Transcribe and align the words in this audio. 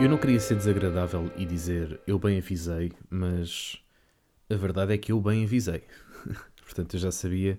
Eu 0.00 0.08
não 0.08 0.16
queria 0.16 0.40
ser 0.40 0.56
desagradável 0.56 1.30
e 1.36 1.44
dizer 1.44 2.00
eu 2.06 2.18
bem 2.18 2.38
avisei, 2.38 2.90
mas 3.10 3.76
a 4.48 4.54
verdade 4.54 4.94
é 4.94 4.98
que 4.98 5.12
eu 5.12 5.20
bem 5.20 5.44
avisei. 5.44 5.82
Portanto, 6.64 6.96
eu 6.96 7.00
já 7.00 7.12
sabia 7.12 7.58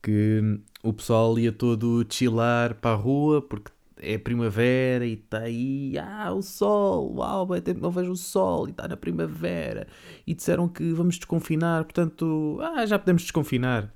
que 0.00 0.60
o 0.84 0.92
pessoal 0.92 1.36
ia 1.36 1.50
todo 1.50 2.06
chilar 2.08 2.76
para 2.76 2.92
a 2.92 2.94
rua 2.94 3.42
porque 3.42 3.72
é 3.96 4.16
primavera 4.16 5.04
e 5.04 5.14
está 5.14 5.40
aí, 5.40 5.98
ah, 5.98 6.32
o 6.32 6.42
sol, 6.42 7.16
uau, 7.16 7.44
bem 7.46 7.60
tempo 7.60 7.80
não 7.80 7.90
vejo 7.90 8.12
o 8.12 8.16
sol 8.16 8.68
e 8.68 8.70
está 8.70 8.86
na 8.86 8.96
primavera. 8.96 9.88
E 10.24 10.32
disseram 10.32 10.68
que 10.68 10.92
vamos 10.92 11.16
desconfinar, 11.16 11.82
portanto, 11.82 12.60
ah, 12.62 12.86
já 12.86 13.00
podemos 13.00 13.22
desconfinar. 13.22 13.92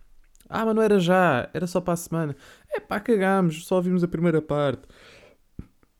Ah, 0.49 0.65
mas 0.67 0.75
não 0.75 0.83
era 0.83 0.99
já, 0.99 1.49
era 1.55 1.67
só 1.69 1.81
para 1.81 1.95
a 1.95 1.97
semana. 1.97 2.37
É 2.71 2.81
pá, 2.81 2.99
cagámos, 2.99 3.67
só 3.67 3.81
vimos 3.81 4.03
a 4.03 4.09
primeira 4.09 4.43
parte. 4.43 4.83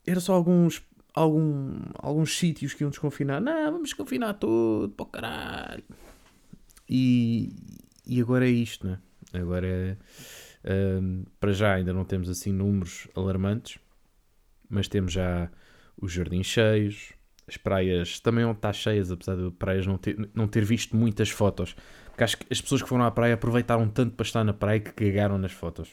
Era 0.07 0.21
só 0.21 0.33
alguns, 0.33 0.83
algum, 1.19 1.81
alguns 1.95 2.37
sítios 2.39 2.75
que 2.75 2.83
iam 2.83 2.91
desconfinar. 2.91 3.41
Não, 3.41 3.73
vamos 3.73 3.91
desconfinar 3.91 4.35
tudo, 4.35 4.93
para 4.95 5.03
o 5.05 5.07
caralho. 5.07 5.85
E, 6.89 7.53
e 8.07 8.21
agora 8.21 8.47
é 8.47 8.51
isto, 8.51 8.87
né? 8.87 8.99
Agora 9.33 9.67
é. 9.67 9.97
Um, 10.65 11.25
para 11.39 11.53
já 11.53 11.75
ainda 11.75 11.93
não 11.93 12.05
temos 12.05 12.29
assim 12.29 12.53
números 12.53 13.09
alarmantes, 13.15 13.79
mas 14.69 14.89
temos 14.89 15.13
já 15.13 15.51
os 15.97 16.13
jardins 16.13 16.47
cheios, 16.47 17.13
as 17.47 17.57
praias 17.57 18.21
também 18.21 18.45
vão 18.45 18.53
estar 18.53 18.73
cheias, 18.73 19.11
apesar 19.11 19.37
de 19.37 19.51
praias 19.53 19.87
não 19.87 19.97
ter, 19.97 20.31
não 20.35 20.47
ter 20.47 20.65
visto 20.65 20.97
muitas 20.97 21.31
fotos. 21.31 21.75
Porque 22.07 22.25
acho 22.25 22.37
que 22.37 22.47
as 22.51 22.61
pessoas 22.61 22.83
que 22.83 22.89
foram 22.89 23.05
à 23.05 23.11
praia 23.11 23.35
aproveitaram 23.35 23.89
tanto 23.89 24.15
para 24.15 24.25
estar 24.27 24.45
na 24.45 24.53
praia 24.53 24.81
que 24.81 24.93
cagaram 24.93 25.39
nas 25.39 25.53
fotos. 25.53 25.91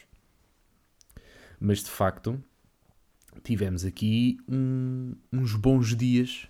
Mas 1.58 1.82
de 1.82 1.90
facto, 1.90 2.42
tivemos 3.42 3.84
aqui 3.84 4.38
um, 4.48 5.14
uns 5.32 5.54
bons 5.54 5.94
dias 5.94 6.46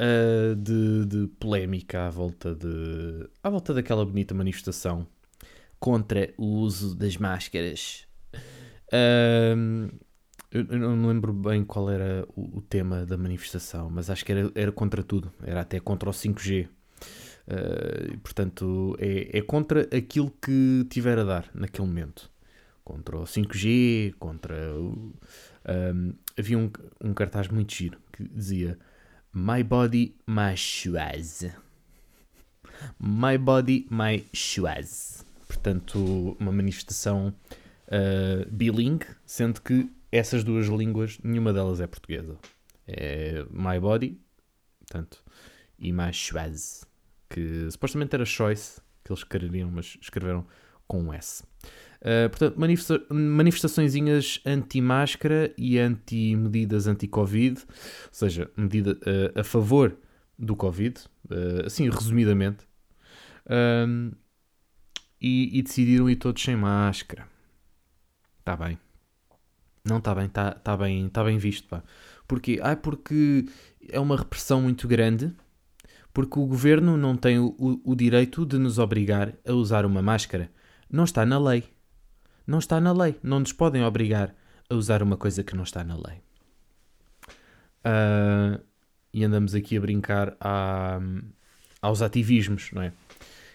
uh, 0.00 0.54
de, 0.56 1.06
de, 1.06 1.28
polémica 1.38 2.06
à 2.06 2.10
volta, 2.10 2.54
de, 2.54 3.28
à 3.42 3.50
volta 3.50 3.74
daquela 3.74 4.04
bonita 4.04 4.34
manifestação 4.34 5.06
contra 5.78 6.32
o 6.36 6.46
uso 6.46 6.94
das 6.94 7.16
máscaras. 7.16 8.06
Uh, 8.88 9.90
eu 10.50 10.78
não 10.78 10.96
me 10.96 11.06
lembro 11.08 11.32
bem 11.32 11.64
qual 11.64 11.90
era 11.90 12.26
o, 12.34 12.58
o, 12.58 12.60
tema 12.62 13.04
da 13.04 13.16
manifestação, 13.16 13.90
mas 13.90 14.08
acho 14.08 14.24
que 14.24 14.32
era, 14.32 14.50
era 14.54 14.72
contra 14.72 15.02
tudo, 15.02 15.32
era 15.42 15.60
até 15.60 15.80
contra 15.80 16.08
o 16.08 16.12
5G. 16.12 16.68
Uh, 17.46 18.18
portanto, 18.18 18.96
é, 18.98 19.38
é, 19.38 19.42
contra 19.42 19.82
aquilo 19.96 20.32
que 20.42 20.86
tiver 20.90 21.18
a 21.18 21.24
dar 21.24 21.50
naquele 21.54 21.86
momento. 21.86 22.30
Contra 22.84 23.18
o 23.18 23.24
5G, 23.24 24.14
contra 24.18 24.54
um, 25.68 26.14
havia 26.38 26.58
um, 26.58 26.70
um, 27.02 27.14
cartaz 27.14 27.48
muito 27.48 27.74
giro 27.74 27.98
que 28.12 28.24
dizia 28.24 28.78
My 29.32 29.62
body, 29.62 30.14
my 30.26 30.56
choice. 30.56 31.52
My 32.98 33.36
body, 33.36 33.86
my 33.90 34.24
choice. 34.32 35.24
Portanto, 35.46 36.36
uma 36.40 36.52
manifestação 36.52 37.34
uh, 37.88 38.50
bilingue, 38.50 39.06
sendo 39.24 39.60
que 39.60 39.90
essas 40.10 40.44
duas 40.44 40.66
línguas, 40.66 41.18
nenhuma 41.22 41.52
delas 41.52 41.80
é 41.80 41.86
portuguesa. 41.86 42.38
É 42.86 43.44
my 43.50 43.78
body, 43.80 44.18
portanto, 44.78 45.22
e 45.78 45.92
my 45.92 46.12
choice, 46.12 46.86
que 47.28 47.70
supostamente 47.70 48.14
era 48.14 48.24
choice, 48.24 48.80
que 49.04 49.12
eles 49.12 49.24
queriam, 49.24 49.70
mas 49.70 49.98
escreveram 50.00 50.46
com 50.86 51.02
um 51.02 51.12
S. 51.12 51.44
Uh, 52.00 52.28
portanto, 52.28 52.58
manifesta 52.58 53.06
manifestaçõezinhas 53.10 54.40
anti-máscara 54.44 55.52
e 55.56 55.78
anti-medidas 55.78 56.86
anti-Covid, 56.86 57.60
ou 57.60 57.66
seja, 58.12 58.50
medida 58.56 58.92
uh, 58.92 59.40
a 59.40 59.44
favor 59.44 59.96
do 60.38 60.54
Covid, 60.54 61.00
uh, 61.30 61.66
assim 61.66 61.88
resumidamente, 61.88 62.66
e, 65.20 65.58
e, 65.58 65.62
decidiram 65.62 66.10
ir 66.10 66.16
todos 66.16 66.42
sem 66.42 66.56
máscara. 66.56 67.28
Está 68.40 68.56
bem. 68.56 68.78
Não 69.84 69.98
está 69.98 70.14
bem, 70.14 70.26
está 70.26 70.50
tá 70.52 70.76
bem, 70.76 71.08
tá 71.08 71.22
bem 71.22 71.38
visto. 71.38 71.68
Pá. 71.68 71.82
Porquê? 72.26 72.58
Ah, 72.60 72.74
porque 72.74 73.46
é 73.88 74.00
uma 74.00 74.16
repressão 74.16 74.60
muito 74.60 74.88
grande, 74.88 75.32
porque 76.12 76.38
o 76.38 76.46
governo 76.46 76.96
não 76.96 77.16
tem 77.16 77.38
o, 77.38 77.54
o 77.84 77.94
direito 77.94 78.44
de 78.44 78.58
nos 78.58 78.78
obrigar 78.78 79.34
a 79.46 79.52
usar 79.52 79.86
uma 79.86 80.02
máscara. 80.02 80.50
Não 80.90 81.04
está 81.04 81.24
na 81.24 81.38
lei. 81.38 81.64
Não 82.46 82.58
está 82.58 82.80
na 82.80 82.92
lei. 82.92 83.16
Não 83.22 83.40
nos 83.40 83.52
podem 83.52 83.82
obrigar 83.82 84.34
a 84.68 84.74
usar 84.74 85.02
uma 85.02 85.16
coisa 85.16 85.42
que 85.42 85.56
não 85.56 85.64
está 85.64 85.82
na 85.82 85.94
lei. 85.94 86.20
Uh, 87.84 88.62
e 89.12 89.24
andamos 89.24 89.54
aqui 89.54 89.76
a 89.76 89.80
brincar 89.80 90.36
aos 91.80 92.02
ativismos, 92.02 92.70
não 92.72 92.82
é? 92.82 92.92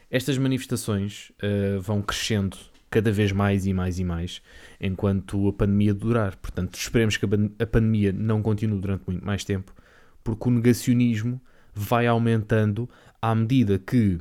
Estas 0.09 0.38
manifestações 0.38 1.31
uh, 1.41 1.80
vão 1.80 2.01
crescendo 2.01 2.57
cada 2.90 3.12
vez 3.12 3.31
mais 3.31 3.66
e 3.66 3.74
mais 3.74 3.97
e 4.00 4.03
mais 4.03 4.41
enquanto 4.80 5.47
a 5.47 5.53
pandemia 5.53 5.94
durar. 5.94 6.35
Portanto, 6.35 6.75
esperemos 6.75 7.16
que 7.16 7.25
a 7.25 7.66
pandemia 7.66 8.12
não 8.12 8.41
continue 8.41 8.80
durante 8.80 9.06
muito 9.07 9.25
mais 9.25 9.46
tempo, 9.46 9.74
porque 10.24 10.50
o 10.50 10.51
negacionismo 10.51 11.41
vai 11.74 12.06
aumentando 12.07 12.90
à 13.22 13.34
medida 13.34 13.80
que 13.80 14.19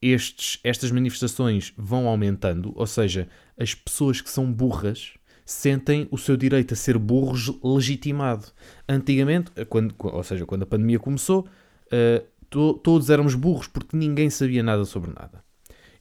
estes, 0.00 0.60
estas 0.62 0.90
manifestações 0.90 1.72
vão 1.76 2.06
aumentando, 2.06 2.72
ou 2.76 2.86
seja, 2.86 3.28
as 3.58 3.74
pessoas 3.74 4.20
que 4.20 4.30
são 4.30 4.52
burras 4.52 5.14
sentem 5.44 6.06
o 6.10 6.18
seu 6.18 6.36
direito 6.36 6.74
a 6.74 6.76
ser 6.76 6.98
burros 6.98 7.52
legitimado. 7.64 8.46
Antigamente, 8.88 9.50
quando, 9.68 9.94
ou 9.98 10.22
seja, 10.22 10.44
quando 10.44 10.62
a 10.62 10.66
pandemia 10.66 10.98
começou, 10.98 11.48
uh, 11.86 12.26
to, 12.50 12.74
todos 12.74 13.10
éramos 13.10 13.34
burros 13.34 13.66
porque 13.66 13.96
ninguém 13.96 14.30
sabia 14.30 14.62
nada 14.62 14.84
sobre 14.84 15.10
nada. 15.10 15.42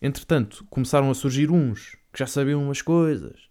Entretanto, 0.01 0.66
começaram 0.69 1.09
a 1.09 1.16
surgir 1.16 1.50
uns 1.50 1.95
que 2.12 2.19
já 2.19 2.28
sabiam 2.28 2.62
umas 2.62 2.81
coisas. 2.81 3.47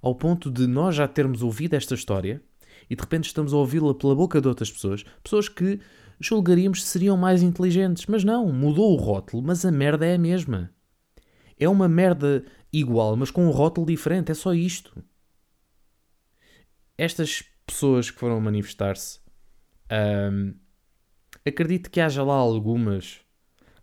Ao 0.00 0.14
ponto 0.14 0.50
de 0.50 0.66
nós 0.66 0.94
já 0.96 1.06
termos 1.06 1.42
ouvido 1.42 1.74
esta 1.74 1.94
história 1.94 2.42
e 2.88 2.96
de 2.96 3.02
repente 3.02 3.26
estamos 3.26 3.52
a 3.52 3.58
ouvi-la 3.58 3.94
pela 3.94 4.14
boca 4.14 4.40
de 4.40 4.48
outras 4.48 4.72
pessoas, 4.72 5.04
pessoas 5.22 5.50
que 5.50 5.78
julgaríamos 6.18 6.82
seriam 6.82 7.18
mais 7.18 7.42
inteligentes. 7.42 8.06
Mas 8.06 8.24
não, 8.24 8.50
mudou 8.50 8.94
o 8.94 8.96
rótulo, 8.96 9.42
mas 9.42 9.66
a 9.66 9.70
merda 9.70 10.06
é 10.06 10.14
a 10.14 10.18
mesma. 10.18 10.72
É 11.58 11.68
uma 11.68 11.90
merda 11.90 12.42
igual, 12.72 13.16
mas 13.16 13.30
com 13.30 13.46
um 13.46 13.50
rótulo 13.50 13.86
diferente, 13.86 14.32
é 14.32 14.34
só 14.34 14.54
isto. 14.54 15.04
Estas 16.96 17.44
pessoas 17.68 18.10
que 18.10 18.18
foram 18.18 18.40
manifestar-se, 18.40 19.20
um, 20.32 20.54
acredito 21.46 21.90
que 21.90 22.00
haja 22.00 22.22
lá 22.22 22.34
algumas 22.34 23.20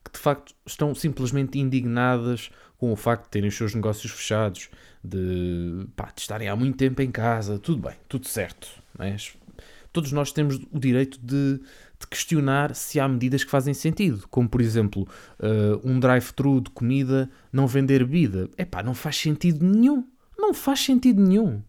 que 0.03 0.11
de 0.11 0.19
facto 0.19 0.53
estão 0.65 0.93
simplesmente 0.93 1.57
indignadas 1.57 2.51
com 2.77 2.91
o 2.91 2.95
facto 2.95 3.25
de 3.25 3.29
terem 3.29 3.49
os 3.49 3.55
seus 3.55 3.73
negócios 3.73 4.11
fechados, 4.11 4.69
de, 5.03 5.87
pá, 5.95 6.11
de 6.13 6.21
estarem 6.21 6.47
há 6.47 6.55
muito 6.55 6.77
tempo 6.77 7.01
em 7.01 7.09
casa, 7.09 7.57
tudo 7.57 7.81
bem, 7.81 7.95
tudo 8.07 8.27
certo. 8.27 8.67
Mas 8.97 9.35
é? 9.41 9.63
todos 9.91 10.11
nós 10.11 10.31
temos 10.31 10.59
o 10.71 10.79
direito 10.79 11.19
de, 11.19 11.59
de, 11.99 12.07
questionar 12.09 12.75
se 12.75 12.99
há 12.99 13.07
medidas 13.07 13.43
que 13.43 13.49
fazem 13.49 13.73
sentido, 13.73 14.27
como 14.29 14.47
por 14.49 14.61
exemplo 14.61 15.07
uh, 15.39 15.81
um 15.83 15.99
drive-thru 15.99 16.61
de 16.61 16.69
comida 16.69 17.29
não 17.51 17.65
vender 17.65 18.05
bebida. 18.05 18.49
É 18.57 18.65
pá, 18.65 18.83
não 18.83 18.93
faz 18.93 19.17
sentido 19.17 19.65
nenhum. 19.65 20.05
Não 20.37 20.53
faz 20.53 20.81
sentido 20.81 21.21
nenhum. 21.21 21.63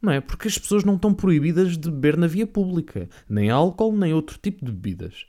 Não 0.00 0.12
é? 0.12 0.20
Porque 0.20 0.48
as 0.48 0.58
pessoas 0.58 0.84
não 0.84 0.94
estão 0.94 1.12
proibidas 1.12 1.76
de 1.76 1.90
beber 1.90 2.16
na 2.16 2.26
via 2.26 2.46
pública. 2.46 3.08
Nem 3.28 3.50
álcool, 3.50 3.96
nem 3.96 4.14
outro 4.14 4.38
tipo 4.42 4.64
de 4.64 4.72
bebidas. 4.72 5.26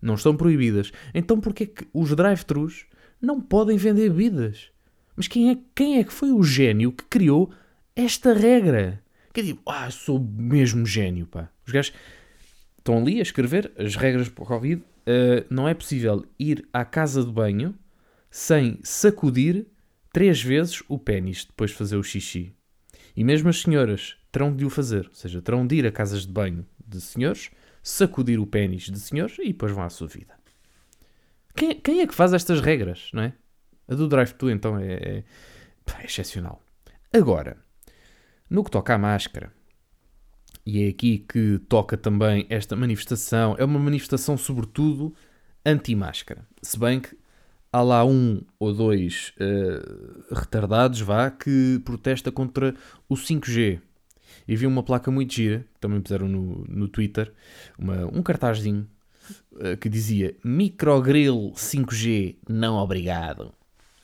Não 0.00 0.14
estão 0.14 0.36
proibidas. 0.36 0.92
Então 1.14 1.40
porquê 1.40 1.66
que 1.66 1.86
os 1.92 2.14
drive-thrus 2.14 2.86
não 3.20 3.40
podem 3.40 3.76
vender 3.76 4.10
bebidas? 4.10 4.70
Mas 5.16 5.28
quem 5.28 5.50
é, 5.50 5.58
quem 5.74 5.98
é 5.98 6.04
que 6.04 6.12
foi 6.12 6.32
o 6.32 6.42
gênio 6.42 6.92
que 6.92 7.04
criou 7.04 7.52
esta 7.94 8.32
regra? 8.32 9.02
Que 9.32 9.40
é 9.40 9.44
tipo, 9.44 9.62
ah, 9.70 9.90
sou 9.90 10.20
mesmo 10.20 10.86
gênio, 10.86 11.26
pá. 11.26 11.48
Os 11.66 11.72
gajos 11.72 11.92
estão 12.78 12.98
ali 12.98 13.18
a 13.18 13.22
escrever 13.22 13.72
as 13.78 13.96
regras 13.96 14.28
para 14.28 14.44
o 14.44 14.46
Covid. 14.46 14.82
Uh, 14.82 15.44
não 15.50 15.68
é 15.68 15.74
possível 15.74 16.24
ir 16.38 16.66
à 16.72 16.84
casa 16.84 17.24
de 17.24 17.32
banho 17.32 17.74
sem 18.30 18.78
sacudir 18.82 19.66
três 20.12 20.42
vezes 20.42 20.82
o 20.88 20.98
pênis 20.98 21.44
depois 21.44 21.70
de 21.70 21.76
fazer 21.76 21.96
o 21.96 22.02
xixi. 22.02 22.54
E 23.16 23.24
mesmo 23.24 23.48
as 23.48 23.60
senhoras 23.60 24.16
terão 24.30 24.54
de 24.54 24.64
o 24.64 24.70
fazer, 24.70 25.06
ou 25.08 25.14
seja, 25.14 25.42
terão 25.42 25.66
de 25.66 25.76
ir 25.76 25.86
a 25.86 25.92
casas 25.92 26.26
de 26.26 26.32
banho 26.32 26.66
de 26.86 27.00
senhores, 27.00 27.50
sacudir 27.82 28.38
o 28.40 28.46
pênis 28.46 28.84
de 28.84 28.98
senhores 28.98 29.38
e 29.38 29.48
depois 29.48 29.72
vão 29.72 29.84
à 29.84 29.90
sua 29.90 30.08
vida. 30.08 30.34
Quem, 31.54 31.78
quem 31.80 32.00
é 32.00 32.06
que 32.06 32.14
faz 32.14 32.32
estas 32.32 32.60
regras, 32.60 33.10
não 33.12 33.24
é? 33.24 33.34
A 33.88 33.94
do 33.94 34.08
drive-thru, 34.08 34.50
então, 34.50 34.78
é, 34.78 34.92
é, 34.92 35.24
é 35.98 36.04
excepcional. 36.04 36.62
Agora, 37.12 37.58
no 38.48 38.64
que 38.64 38.70
toca 38.70 38.94
à 38.94 38.98
máscara, 38.98 39.52
e 40.64 40.84
é 40.84 40.88
aqui 40.88 41.18
que 41.18 41.58
toca 41.68 41.96
também 41.96 42.46
esta 42.48 42.76
manifestação, 42.76 43.56
é 43.58 43.64
uma 43.64 43.78
manifestação 43.78 44.38
sobretudo 44.38 45.14
anti-máscara. 45.66 46.46
Se 46.62 46.78
bem 46.78 47.00
que 47.00 47.16
há 47.72 47.80
lá 47.80 48.04
um 48.04 48.42
ou 48.58 48.72
dois 48.72 49.32
uh, 49.40 50.34
retardados, 50.34 51.00
vá, 51.00 51.30
que 51.30 51.80
protesta 51.84 52.30
contra 52.30 52.74
o 53.08 53.14
5G. 53.14 53.80
E 54.46 54.56
vi 54.56 54.66
uma 54.66 54.82
placa 54.82 55.10
muito 55.10 55.34
gira, 55.34 55.64
também 55.80 56.00
puseram 56.00 56.28
no, 56.28 56.64
no 56.68 56.88
Twitter, 56.88 57.32
uma, 57.78 58.06
um 58.06 58.22
cartazinho 58.22 58.86
uh, 59.52 59.76
que 59.78 59.88
dizia 59.88 60.36
Microgrill 60.44 61.52
5G, 61.54 62.36
não 62.48 62.76
obrigado. 62.76 63.52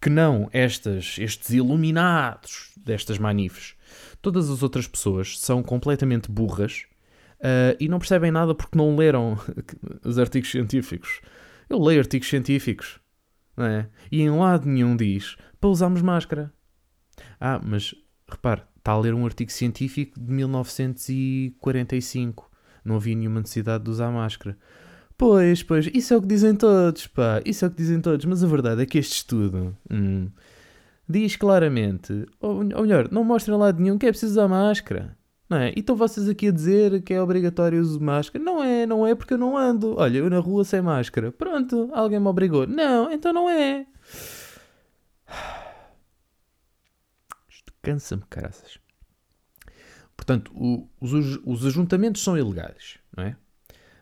que 0.00 0.08
não 0.08 0.48
estas, 0.52 1.16
estes 1.18 1.50
iluminados 1.50 2.72
destas 2.76 3.18
manifes, 3.18 3.74
todas 4.22 4.48
as 4.48 4.62
outras 4.62 4.86
pessoas 4.86 5.38
são 5.38 5.62
completamente 5.62 6.30
burras 6.30 6.86
uh, 7.40 7.76
e 7.78 7.88
não 7.88 7.98
percebem 7.98 8.30
nada 8.30 8.54
porque 8.54 8.76
não 8.76 8.96
leram 8.96 9.38
os 10.04 10.18
artigos 10.18 10.50
científicos. 10.50 11.22
Eu 11.68 11.82
leio 11.82 12.00
artigos 12.00 12.28
científicos, 12.28 13.00
não 13.56 13.66
é? 13.66 13.88
E 14.10 14.22
em 14.22 14.30
lado 14.30 14.68
nenhum 14.68 14.96
diz 14.96 15.36
para 15.60 15.70
usarmos 15.70 16.02
máscara. 16.02 16.52
Ah, 17.40 17.60
mas 17.64 17.94
repare, 18.28 18.62
está 18.76 18.92
a 18.92 18.98
ler 18.98 19.14
um 19.14 19.24
artigo 19.24 19.50
científico 19.50 20.20
de 20.20 20.30
1945. 20.32 22.50
Não 22.84 22.96
havia 22.96 23.16
nenhuma 23.16 23.40
necessidade 23.40 23.84
de 23.84 23.90
usar 23.90 24.10
máscara. 24.10 24.58
Pois, 25.18 25.62
pois, 25.62 25.88
isso 25.94 26.12
é 26.12 26.16
o 26.16 26.20
que 26.20 26.28
dizem 26.28 26.54
todos, 26.54 27.06
pá, 27.06 27.40
isso 27.44 27.64
é 27.64 27.68
o 27.68 27.70
que 27.70 27.78
dizem 27.78 28.02
todos, 28.02 28.26
mas 28.26 28.44
a 28.44 28.46
verdade 28.46 28.82
é 28.82 28.86
que 28.86 28.98
este 28.98 29.14
estudo 29.14 29.74
hum, 29.90 30.28
diz 31.08 31.36
claramente, 31.36 32.26
ou, 32.38 32.58
ou 32.58 32.82
melhor, 32.82 33.10
não 33.10 33.24
mostra 33.24 33.54
em 33.54 33.58
lado 33.58 33.80
nenhum 33.80 33.96
que 33.96 34.04
é 34.04 34.10
preciso 34.10 34.32
usar 34.32 34.46
máscara. 34.46 35.16
Não 35.48 35.58
é? 35.58 35.70
E 35.76 35.80
estão 35.80 35.94
vocês 35.94 36.28
aqui 36.28 36.48
a 36.48 36.50
dizer 36.50 37.02
que 37.02 37.14
é 37.14 37.22
obrigatório 37.22 37.78
o 37.78 37.82
uso 37.82 37.98
de 37.98 38.04
máscara? 38.04 38.44
Não 38.44 38.62
é, 38.62 38.84
não 38.84 39.06
é 39.06 39.14
porque 39.14 39.34
eu 39.34 39.38
não 39.38 39.56
ando. 39.56 39.96
Olha, 39.96 40.18
eu 40.18 40.28
na 40.28 40.40
rua 40.40 40.64
sem 40.64 40.82
máscara. 40.82 41.30
Pronto, 41.30 41.88
alguém 41.92 42.18
me 42.18 42.26
obrigou. 42.26 42.66
Não, 42.66 43.12
então 43.12 43.32
não 43.32 43.48
é. 43.48 43.86
Isto 47.48 47.72
cansa-me, 47.80 48.22
caraças. 48.28 48.78
Portanto, 50.16 50.50
o, 50.54 50.88
os, 51.00 51.12
os 51.44 51.64
ajuntamentos 51.64 52.24
são 52.24 52.36
ilegais, 52.36 52.98
não 53.16 53.22
é? 53.22 53.36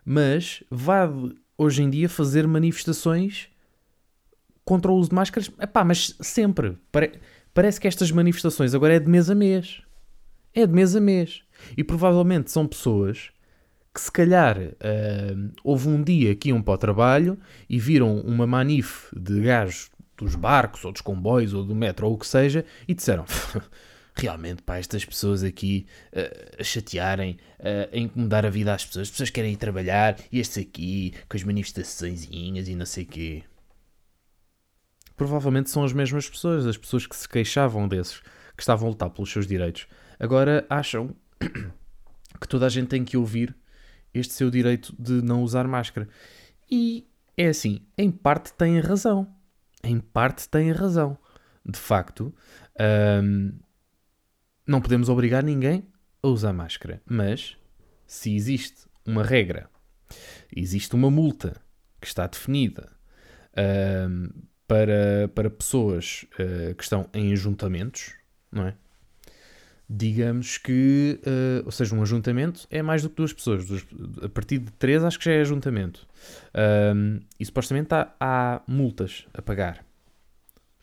Mas 0.04 0.64
vale 0.70 1.36
hoje 1.58 1.82
em 1.82 1.90
dia 1.90 2.08
fazer 2.08 2.46
manifestações 2.46 3.48
contra 4.64 4.90
o 4.90 4.94
uso 4.94 5.10
de 5.10 5.14
máscaras. 5.14 5.50
Epá, 5.60 5.84
mas 5.84 6.16
sempre. 6.20 6.78
Pare, 6.90 7.20
parece 7.52 7.78
que 7.78 7.86
estas 7.86 8.10
manifestações 8.10 8.74
agora 8.74 8.94
é 8.94 9.00
de 9.00 9.10
mês 9.10 9.28
a 9.28 9.34
mês 9.34 9.82
é 10.54 10.66
de 10.66 10.72
mês 10.72 10.94
a 10.94 11.00
mês. 11.00 11.42
E 11.76 11.82
provavelmente 11.82 12.50
são 12.50 12.66
pessoas 12.66 13.30
que 13.92 14.00
se 14.00 14.10
calhar 14.10 14.58
uh, 14.58 15.52
houve 15.62 15.88
um 15.88 16.02
dia 16.02 16.34
que 16.34 16.48
iam 16.48 16.60
para 16.60 16.74
o 16.74 16.78
trabalho 16.78 17.38
e 17.68 17.78
viram 17.78 18.18
uma 18.20 18.46
manif 18.46 19.08
de 19.16 19.40
gajos 19.40 19.90
dos 20.16 20.34
barcos 20.34 20.84
ou 20.84 20.92
dos 20.92 21.00
comboios 21.00 21.54
ou 21.54 21.64
do 21.64 21.74
metro 21.74 22.06
ou 22.06 22.14
o 22.14 22.18
que 22.18 22.26
seja 22.26 22.64
e 22.88 22.94
disseram 22.94 23.24
realmente 24.16 24.62
pá, 24.62 24.78
estas 24.78 25.04
pessoas 25.04 25.44
aqui 25.44 25.86
uh, 26.12 26.60
a 26.60 26.64
chatearem, 26.64 27.38
uh, 27.60 27.94
a 27.94 27.96
incomodar 27.96 28.44
a 28.44 28.50
vida 28.50 28.74
às 28.74 28.84
pessoas, 28.84 29.08
as 29.08 29.10
pessoas 29.10 29.30
querem 29.30 29.52
ir 29.52 29.56
trabalhar 29.56 30.16
e 30.30 30.40
estes 30.40 30.58
aqui 30.58 31.14
com 31.28 31.36
as 31.36 31.44
manifestações 31.44 32.28
e 32.30 32.74
não 32.74 32.86
sei 32.86 33.04
o 33.04 33.06
quê. 33.06 33.42
Provavelmente 35.16 35.70
são 35.70 35.84
as 35.84 35.92
mesmas 35.92 36.28
pessoas, 36.28 36.66
as 36.66 36.76
pessoas 36.76 37.06
que 37.06 37.14
se 37.14 37.28
queixavam 37.28 37.86
desses, 37.86 38.20
que 38.56 38.62
estavam 38.62 38.88
a 38.88 38.90
lutar 38.90 39.10
pelos 39.10 39.30
seus 39.30 39.46
direitos 39.46 39.86
Agora 40.18 40.66
acham 40.68 41.14
que 42.40 42.48
toda 42.48 42.66
a 42.66 42.68
gente 42.68 42.88
tem 42.88 43.04
que 43.04 43.16
ouvir 43.16 43.54
este 44.12 44.32
seu 44.32 44.50
direito 44.50 44.94
de 44.98 45.20
não 45.22 45.42
usar 45.42 45.66
máscara. 45.66 46.08
E 46.70 47.06
é 47.36 47.48
assim, 47.48 47.80
em 47.98 48.10
parte 48.10 48.52
têm 48.54 48.78
razão. 48.78 49.26
Em 49.82 49.98
parte 49.98 50.48
têm 50.48 50.70
razão. 50.70 51.18
De 51.66 51.78
facto, 51.78 52.32
hum, 53.22 53.52
não 54.66 54.80
podemos 54.80 55.08
obrigar 55.08 55.42
ninguém 55.42 55.86
a 56.22 56.28
usar 56.28 56.52
máscara. 56.52 57.02
Mas, 57.06 57.56
se 58.06 58.34
existe 58.34 58.86
uma 59.04 59.22
regra, 59.22 59.68
existe 60.54 60.94
uma 60.94 61.10
multa 61.10 61.60
que 62.00 62.06
está 62.06 62.26
definida 62.26 62.92
hum, 64.08 64.28
para, 64.66 65.28
para 65.34 65.50
pessoas 65.50 66.24
uh, 66.34 66.74
que 66.74 66.82
estão 66.82 67.08
em 67.12 67.32
ajuntamentos, 67.32 68.14
não 68.50 68.68
é? 68.68 68.76
Digamos 69.88 70.56
que, 70.56 71.20
uh, 71.26 71.64
ou 71.66 71.70
seja, 71.70 71.94
um 71.94 72.02
ajuntamento 72.02 72.66
é 72.70 72.82
mais 72.82 73.02
do 73.02 73.10
que 73.10 73.16
duas 73.16 73.32
pessoas. 73.32 73.66
a 74.22 74.28
partir 74.28 74.58
de 74.58 74.70
três, 74.72 75.04
acho 75.04 75.18
que 75.18 75.24
já 75.26 75.32
é 75.32 75.40
ajuntamento. 75.40 76.06
Um, 76.94 77.20
e 77.38 77.44
supostamente 77.44 77.94
há, 77.94 78.12
há, 78.18 78.62
multas 78.66 79.26
a 79.34 79.42
pagar. 79.42 79.84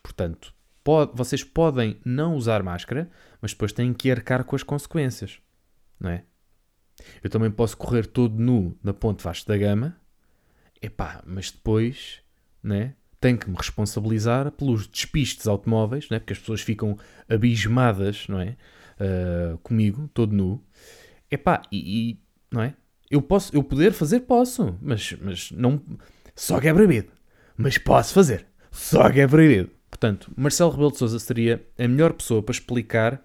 Portanto, 0.02 0.54
pode, 0.84 1.12
vocês 1.14 1.42
podem 1.42 1.98
não 2.04 2.36
usar 2.36 2.62
máscara, 2.62 3.10
mas 3.40 3.52
depois 3.52 3.72
têm 3.72 3.92
que 3.92 4.10
arcar 4.10 4.44
com 4.44 4.54
as 4.54 4.62
consequências. 4.62 5.38
Não 5.98 6.10
é? 6.10 6.24
Eu 7.22 7.30
também 7.30 7.50
posso 7.50 7.76
correr 7.76 8.06
todo 8.06 8.38
nu 8.38 8.76
na 8.82 8.92
ponte 8.92 9.24
Vasco 9.24 9.48
da 9.48 9.56
Gama, 9.56 9.96
epá, 10.80 11.22
mas 11.26 11.50
depois, 11.50 12.20
né? 12.62 12.94
Tenho 13.20 13.38
que 13.38 13.48
me 13.48 13.56
responsabilizar 13.56 14.50
pelos 14.50 14.86
despistes 14.86 15.46
automóveis, 15.46 16.08
né? 16.10 16.18
porque 16.18 16.32
as 16.32 16.40
pessoas 16.40 16.60
ficam 16.60 16.98
abismadas, 17.28 18.26
não 18.28 18.40
é? 18.40 18.56
Uh, 19.00 19.58
comigo, 19.58 20.08
todo 20.12 20.34
nu. 20.34 20.62
Epá, 21.30 21.62
e, 21.70 22.10
e, 22.10 22.20
não 22.50 22.62
é? 22.62 22.74
Eu 23.10 23.20
posso, 23.20 23.54
eu 23.54 23.62
poder 23.62 23.92
fazer, 23.92 24.20
posso, 24.20 24.76
mas, 24.80 25.14
mas 25.20 25.50
não. 25.52 25.82
Só 26.34 26.60
que 26.60 26.68
é 26.68 26.74
proibido. 26.74 27.12
Mas 27.56 27.76
posso 27.76 28.14
fazer. 28.14 28.46
Só 28.70 29.10
que 29.10 29.20
é 29.20 29.28
proibido. 29.28 29.70
Portanto, 29.90 30.32
Marcelo 30.34 30.70
Rebelo 30.70 30.92
de 30.92 30.98
Souza 30.98 31.18
seria 31.18 31.62
a 31.78 31.86
melhor 31.86 32.14
pessoa 32.14 32.42
para 32.42 32.52
explicar 32.52 33.22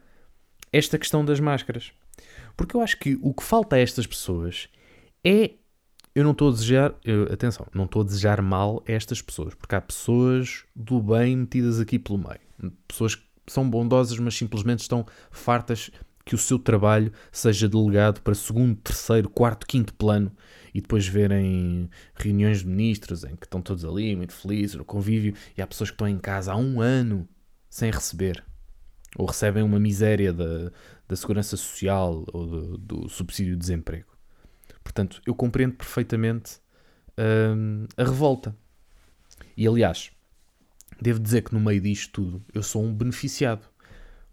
esta 0.71 0.97
questão 0.97 1.24
das 1.24 1.39
máscaras. 1.39 1.91
Porque 2.55 2.75
eu 2.75 2.81
acho 2.81 2.97
que 2.97 3.17
o 3.21 3.33
que 3.33 3.43
falta 3.43 3.75
a 3.75 3.79
estas 3.79 4.05
pessoas 4.05 4.67
é. 5.24 5.51
Eu 6.13 6.24
não 6.24 6.31
estou 6.31 6.50
a 6.50 6.51
desejar. 6.51 6.95
Eu, 7.05 7.31
atenção, 7.31 7.67
não 7.74 7.86
estou 7.86 8.01
a 8.01 8.05
desejar 8.05 8.41
mal 8.41 8.83
a 8.88 8.91
estas 8.91 9.21
pessoas. 9.21 9.53
Porque 9.53 9.75
há 9.75 9.81
pessoas 9.81 10.65
do 10.75 11.01
bem 11.01 11.38
metidas 11.38 11.79
aqui 11.79 11.97
pelo 11.97 12.17
meio. 12.17 12.74
Pessoas 12.88 13.15
que 13.15 13.26
são 13.48 13.70
bondosas, 13.70 14.18
mas 14.20 14.36
simplesmente 14.36 14.80
estão 14.80 15.06
fartas 15.32 15.89
que 16.25 16.36
o 16.36 16.38
seu 16.38 16.60
trabalho 16.60 17.12
seja 17.32 17.70
delegado 17.70 18.22
para 18.22 18.36
segundo, 18.36 18.75
terceiro, 18.75 19.30
quarto, 19.30 19.66
quinto 19.66 19.94
plano 19.94 20.32
e 20.74 20.82
depois 20.82 21.08
verem 21.08 21.89
reuniões 22.16 22.60
de 22.60 22.68
ministros 22.68 23.24
em 23.24 23.36
que 23.36 23.46
estão 23.46 23.62
todos 23.62 23.86
ali 23.86 24.16
muito 24.16 24.34
felizes, 24.34 24.75
no 24.75 24.84
convívio, 24.84 25.34
e 25.58 25.62
há 25.62 25.68
pessoas 25.68 25.89
que 25.89 25.96
estão 25.96 26.08
em 26.08 26.20
casa 26.20 26.51
há 26.51 26.58
um 26.58 26.82
ano 26.82 27.27
sem 27.70 27.89
receber 27.89 28.44
ou 29.16 29.25
recebem 29.25 29.63
uma 29.63 29.80
miséria 29.80 30.34
da, 30.34 30.72
da 31.08 31.16
segurança 31.16 31.56
social 31.56 32.25
ou 32.34 32.46
do, 32.46 32.77
do 32.77 33.10
subsídio 33.10 33.54
de 33.54 33.60
desemprego. 33.60 34.08
Portanto, 34.84 35.22
eu 35.25 35.34
compreendo 35.34 35.75
perfeitamente 35.75 36.60
hum, 37.18 37.86
a 37.96 38.04
revolta. 38.04 38.56
E 39.56 39.68
aliás, 39.68 40.12
Devo 41.01 41.20
dizer 41.20 41.44
que 41.44 41.54
no 41.54 41.60
meio 41.60 41.82
disto 41.82 42.12
tudo 42.12 42.46
eu 42.54 42.63
sou 42.63 42.84
um 42.84 42.94
beneficiado. 42.94 43.68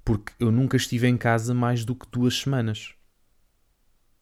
Porque 0.05 0.33
eu 0.39 0.53
nunca 0.53 0.77
estive 0.77 1.07
em 1.09 1.17
casa 1.17 1.55
mais 1.55 1.85
do 1.85 1.95
que 1.95 2.07
duas 2.11 2.39
semanas. 2.39 2.95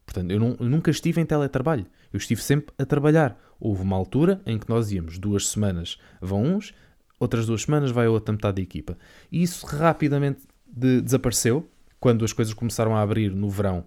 Portanto, 0.07 0.31
eu, 0.31 0.39
não, 0.39 0.57
eu 0.61 0.69
nunca 0.69 0.91
estive 0.91 1.21
em 1.21 1.27
teletrabalho. 1.27 1.87
Eu 2.13 2.19
estive 2.19 2.43
sempre 2.43 2.75
a 2.79 2.85
trabalhar. 2.85 3.39
Houve 3.59 3.83
uma 3.83 3.97
altura 3.97 4.41
em 4.45 4.59
que 4.59 4.69
nós 4.69 4.93
íamos 4.93 5.19
duas 5.19 5.49
semanas 5.49 5.99
vão 6.21 6.57
uns, 6.57 6.75
outras 7.19 7.47
duas 7.47 7.63
semanas 7.63 7.91
vai 7.91 8.07
outra 8.09 8.33
metade 8.33 8.57
da 8.57 8.63
equipa. 8.63 8.99
E 9.31 9.43
isso 9.43 9.65
rapidamente 9.67 10.43
de, 10.67 11.01
desapareceu 11.01 11.69
quando 11.99 12.25
as 12.25 12.33
coisas 12.33 12.53
começaram 12.53 12.97
a 12.97 13.01
abrir 13.01 13.31
no 13.31 13.49
verão. 13.49 13.87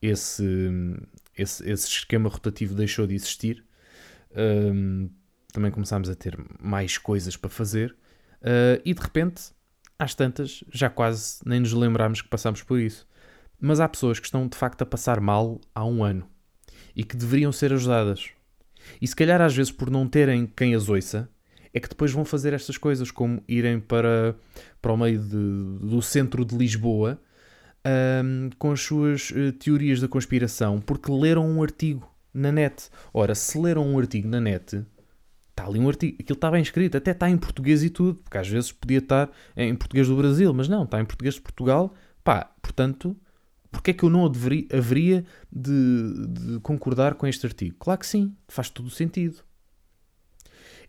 Esse, 0.00 0.44
esse, 1.36 1.68
esse 1.68 1.88
esquema 1.88 2.28
rotativo 2.28 2.74
deixou 2.74 3.06
de 3.06 3.14
existir. 3.14 3.64
Um, 4.36 5.10
também 5.56 5.70
começámos 5.70 6.10
a 6.10 6.14
ter 6.14 6.38
mais 6.60 6.98
coisas 6.98 7.34
para 7.34 7.48
fazer. 7.48 7.96
Uh, 8.42 8.78
e 8.84 8.92
de 8.92 9.00
repente, 9.00 9.44
às 9.98 10.14
tantas, 10.14 10.62
já 10.70 10.90
quase 10.90 11.38
nem 11.46 11.60
nos 11.60 11.72
lembrámos 11.72 12.20
que 12.20 12.28
passámos 12.28 12.62
por 12.62 12.78
isso. 12.78 13.08
Mas 13.58 13.80
há 13.80 13.88
pessoas 13.88 14.20
que 14.20 14.26
estão 14.26 14.46
de 14.46 14.54
facto 14.54 14.82
a 14.82 14.86
passar 14.86 15.18
mal 15.18 15.58
há 15.74 15.82
um 15.82 16.04
ano 16.04 16.28
e 16.94 17.02
que 17.02 17.16
deveriam 17.16 17.50
ser 17.52 17.72
ajudadas. 17.72 18.28
E 19.00 19.08
se 19.08 19.16
calhar 19.16 19.40
às 19.40 19.56
vezes 19.56 19.72
por 19.72 19.90
não 19.90 20.06
terem 20.06 20.46
quem 20.46 20.74
as 20.74 20.90
ouça, 20.90 21.26
é 21.72 21.80
que 21.80 21.88
depois 21.88 22.12
vão 22.12 22.24
fazer 22.24 22.52
estas 22.52 22.76
coisas, 22.76 23.10
como 23.10 23.42
irem 23.48 23.80
para, 23.80 24.36
para 24.82 24.92
o 24.92 24.96
meio 24.96 25.18
de, 25.18 25.86
do 25.86 26.02
centro 26.02 26.44
de 26.44 26.54
Lisboa 26.54 27.18
um, 28.22 28.50
com 28.58 28.72
as 28.72 28.80
suas 28.82 29.30
uh, 29.30 29.52
teorias 29.52 30.02
da 30.02 30.08
conspiração, 30.08 30.82
porque 30.82 31.10
leram 31.10 31.48
um 31.48 31.62
artigo 31.62 32.06
na 32.32 32.52
net. 32.52 32.90
Ora, 33.14 33.34
se 33.34 33.58
leram 33.58 33.88
um 33.88 33.98
artigo 33.98 34.28
na 34.28 34.38
net, 34.38 34.84
ali 35.66 35.78
um 35.78 35.88
artigo, 35.88 36.16
aquilo 36.20 36.36
está 36.36 36.50
bem 36.50 36.62
escrito, 36.62 36.96
até 36.96 37.10
está 37.10 37.28
em 37.28 37.36
português 37.36 37.82
e 37.82 37.90
tudo, 37.90 38.20
porque 38.22 38.38
às 38.38 38.48
vezes 38.48 38.72
podia 38.72 38.98
estar 38.98 39.30
em 39.56 39.74
português 39.74 40.08
do 40.08 40.16
Brasil, 40.16 40.52
mas 40.54 40.68
não, 40.68 40.84
está 40.84 41.00
em 41.00 41.04
português 41.04 41.34
de 41.34 41.40
Portugal. 41.40 41.94
Pá, 42.22 42.44
portanto, 42.60 43.16
porque 43.70 43.90
é 43.90 43.94
que 43.94 44.02
eu 44.02 44.10
não 44.10 44.28
deveria, 44.28 44.66
haveria 44.72 45.24
de, 45.52 46.26
de, 46.28 46.60
concordar 46.60 47.14
com 47.14 47.26
este 47.26 47.46
artigo? 47.46 47.76
Claro 47.78 48.00
que 48.00 48.06
sim, 48.06 48.34
faz 48.48 48.70
todo 48.70 48.86
o 48.86 48.90
sentido. 48.90 49.44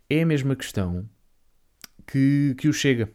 É 0.10 0.22
a 0.22 0.26
mesma 0.26 0.56
questão 0.56 1.08
que, 2.06 2.56
que 2.58 2.70
o 2.70 2.74
Chega. 2.74 3.12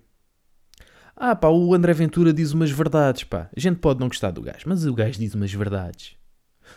Ah 1.16 1.36
pá, 1.36 1.48
o 1.48 1.74
André 1.74 1.92
Ventura 1.92 2.32
diz 2.32 2.52
umas 2.52 2.70
verdades, 2.70 3.24
pá. 3.24 3.48
A 3.56 3.60
gente 3.60 3.78
pode 3.78 4.00
não 4.00 4.08
gostar 4.08 4.30
do 4.30 4.42
gajo, 4.42 4.64
mas 4.66 4.84
o 4.84 4.94
gajo 4.94 5.18
diz 5.18 5.34
umas 5.34 5.52
verdades. 5.52 6.16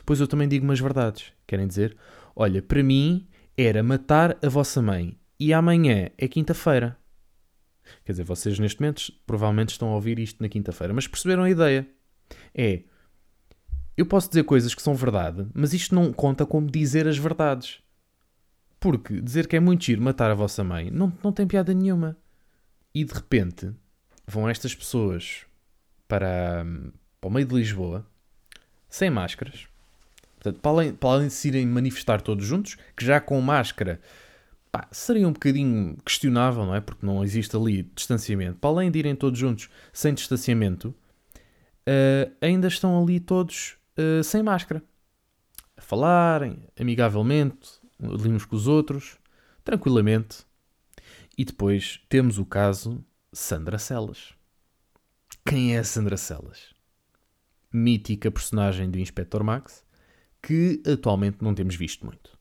Pois 0.05 0.19
eu 0.19 0.27
também 0.27 0.47
digo 0.47 0.63
umas 0.65 0.79
verdades. 0.79 1.31
Querem 1.47 1.67
dizer? 1.67 1.97
Olha, 2.35 2.61
para 2.61 2.83
mim 2.83 3.27
era 3.57 3.81
matar 3.81 4.38
a 4.43 4.50
vossa 4.50 4.81
mãe 4.81 5.17
e 5.39 5.53
amanhã 5.53 6.09
é 6.17 6.27
quinta-feira. 6.27 6.97
Quer 8.03 8.13
dizer, 8.13 8.24
vocês 8.24 8.57
neste 8.59 8.81
momento 8.81 9.13
provavelmente 9.25 9.69
estão 9.69 9.89
a 9.89 9.95
ouvir 9.95 10.19
isto 10.19 10.41
na 10.41 10.50
quinta-feira, 10.50 10.93
mas 10.93 11.07
perceberam 11.07 11.43
a 11.43 11.50
ideia? 11.50 11.88
É. 12.53 12.83
Eu 13.95 14.05
posso 14.05 14.27
dizer 14.27 14.43
coisas 14.43 14.74
que 14.75 14.81
são 14.81 14.93
verdade, 14.93 15.47
mas 15.53 15.74
isto 15.74 15.95
não 15.95 16.12
conta 16.12 16.45
como 16.45 16.69
dizer 16.69 17.07
as 17.07 17.17
verdades. 17.17 17.79
Porque 18.79 19.21
dizer 19.21 19.47
que 19.47 19.55
é 19.55 19.59
muito 19.59 19.85
giro 19.85 20.01
matar 20.01 20.29
a 20.29 20.35
vossa 20.35 20.63
mãe 20.63 20.91
não, 20.91 21.13
não 21.24 21.31
tem 21.31 21.47
piada 21.47 21.74
nenhuma. 21.74 22.17
E 22.93 23.03
de 23.03 23.13
repente 23.13 23.71
vão 24.27 24.50
estas 24.50 24.75
pessoas 24.75 25.45
para, 26.07 26.65
para 27.21 27.27
o 27.27 27.31
meio 27.31 27.47
de 27.47 27.55
Lisboa 27.55 28.05
sem 28.89 29.09
máscaras. 29.09 29.67
Portanto, 30.45 30.61
para 30.61 30.71
além, 30.71 30.93
para 30.93 31.09
além 31.09 31.27
de 31.27 31.33
se 31.33 31.47
irem 31.47 31.65
manifestar 31.65 32.21
todos 32.21 32.45
juntos, 32.45 32.77
que 32.95 33.03
já 33.03 33.19
com 33.19 33.41
máscara 33.41 33.99
pá, 34.71 34.87
seria 34.91 35.27
um 35.27 35.33
bocadinho 35.33 35.97
questionável, 36.05 36.65
não 36.65 36.75
é? 36.75 36.81
Porque 36.81 37.03
não 37.03 37.23
existe 37.23 37.55
ali 37.55 37.81
distanciamento. 37.95 38.59
Para 38.59 38.69
além 38.69 38.91
de 38.91 38.99
irem 38.99 39.15
todos 39.15 39.39
juntos 39.39 39.69
sem 39.91 40.13
distanciamento, 40.13 40.89
uh, 40.89 42.31
ainda 42.39 42.67
estão 42.67 43.01
ali 43.01 43.19
todos 43.19 43.75
uh, 43.97 44.23
sem 44.23 44.43
máscara. 44.43 44.83
A 45.75 45.81
falarem 45.81 46.67
amigavelmente, 46.79 47.79
uns 47.99 48.45
com 48.45 48.55
os 48.55 48.67
outros, 48.67 49.17
tranquilamente. 49.63 50.45
E 51.35 51.43
depois 51.43 52.01
temos 52.07 52.37
o 52.37 52.45
caso 52.45 53.03
Sandra 53.33 53.79
Celas. 53.79 54.35
Quem 55.43 55.75
é 55.75 55.81
Sandra 55.81 56.17
Celas? 56.17 56.75
Mítica 57.73 58.29
personagem 58.29 58.89
do 58.89 58.99
Inspector 58.99 59.43
Max, 59.43 59.84
que 60.45 60.81
atualmente 60.85 61.37
não 61.41 61.55
temos 61.55 61.75
visto 61.75 62.05
muito. 62.05 62.37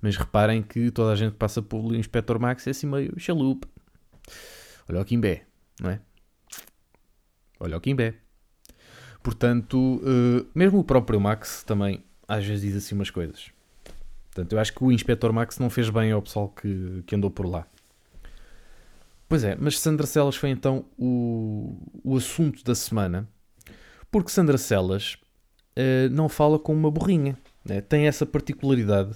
Mas 0.00 0.16
reparem 0.16 0.60
que 0.60 0.90
toda 0.90 1.12
a 1.12 1.16
gente 1.16 1.36
passa 1.36 1.62
pelo 1.62 1.94
Inspector 1.94 2.40
Max 2.40 2.66
é 2.66 2.70
assim 2.70 2.88
meio 2.88 3.14
chalupa. 3.18 3.68
Olha 4.88 5.00
o 5.00 5.04
Kimbé, 5.04 5.46
não 5.80 5.90
é? 5.90 6.00
Olha 7.60 7.76
o 7.76 7.80
Kimbé. 7.80 8.16
Portanto, 9.22 10.00
uh, 10.02 10.48
mesmo 10.52 10.80
o 10.80 10.84
próprio 10.84 11.20
Max 11.20 11.62
também 11.62 12.04
às 12.26 12.44
vezes 12.44 12.62
diz 12.62 12.76
assim 12.76 12.96
umas 12.96 13.10
coisas. 13.10 13.52
Portanto, 14.24 14.52
eu 14.52 14.58
acho 14.58 14.72
que 14.72 14.82
o 14.82 14.90
Inspector 14.90 15.32
Max 15.32 15.60
não 15.60 15.70
fez 15.70 15.88
bem 15.88 16.10
ao 16.10 16.22
pessoal 16.22 16.48
que, 16.48 17.04
que 17.06 17.14
andou 17.14 17.30
por 17.30 17.46
lá. 17.46 17.66
Pois 19.28 19.44
é, 19.44 19.56
mas 19.58 19.78
Sandra 19.78 20.06
Celas 20.06 20.34
foi 20.34 20.50
então 20.50 20.84
o, 20.98 21.76
o 22.02 22.16
assunto 22.16 22.64
da 22.64 22.74
semana, 22.74 23.28
porque 24.10 24.30
Sandra 24.30 24.58
Celas 24.58 25.16
uh, 25.76 26.10
não 26.10 26.28
fala 26.28 26.58
como 26.58 26.78
uma 26.78 26.90
burrinha. 26.90 27.36
Né? 27.64 27.80
Tem 27.80 28.06
essa 28.06 28.26
particularidade 28.26 29.14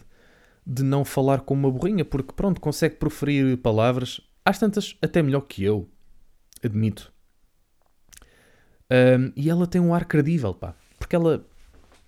de 0.66 0.82
não 0.82 1.04
falar 1.04 1.40
como 1.40 1.68
uma 1.68 1.70
burrinha, 1.70 2.04
porque 2.04 2.32
pronto, 2.32 2.60
consegue 2.60 2.96
proferir 2.96 3.56
palavras, 3.58 4.20
às 4.44 4.58
tantas, 4.58 4.96
até 5.00 5.22
melhor 5.22 5.42
que 5.42 5.62
eu, 5.62 5.88
admito. 6.62 7.12
Um, 8.90 9.32
e 9.36 9.48
ela 9.50 9.66
tem 9.66 9.80
um 9.80 9.94
ar 9.94 10.04
credível, 10.04 10.54
pá, 10.54 10.74
porque 10.98 11.14
ela 11.14 11.44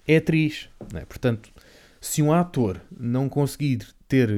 é 0.07 0.17
atriz, 0.17 0.69
né? 0.93 1.05
portanto, 1.05 1.50
se 2.00 2.23
um 2.23 2.33
ator 2.33 2.81
não 2.90 3.28
conseguir 3.28 3.87
ter 4.07 4.31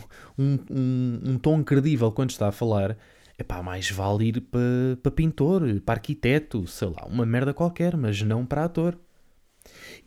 um, 0.38 0.58
um, 0.70 1.20
um 1.32 1.38
tom 1.38 1.62
credível 1.62 2.10
quando 2.10 2.30
está 2.30 2.48
a 2.48 2.52
falar, 2.52 2.96
é 3.36 3.44
pá, 3.44 3.62
mais 3.62 3.90
vale 3.90 4.28
ir 4.28 4.40
para 4.40 4.60
pa 5.02 5.10
pintor, 5.10 5.62
para 5.84 5.94
arquiteto, 5.94 6.66
sei 6.66 6.88
lá, 6.88 7.06
uma 7.06 7.24
merda 7.24 7.54
qualquer, 7.54 7.96
mas 7.96 8.20
não 8.22 8.44
para 8.44 8.64
ator. 8.64 8.98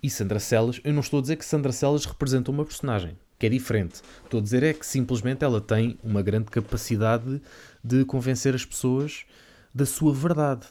E 0.03 0.09
Sandra 0.09 0.39
Celas, 0.39 0.81
eu 0.83 0.93
não 0.93 1.01
estou 1.01 1.19
a 1.19 1.21
dizer 1.21 1.35
que 1.35 1.45
Sandra 1.45 1.71
Celas 1.71 2.05
representa 2.05 2.49
uma 2.49 2.65
personagem, 2.65 3.17
que 3.37 3.45
é 3.45 3.49
diferente. 3.49 4.01
Estou 4.23 4.39
a 4.39 4.43
dizer 4.43 4.63
é 4.63 4.73
que 4.73 4.85
simplesmente 4.85 5.43
ela 5.43 5.61
tem 5.61 5.97
uma 6.03 6.21
grande 6.23 6.45
capacidade 6.45 7.41
de 7.83 8.03
convencer 8.05 8.55
as 8.55 8.65
pessoas 8.65 9.25
da 9.73 9.85
sua 9.85 10.13
verdade. 10.13 10.67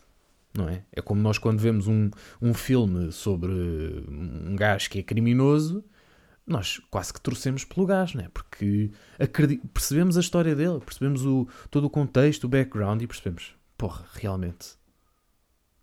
Não 0.53 0.69
é? 0.69 0.83
É 0.93 1.01
como 1.01 1.23
nós 1.23 1.39
quando 1.39 1.61
vemos 1.61 1.87
um, 1.87 2.11
um 2.43 2.53
filme 2.53 3.13
sobre 3.13 3.53
um 3.53 4.57
gajo 4.57 4.91
que 4.91 4.99
é 4.99 5.03
criminoso, 5.03 5.85
nós 6.45 6.81
quase 6.91 7.13
que 7.13 7.21
torcemos 7.21 7.65
pelo 7.65 7.87
gajo, 7.87 8.19
né? 8.19 8.29
porque 8.35 8.91
percebemos 9.73 10.17
a 10.17 10.21
história 10.21 10.57
dele, 10.57 10.81
percebemos 10.81 11.25
o, 11.25 11.47
todo 11.71 11.85
o 11.85 11.91
contexto, 11.91 12.45
o 12.45 12.49
background 12.49 13.01
e 13.01 13.07
percebemos, 13.07 13.55
porra, 13.79 14.05
realmente, 14.15 14.71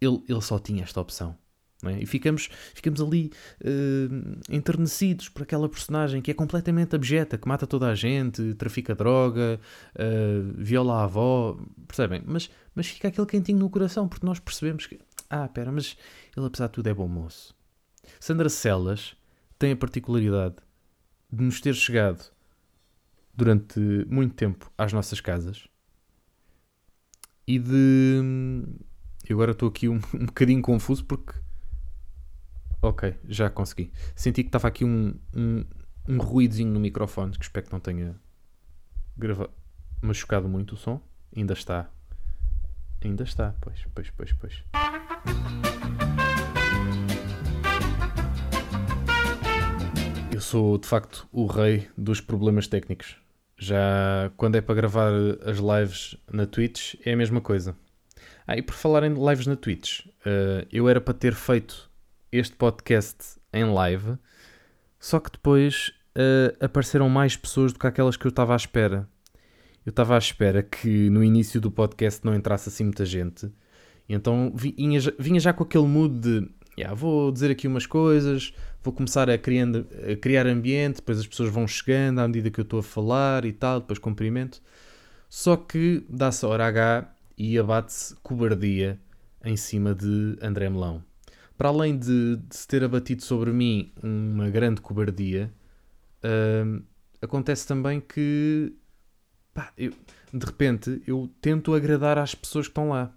ele, 0.02 0.22
ele 0.28 0.42
só 0.42 0.60
tinha 0.60 0.84
esta 0.84 1.00
opção. 1.00 1.38
É? 1.86 2.02
E 2.02 2.06
ficamos, 2.06 2.50
ficamos 2.74 3.00
ali 3.02 3.32
uh, 3.62 4.40
enternecidos 4.50 5.30
por 5.30 5.44
aquela 5.44 5.70
personagem 5.70 6.22
que 6.22 6.32
é 6.32 6.34
completamente 6.34 6.96
abjeta, 6.96 7.38
que 7.38 7.48
mata 7.48 7.68
toda 7.68 7.88
a 7.88 7.96
gente, 7.96 8.56
trafica 8.56 8.96
droga, 8.96 9.60
uh, 9.94 10.54
viola 10.58 11.02
a 11.02 11.04
avó, 11.04 11.58
percebem? 11.88 12.24
Mas, 12.26 12.50
mas 12.74 12.88
fica 12.88 13.10
aquele 13.10 13.28
quentinho 13.28 13.60
no 13.60 13.70
coração, 13.70 14.08
porque 14.08 14.26
nós 14.26 14.40
percebemos 14.40 14.88
que, 14.88 15.00
ah, 15.30 15.48
pera, 15.48 15.72
mas 15.72 15.96
ele 16.36 16.48
apesar 16.48 16.68
de 16.68 16.74
tudo 16.74 16.88
é 16.88 16.94
bom 16.94 17.08
moço. 17.08 17.56
Sandra 18.20 18.50
Celas 18.50 19.16
tem 19.60 19.72
a 19.72 19.76
particularidade 19.76 20.56
de 21.32 21.44
nos 21.44 21.62
ter 21.62 21.76
chegado 21.76 22.32
durante 23.36 23.80
muito 24.10 24.34
tempo 24.34 24.72
às 24.78 24.92
nossas 24.94 25.22
casas 25.22 25.68
e 27.48 27.58
de. 27.58 28.64
Eu 29.28 29.38
agora 29.38 29.52
estou 29.52 29.70
aqui 29.70 29.88
um, 29.88 30.00
um 30.14 30.26
bocadinho 30.26 30.62
confuso 30.62 31.06
porque. 31.06 31.34
Ok, 32.82 33.16
já 33.28 33.50
consegui. 33.50 33.92
Senti 34.16 34.44
que 34.44 34.50
estava 34.50 34.68
aqui 34.68 34.86
um, 34.86 35.16
um, 35.36 35.66
um 36.08 36.18
ruídozinho 36.20 36.72
no 36.72 36.80
microfone 36.80 37.32
que 37.32 37.44
espero 37.44 37.66
que 37.66 37.74
não 37.74 37.80
tenha 37.80 38.16
gravado, 39.18 39.52
machucado 40.02 40.48
muito 40.48 40.74
o 40.74 40.78
som. 40.78 41.02
Ainda 41.36 41.54
está. 41.54 41.90
Ainda 43.04 43.24
está, 43.24 43.56
pois, 43.62 43.84
pois, 43.94 44.10
pois, 44.12 44.34
pois. 44.34 44.64
Eu 50.32 50.42
sou 50.42 50.78
de 50.78 50.88
facto 50.88 51.28
o 51.32 51.48
rei 51.48 51.90
dos 51.98 52.22
problemas 52.22 52.68
técnicos. 52.68 53.18
Já 53.58 54.32
quando 54.38 54.56
é 54.56 54.62
para 54.62 54.76
gravar 54.76 55.12
as 55.44 55.58
lives 55.58 56.16
na 56.32 56.46
Twitch 56.46 56.94
é 57.04 57.14
a 57.14 57.18
mesma 57.18 57.42
coisa. 57.42 57.76
Ah, 58.46 58.56
e 58.56 58.62
por 58.62 58.76
falar 58.76 59.04
em 59.04 59.14
lives 59.14 59.48
na 59.48 59.56
Twitch, 59.56 60.06
uh, 60.06 60.66
eu 60.72 60.88
era 60.88 61.02
para 61.02 61.16
ter 61.16 61.34
feito 61.34 61.87
este 62.38 62.56
podcast 62.56 63.40
em 63.52 63.66
live, 63.66 64.18
só 65.00 65.20
que 65.20 65.32
depois 65.32 65.94
uh, 66.16 66.66
apareceram 66.66 67.10
mais 67.10 67.36
pessoas 67.36 67.74
do 67.74 67.80
que 67.80 67.88
aquelas 67.88 68.18
que 68.18 68.26
eu 68.26 68.30
estava 68.30 68.54
à 68.54 68.56
espera. 68.56 69.08
Eu 69.86 69.92
estava 69.92 70.16
à 70.16 70.18
espera 70.18 70.62
que 70.62 71.10
no 71.10 71.24
início 71.24 71.62
do 71.62 71.72
podcast 71.72 72.26
não 72.26 72.36
entrasse 72.36 72.70
assim 72.70 72.84
muita 72.84 73.06
gente 73.06 73.52
então 74.10 74.54
vinha, 74.56 75.00
vinha 75.20 75.40
já 75.40 75.52
com 75.52 75.64
aquele 75.64 75.86
mood 75.86 76.20
de 76.20 76.50
yeah, 76.78 76.96
vou 76.96 77.32
dizer 77.32 77.52
aqui 77.52 77.68
umas 77.68 77.86
coisas, 77.86 78.54
vou 78.84 78.94
começar 78.94 79.30
a, 79.30 79.38
criando, 79.38 79.88
a 80.12 80.16
criar 80.16 80.48
ambiente, 80.48 80.98
depois 80.98 81.20
as 81.20 81.28
pessoas 81.28 81.50
vão 81.50 81.68
chegando 81.68 82.20
à 82.20 82.28
medida 82.28 82.50
que 82.50 82.60
eu 82.60 82.64
estou 82.64 82.80
a 82.80 82.84
falar 82.84 83.46
e 83.46 83.52
tal, 83.52 83.82
depois 83.82 84.00
cumprimento. 84.00 84.62
Só 85.28 85.58
que 85.58 86.06
dá-se 86.10 86.46
a 86.46 86.48
hora 86.48 86.68
H 86.68 87.14
e 87.38 87.58
abate-se 87.58 88.16
cobardia 88.18 89.00
em 89.44 89.58
cima 89.58 89.94
de 89.94 90.38
André 90.42 90.70
Melão. 90.70 91.04
Para 91.58 91.70
além 91.70 91.98
de, 91.98 92.38
de 92.38 92.56
se 92.56 92.68
ter 92.68 92.84
abatido 92.84 93.24
sobre 93.24 93.52
mim 93.52 93.92
uma 94.04 94.50
grande 94.50 94.80
cobardia, 94.80 95.52
uh, 96.24 96.84
acontece 97.22 97.68
também 97.68 98.00
que 98.00 98.74
pá, 99.54 99.74
eu, 99.76 99.92
de 100.32 100.46
repente 100.46 101.02
eu 101.08 101.30
tento 101.42 101.74
agradar 101.74 102.18
às 102.18 102.36
pessoas 102.36 102.68
que 102.68 102.72
estão 102.72 102.90
lá. 102.90 103.12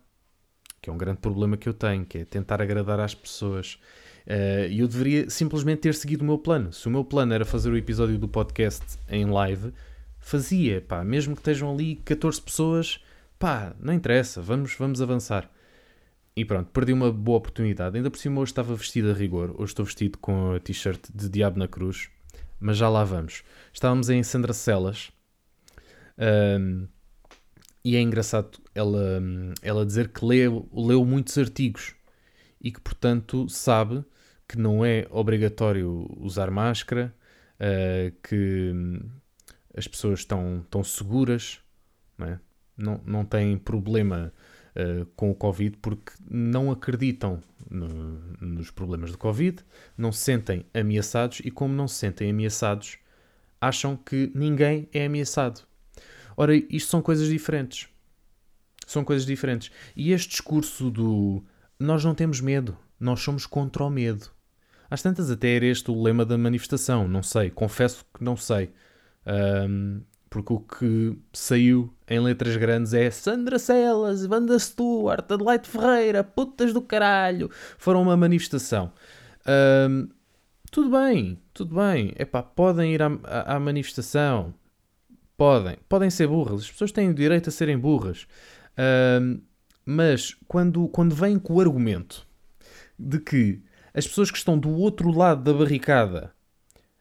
Que 0.80 0.88
é 0.88 0.92
um 0.92 0.96
grande 0.96 1.18
problema 1.18 1.58
que 1.58 1.68
eu 1.68 1.74
tenho, 1.74 2.06
que 2.06 2.18
é 2.18 2.24
tentar 2.24 2.62
agradar 2.62 2.98
às 2.98 3.14
pessoas. 3.14 3.78
Uh, 4.26 4.70
e 4.70 4.80
eu 4.80 4.88
deveria 4.88 5.28
simplesmente 5.28 5.80
ter 5.80 5.94
seguido 5.94 6.22
o 6.22 6.26
meu 6.26 6.38
plano. 6.38 6.72
Se 6.72 6.86
o 6.88 6.90
meu 6.90 7.04
plano 7.04 7.34
era 7.34 7.44
fazer 7.44 7.70
o 7.70 7.76
episódio 7.76 8.16
do 8.16 8.26
podcast 8.26 8.98
em 9.10 9.26
live, 9.26 9.74
fazia, 10.18 10.80
pá, 10.80 11.04
mesmo 11.04 11.34
que 11.34 11.40
estejam 11.40 11.70
ali 11.70 11.96
14 11.96 12.40
pessoas, 12.40 13.04
pá, 13.38 13.74
não 13.78 13.92
interessa, 13.92 14.40
vamos, 14.40 14.74
vamos 14.78 15.02
avançar. 15.02 15.50
E 16.36 16.44
pronto, 16.44 16.70
perdi 16.70 16.92
uma 16.92 17.12
boa 17.12 17.38
oportunidade. 17.38 17.96
Ainda 17.96 18.10
por 18.10 18.18
cima 18.18 18.40
hoje 18.40 18.52
estava 18.52 18.74
vestido 18.74 19.10
a 19.10 19.14
rigor. 19.14 19.54
Hoje 19.58 19.72
estou 19.72 19.84
vestido 19.84 20.18
com 20.18 20.52
a 20.52 20.60
t-shirt 20.60 21.08
de 21.12 21.28
Diabo 21.28 21.58
na 21.58 21.66
Cruz. 21.66 22.08
Mas 22.58 22.76
já 22.76 22.88
lá 22.88 23.04
vamos. 23.04 23.42
Estávamos 23.72 24.08
em 24.10 24.22
Sandra 24.22 24.52
Celas. 24.52 25.10
Um, 26.18 26.86
e 27.84 27.96
é 27.96 28.00
engraçado 28.00 28.58
ela, 28.74 29.22
ela 29.62 29.86
dizer 29.86 30.08
que 30.08 30.24
leu, 30.24 30.68
leu 30.72 31.04
muitos 31.04 31.36
artigos 31.38 31.94
e 32.60 32.70
que, 32.70 32.80
portanto, 32.80 33.48
sabe 33.48 34.04
que 34.46 34.58
não 34.58 34.84
é 34.84 35.06
obrigatório 35.10 36.06
usar 36.18 36.50
máscara, 36.50 37.14
uh, 37.56 38.14
que 38.22 38.72
as 39.74 39.88
pessoas 39.88 40.20
estão, 40.20 40.60
estão 40.60 40.84
seguras, 40.84 41.60
não, 42.18 42.26
é? 42.26 42.40
não, 42.76 43.00
não 43.04 43.24
problema 43.56 44.32
uh, 44.80 45.06
com 45.16 45.30
o 45.30 45.34
Covid 45.34 45.76
porque 45.78 46.12
não 46.28 46.70
acreditam 46.70 47.42
no, 47.70 47.88
nos 48.40 48.70
problemas 48.70 49.12
do 49.12 49.18
Covid, 49.18 49.58
não 49.96 50.12
se 50.12 50.20
sentem 50.20 50.64
ameaçados 50.72 51.40
e, 51.44 51.50
como 51.50 51.74
não 51.74 51.86
se 51.86 51.96
sentem 51.96 52.30
ameaçados, 52.30 52.98
acham 53.60 53.96
que 53.96 54.30
ninguém 54.34 54.88
é 54.92 55.06
ameaçado. 55.06 55.62
Ora, 56.36 56.54
isto 56.54 56.90
são 56.90 57.02
coisas 57.02 57.28
diferentes. 57.28 57.88
São 58.86 59.04
coisas 59.04 59.26
diferentes. 59.26 59.70
E 59.94 60.12
este 60.12 60.30
discurso 60.30 60.90
do 60.90 61.44
nós 61.78 62.04
não 62.04 62.14
temos 62.14 62.40
medo, 62.40 62.76
nós 62.98 63.20
somos 63.20 63.46
contra 63.46 63.84
o 63.84 63.90
medo. 63.90 64.30
Às 64.90 65.02
tantas, 65.02 65.30
até 65.30 65.54
era 65.56 65.66
este 65.66 65.90
o 65.90 66.02
lema 66.02 66.26
da 66.26 66.36
manifestação. 66.36 67.06
Não 67.06 67.22
sei, 67.22 67.48
confesso 67.50 68.04
que 68.12 68.24
não 68.24 68.36
sei. 68.36 68.72
Um, 69.26 70.02
porque 70.28 70.52
o 70.52 70.60
que 70.60 71.18
saiu 71.32 71.94
em 72.10 72.18
letras 72.18 72.56
grandes 72.56 72.92
é 72.92 73.08
Sandra 73.08 73.56
Celas, 73.56 74.26
Wanda 74.26 74.58
Stewart, 74.58 75.30
Adelaide 75.30 75.68
Ferreira, 75.68 76.24
putas 76.24 76.72
do 76.72 76.82
caralho, 76.82 77.48
foram 77.78 78.02
uma 78.02 78.16
manifestação. 78.16 78.92
Um, 79.88 80.08
tudo 80.72 80.90
bem, 80.90 81.40
tudo 81.54 81.76
bem. 81.76 82.12
Epá, 82.18 82.42
podem 82.42 82.92
ir 82.92 83.00
à, 83.00 83.06
à, 83.22 83.54
à, 83.54 83.60
manifestação. 83.60 84.52
Podem. 85.36 85.76
Podem 85.88 86.10
ser 86.10 86.26
burras. 86.26 86.62
As 86.62 86.70
pessoas 86.70 86.90
têm 86.90 87.08
o 87.08 87.14
direito 87.14 87.48
a 87.48 87.52
serem 87.52 87.78
burras. 87.78 88.26
Um, 89.22 89.40
mas 89.86 90.36
quando, 90.48 90.88
quando 90.88 91.14
vêm 91.14 91.38
com 91.38 91.54
o 91.54 91.60
argumento 91.60 92.26
de 92.98 93.20
que 93.20 93.62
as 93.94 94.06
pessoas 94.06 94.32
que 94.32 94.36
estão 94.36 94.58
do 94.58 94.70
outro 94.70 95.10
lado 95.10 95.42
da 95.44 95.56
barricada 95.56 96.32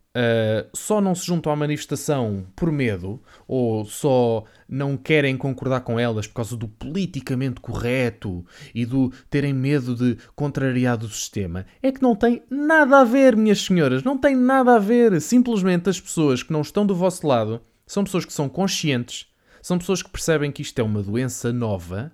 Uh, 0.10 0.66
só 0.74 1.00
não 1.00 1.14
se 1.14 1.28
juntam 1.28 1.52
à 1.52 1.56
manifestação 1.56 2.48
por 2.56 2.72
medo 2.72 3.22
ou 3.48 3.86
só 3.86 4.44
não 4.68 4.98
querem 4.98 5.38
concordar 5.38 5.82
com 5.82 6.00
elas 6.00 6.26
por 6.26 6.34
causa 6.34 6.58
do 6.58 6.68
politicamente 6.68 7.62
correto 7.62 8.44
e 8.74 8.88
do 8.88 9.12
terem 9.30 9.54
medo 9.54 9.96
de 9.96 10.18
contrariar 10.36 10.98
o 11.04 11.08
sistema, 11.08 11.64
é 11.84 11.92
que 11.92 12.02
não 12.02 12.16
tem 12.16 12.42
nada 12.50 13.02
a 13.02 13.04
ver, 13.04 13.38
minhas 13.38 13.62
senhoras, 13.62 14.02
não 14.02 14.18
tem 14.18 14.36
nada 14.36 14.78
a 14.78 14.80
ver. 14.80 15.22
Simplesmente 15.22 15.90
as 15.90 16.02
pessoas 16.02 16.42
que 16.42 16.52
não 16.52 16.62
estão 16.62 16.88
do 16.88 16.96
vosso 16.96 17.28
lado 17.28 17.62
são 17.86 18.04
pessoas 18.04 18.26
que 18.26 18.34
são 18.34 18.50
conscientes, 18.50 19.28
são 19.62 19.78
pessoas 19.78 20.02
que 20.02 20.10
percebem 20.10 20.52
que 20.52 20.64
isto 20.64 20.80
é 20.80 20.84
uma 20.84 21.04
doença 21.04 21.54
nova 21.54 22.12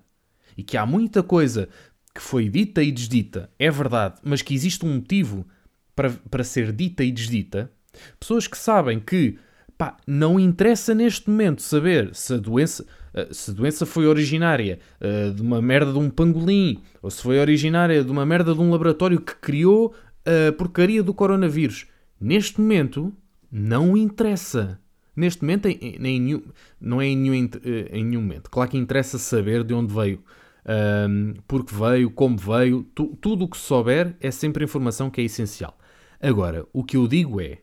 e 0.54 0.62
que 0.62 0.76
há 0.76 0.84
muita 0.84 1.22
coisa 1.22 1.66
que 2.14 2.20
foi 2.20 2.50
dita 2.50 2.82
e 2.82 2.92
desdita, 2.92 3.50
é 3.58 3.70
verdade, 3.70 4.20
mas 4.22 4.42
que 4.42 4.54
existe 4.54 4.84
um 4.84 4.96
motivo 4.96 5.46
para, 5.94 6.10
para 6.30 6.44
ser 6.44 6.72
dita 6.72 7.02
e 7.02 7.10
desdita 7.10 7.72
Pessoas 8.18 8.46
que 8.46 8.58
sabem 8.58 9.00
que 9.00 9.38
pá, 9.76 9.96
não 10.06 10.40
interessa 10.40 10.94
neste 10.94 11.28
momento 11.28 11.62
saber 11.62 12.14
se 12.14 12.34
a 12.34 12.36
doença, 12.38 12.86
eh, 13.14 13.28
se 13.30 13.50
a 13.50 13.54
doença 13.54 13.84
foi 13.84 14.06
originária 14.06 14.78
uh, 15.00 15.32
de 15.32 15.42
uma 15.42 15.60
merda 15.60 15.92
de 15.92 15.98
um 15.98 16.08
pangolim 16.08 16.82
ou 17.02 17.10
se 17.10 17.22
foi 17.22 17.38
originária 17.38 18.02
de 18.02 18.10
uma 18.10 18.24
merda 18.24 18.54
de 18.54 18.60
um 18.60 18.70
laboratório 18.70 19.20
que 19.20 19.34
criou 19.36 19.94
a 20.24 20.52
porcaria 20.52 21.02
do 21.02 21.14
coronavírus. 21.14 21.86
Neste 22.20 22.60
momento, 22.60 23.12
não 23.50 23.96
interessa. 23.96 24.80
Neste 25.14 25.42
momento, 25.42 25.66
em, 25.66 25.78
em, 25.80 26.42
não 26.80 27.00
é 27.00 27.06
em 27.06 27.16
nenhum, 27.16 27.48
eh, 27.64 27.88
em 27.92 28.04
nenhum 28.04 28.22
momento. 28.22 28.50
Claro 28.50 28.70
que 28.70 28.76
interessa 28.76 29.18
saber 29.18 29.64
de 29.64 29.72
onde 29.72 29.94
veio. 29.94 30.22
Um, 30.68 31.34
porque 31.46 31.72
veio, 31.72 32.10
como 32.10 32.36
veio, 32.36 32.82
tu, 32.92 33.16
tudo 33.20 33.44
o 33.44 33.48
que 33.48 33.56
souber 33.56 34.16
é 34.20 34.32
sempre 34.32 34.64
informação 34.64 35.08
que 35.08 35.20
é 35.20 35.24
essencial. 35.24 35.78
Agora, 36.20 36.66
o 36.72 36.82
que 36.82 36.96
eu 36.96 37.06
digo 37.06 37.40
é: 37.40 37.58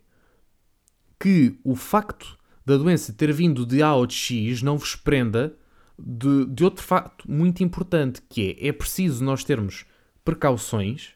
que 1.24 1.58
o 1.64 1.74
facto 1.74 2.38
da 2.66 2.76
doença 2.76 3.14
ter 3.14 3.32
vindo 3.32 3.66
de 3.66 3.82
A 3.82 3.96
ou 3.96 4.06
de 4.06 4.14
X 4.14 4.62
não 4.62 4.78
vos 4.78 4.94
prenda 4.94 5.56
de, 5.98 6.46
de 6.48 6.66
outro 6.66 6.84
facto 6.84 7.32
muito 7.32 7.64
importante, 7.64 8.22
que 8.28 8.58
é, 8.60 8.68
é 8.68 8.74
preciso 8.74 9.24
nós 9.24 9.42
termos 9.42 9.86
precauções 10.26 11.12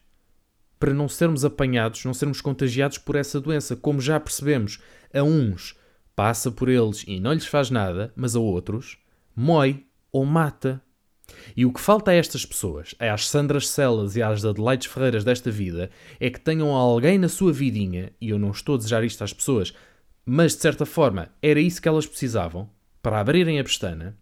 para 0.80 0.94
não 0.94 1.10
sermos 1.10 1.44
apanhados, 1.44 2.06
não 2.06 2.14
sermos 2.14 2.40
contagiados 2.40 2.96
por 2.96 3.16
essa 3.16 3.38
doença. 3.38 3.76
Como 3.76 4.00
já 4.00 4.18
percebemos, 4.18 4.80
a 5.12 5.22
uns 5.22 5.76
passa 6.16 6.50
por 6.50 6.70
eles 6.70 7.04
e 7.06 7.20
não 7.20 7.34
lhes 7.34 7.44
faz 7.44 7.68
nada, 7.68 8.10
mas 8.16 8.34
a 8.34 8.40
outros 8.40 8.96
mói 9.36 9.84
ou 10.10 10.24
mata. 10.24 10.82
E 11.54 11.66
o 11.66 11.72
que 11.72 11.80
falta 11.80 12.12
a 12.12 12.14
estas 12.14 12.46
pessoas, 12.46 12.94
às 12.98 13.28
Sandras 13.28 13.68
Celas 13.68 14.16
e 14.16 14.22
às 14.22 14.42
Adelaides 14.42 14.86
Ferreiras 14.86 15.22
desta 15.22 15.50
vida, 15.50 15.90
é 16.18 16.30
que 16.30 16.40
tenham 16.40 16.70
alguém 16.70 17.18
na 17.18 17.28
sua 17.28 17.52
vidinha, 17.52 18.10
e 18.18 18.30
eu 18.30 18.38
não 18.38 18.50
estou 18.50 18.76
a 18.76 18.78
desejar 18.78 19.04
isto 19.04 19.22
às 19.22 19.34
pessoas, 19.34 19.74
mas 20.30 20.54
de 20.54 20.60
certa 20.60 20.84
forma 20.84 21.30
era 21.40 21.58
isso 21.58 21.80
que 21.80 21.88
elas 21.88 22.06
precisavam 22.06 22.68
para 23.02 23.18
abrirem 23.18 23.58
a 23.58 23.64
pestana, 23.64 24.14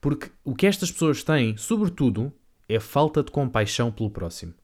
porque 0.00 0.30
o 0.44 0.54
que 0.54 0.68
estas 0.68 0.92
pessoas 0.92 1.24
têm, 1.24 1.56
sobretudo, 1.56 2.32
é 2.68 2.78
falta 2.78 3.24
de 3.24 3.32
compaixão 3.32 3.90
pelo 3.90 4.08
próximo. 4.08 4.54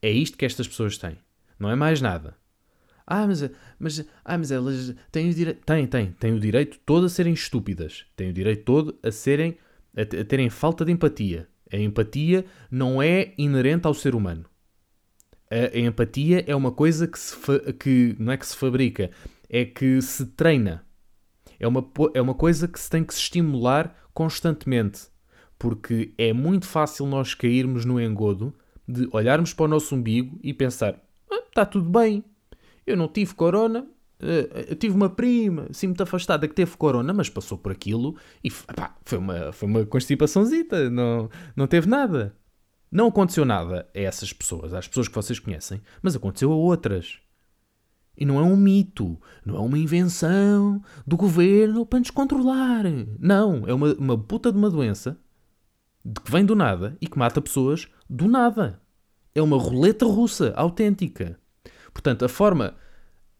É 0.00 0.10
isto 0.10 0.38
que 0.38 0.46
estas 0.46 0.66
pessoas 0.66 0.96
têm. 0.96 1.18
Não 1.58 1.68
é 1.68 1.76
mais 1.76 2.00
nada. 2.00 2.34
Ah, 3.06 3.26
mas, 3.26 3.50
mas, 3.78 4.06
ah, 4.24 4.38
mas 4.38 4.50
elas 4.50 4.94
têm 5.12 5.28
o 5.28 5.34
direito. 5.34 5.60
Têm, 5.66 5.86
têm. 5.86 6.12
Têm 6.12 6.32
o 6.32 6.40
direito 6.40 6.78
todo 6.86 7.04
a 7.04 7.10
serem 7.10 7.34
estúpidas. 7.34 8.06
Têm 8.16 8.30
o 8.30 8.32
direito 8.32 8.64
todo 8.64 8.98
a 9.02 9.10
serem. 9.10 9.58
a, 9.94 10.00
a 10.00 10.24
terem 10.24 10.48
falta 10.48 10.82
de 10.82 10.92
empatia. 10.92 11.46
A 11.70 11.76
empatia 11.76 12.46
não 12.70 13.02
é 13.02 13.34
inerente 13.36 13.86
ao 13.86 13.92
ser 13.92 14.14
humano. 14.14 14.46
A, 15.50 15.76
a 15.76 15.78
empatia 15.78 16.42
é 16.46 16.56
uma 16.56 16.72
coisa 16.72 17.06
que, 17.06 17.18
se 17.18 17.36
que 17.78 18.16
não 18.18 18.32
é 18.32 18.38
que 18.38 18.46
se 18.46 18.56
fabrica, 18.56 19.10
é 19.48 19.64
que 19.64 20.00
se 20.02 20.26
treina. 20.26 20.84
É 21.58 21.66
uma, 21.66 21.84
é 22.14 22.20
uma 22.20 22.34
coisa 22.34 22.68
que 22.68 22.78
se 22.78 22.88
tem 22.88 23.02
que 23.02 23.14
se 23.14 23.20
estimular 23.20 23.96
constantemente. 24.12 25.08
Porque 25.58 26.14
é 26.16 26.32
muito 26.32 26.66
fácil 26.66 27.06
nós 27.06 27.34
cairmos 27.34 27.84
no 27.84 28.00
engodo 28.00 28.54
de 28.86 29.08
olharmos 29.12 29.52
para 29.52 29.64
o 29.64 29.68
nosso 29.68 29.94
umbigo 29.94 30.38
e 30.42 30.54
pensar: 30.54 31.00
ah, 31.30 31.42
está 31.48 31.66
tudo 31.66 31.90
bem, 31.90 32.24
eu 32.86 32.96
não 32.96 33.08
tive 33.08 33.34
corona, 33.34 33.86
eh, 34.20 34.66
eu 34.70 34.76
tive 34.76 34.94
uma 34.94 35.10
prima 35.10 35.66
assim 35.70 35.88
muito 35.88 36.02
afastada 36.02 36.46
que 36.48 36.54
teve 36.54 36.76
corona, 36.76 37.12
mas 37.12 37.28
passou 37.28 37.58
por 37.58 37.72
aquilo 37.72 38.16
e 38.42 38.50
foi 38.50 39.18
uma, 39.18 39.52
foi 39.52 39.68
uma 39.68 39.84
constipaçãozita, 39.84 40.88
não, 40.88 41.28
não 41.54 41.66
teve 41.66 41.88
nada. 41.88 42.34
Não 42.90 43.08
aconteceu 43.08 43.44
nada 43.44 43.86
a 43.94 44.00
essas 44.00 44.32
pessoas, 44.32 44.72
às 44.72 44.88
pessoas 44.88 45.08
que 45.08 45.14
vocês 45.14 45.38
conhecem, 45.38 45.82
mas 46.00 46.16
aconteceu 46.16 46.50
a 46.50 46.56
outras. 46.56 47.18
E 48.18 48.24
não 48.24 48.40
é 48.40 48.42
um 48.42 48.56
mito, 48.56 49.16
não 49.46 49.56
é 49.56 49.60
uma 49.60 49.78
invenção 49.78 50.82
do 51.06 51.16
governo 51.16 51.86
para 51.86 52.00
nos 52.00 52.10
controlar. 52.10 52.82
Não, 53.18 53.62
é 53.66 53.72
uma, 53.72 53.94
uma 53.94 54.18
puta 54.18 54.50
de 54.50 54.58
uma 54.58 54.68
doença 54.68 55.16
que 56.24 56.30
vem 56.30 56.44
do 56.44 56.56
nada 56.56 56.96
e 57.00 57.06
que 57.06 57.18
mata 57.18 57.40
pessoas 57.40 57.86
do 58.10 58.26
nada. 58.26 58.80
É 59.34 59.40
uma 59.40 59.56
roleta 59.56 60.04
russa 60.04 60.52
autêntica. 60.56 61.38
Portanto, 61.92 62.24
a 62.24 62.28
forma. 62.28 62.74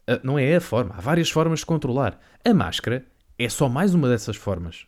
A, 0.07 0.21
não 0.23 0.39
é 0.39 0.57
a 0.57 0.61
forma, 0.61 0.95
há 0.95 1.01
várias 1.01 1.29
formas 1.29 1.61
de 1.61 1.67
controlar. 1.67 2.19
A 2.45 2.55
máscara 2.55 3.05
é 3.37 3.49
só 3.49 3.69
mais 3.69 3.95
uma 3.95 4.09
dessas 4.09 4.37
formas. 4.37 4.87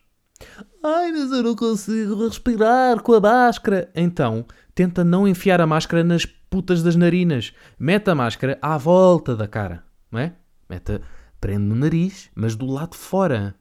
Ai, 0.83 1.11
mas 1.11 1.31
eu 1.31 1.43
não 1.43 1.55
consigo 1.55 2.23
respirar 2.23 3.01
com 3.01 3.13
a 3.13 3.19
máscara. 3.19 3.91
Então, 3.93 4.45
tenta 4.73 5.03
não 5.03 5.27
enfiar 5.27 5.59
a 5.59 5.67
máscara 5.67 6.03
nas 6.03 6.25
putas 6.51 6.83
das 6.83 6.97
narinas. 6.97 7.53
Mete 7.79 8.09
a 8.09 8.15
máscara 8.15 8.59
à 8.61 8.77
volta 8.77 9.35
da 9.37 9.47
cara, 9.47 9.83
não 10.11 10.19
é? 10.19 10.35
Mete, 10.69 10.99
prende 11.39 11.63
no 11.63 11.75
nariz, 11.75 12.29
mas 12.35 12.55
do 12.55 12.65
lado 12.65 12.91
de 12.91 12.97
fora. 12.97 13.55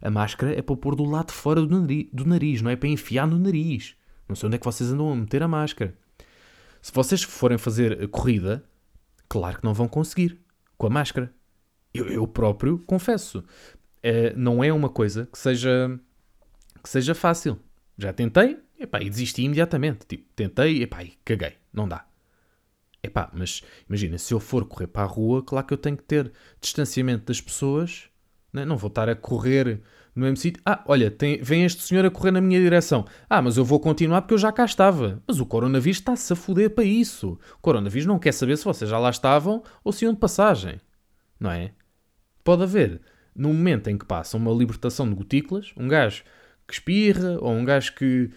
A 0.00 0.08
máscara 0.08 0.56
é 0.56 0.62
para 0.62 0.76
pôr 0.76 0.94
do 0.94 1.04
lado 1.04 1.26
de 1.26 1.32
fora 1.32 1.60
do 1.60 2.24
nariz, 2.24 2.62
não 2.62 2.70
é 2.70 2.76
para 2.76 2.88
enfiar 2.88 3.26
no 3.26 3.38
nariz. 3.38 3.96
Não 4.28 4.36
sei 4.36 4.46
onde 4.46 4.54
é 4.54 4.58
que 4.58 4.64
vocês 4.64 4.92
andam 4.92 5.10
a 5.10 5.16
meter 5.16 5.42
a 5.42 5.48
máscara. 5.48 5.92
Se 6.80 6.92
vocês 6.92 7.24
forem 7.24 7.58
fazer 7.58 8.06
corrida, 8.08 8.64
claro 9.28 9.58
que 9.58 9.64
não 9.64 9.74
vão 9.74 9.88
conseguir 9.88 10.40
com 10.76 10.86
a 10.86 10.90
máscara. 10.90 11.34
Eu, 11.92 12.06
eu 12.08 12.26
próprio 12.28 12.78
confesso, 12.86 13.42
é, 14.00 14.32
não 14.36 14.62
é 14.62 14.72
uma 14.72 14.88
coisa 14.88 15.26
que 15.26 15.38
seja 15.38 15.98
que 16.80 16.88
seja 16.88 17.16
fácil. 17.16 17.58
Já 17.96 18.12
tentei, 18.12 18.58
epá, 18.78 19.00
e 19.02 19.10
desisti 19.10 19.42
imediatamente. 19.42 20.06
Tipo, 20.06 20.24
tentei, 20.36 20.84
epá, 20.84 21.02
e 21.02 21.18
caguei. 21.24 21.54
Não 21.72 21.88
dá. 21.88 22.06
Epá, 23.08 23.30
mas 23.32 23.62
imagina, 23.88 24.18
se 24.18 24.34
eu 24.34 24.38
for 24.38 24.66
correr 24.66 24.86
para 24.86 25.02
a 25.02 25.06
rua, 25.06 25.42
claro 25.42 25.66
que 25.66 25.72
eu 25.72 25.78
tenho 25.78 25.96
que 25.96 26.04
ter 26.04 26.30
distanciamento 26.60 27.24
das 27.24 27.40
pessoas. 27.40 28.04
Né? 28.52 28.66
Não 28.66 28.76
vou 28.76 28.88
estar 28.88 29.08
a 29.08 29.16
correr 29.16 29.80
no 30.14 30.24
mesmo 30.24 30.36
sítio. 30.36 30.62
Ah, 30.64 30.84
olha, 30.86 31.10
tem, 31.10 31.40
vem 31.42 31.64
este 31.64 31.82
senhor 31.82 32.04
a 32.04 32.10
correr 32.10 32.30
na 32.30 32.40
minha 32.40 32.60
direção. 32.60 33.06
Ah, 33.30 33.40
mas 33.40 33.56
eu 33.56 33.64
vou 33.64 33.80
continuar 33.80 34.20
porque 34.20 34.34
eu 34.34 34.38
já 34.38 34.52
cá 34.52 34.66
estava. 34.66 35.22
Mas 35.26 35.40
o 35.40 35.46
coronavírus 35.46 35.98
está-se 35.98 36.30
a 36.30 36.36
foder 36.36 36.70
para 36.70 36.84
isso. 36.84 37.38
O 37.56 37.62
coronavírus 37.62 38.06
não 38.06 38.18
quer 38.18 38.32
saber 38.32 38.58
se 38.58 38.64
vocês 38.64 38.90
já 38.90 38.98
lá 38.98 39.08
estavam 39.08 39.62
ou 39.82 39.90
se 39.90 40.04
iam 40.04 40.12
de 40.12 40.20
passagem. 40.20 40.78
Não 41.40 41.50
é? 41.50 41.72
Pode 42.44 42.62
haver, 42.62 43.00
no 43.34 43.48
momento 43.48 43.88
em 43.88 43.96
que 43.96 44.04
passa 44.04 44.36
uma 44.36 44.52
libertação 44.52 45.08
de 45.08 45.14
gotículas, 45.14 45.72
um 45.76 45.88
gajo 45.88 46.24
que 46.66 46.74
espirra 46.74 47.38
ou 47.40 47.52
um 47.52 47.64
gajo 47.64 47.94
que, 47.94 48.30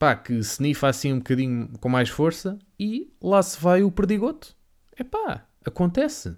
pá, 0.00 0.16
que 0.16 0.32
snifa 0.38 0.88
assim 0.88 1.12
um 1.12 1.18
bocadinho 1.18 1.68
com 1.78 1.88
mais 1.90 2.08
força 2.08 2.58
e 2.78 3.12
lá 3.22 3.42
se 3.42 3.60
vai 3.60 3.82
o 3.82 3.92
perdigoto. 3.92 4.56
É 4.96 5.04
pá, 5.04 5.46
acontece. 5.62 6.34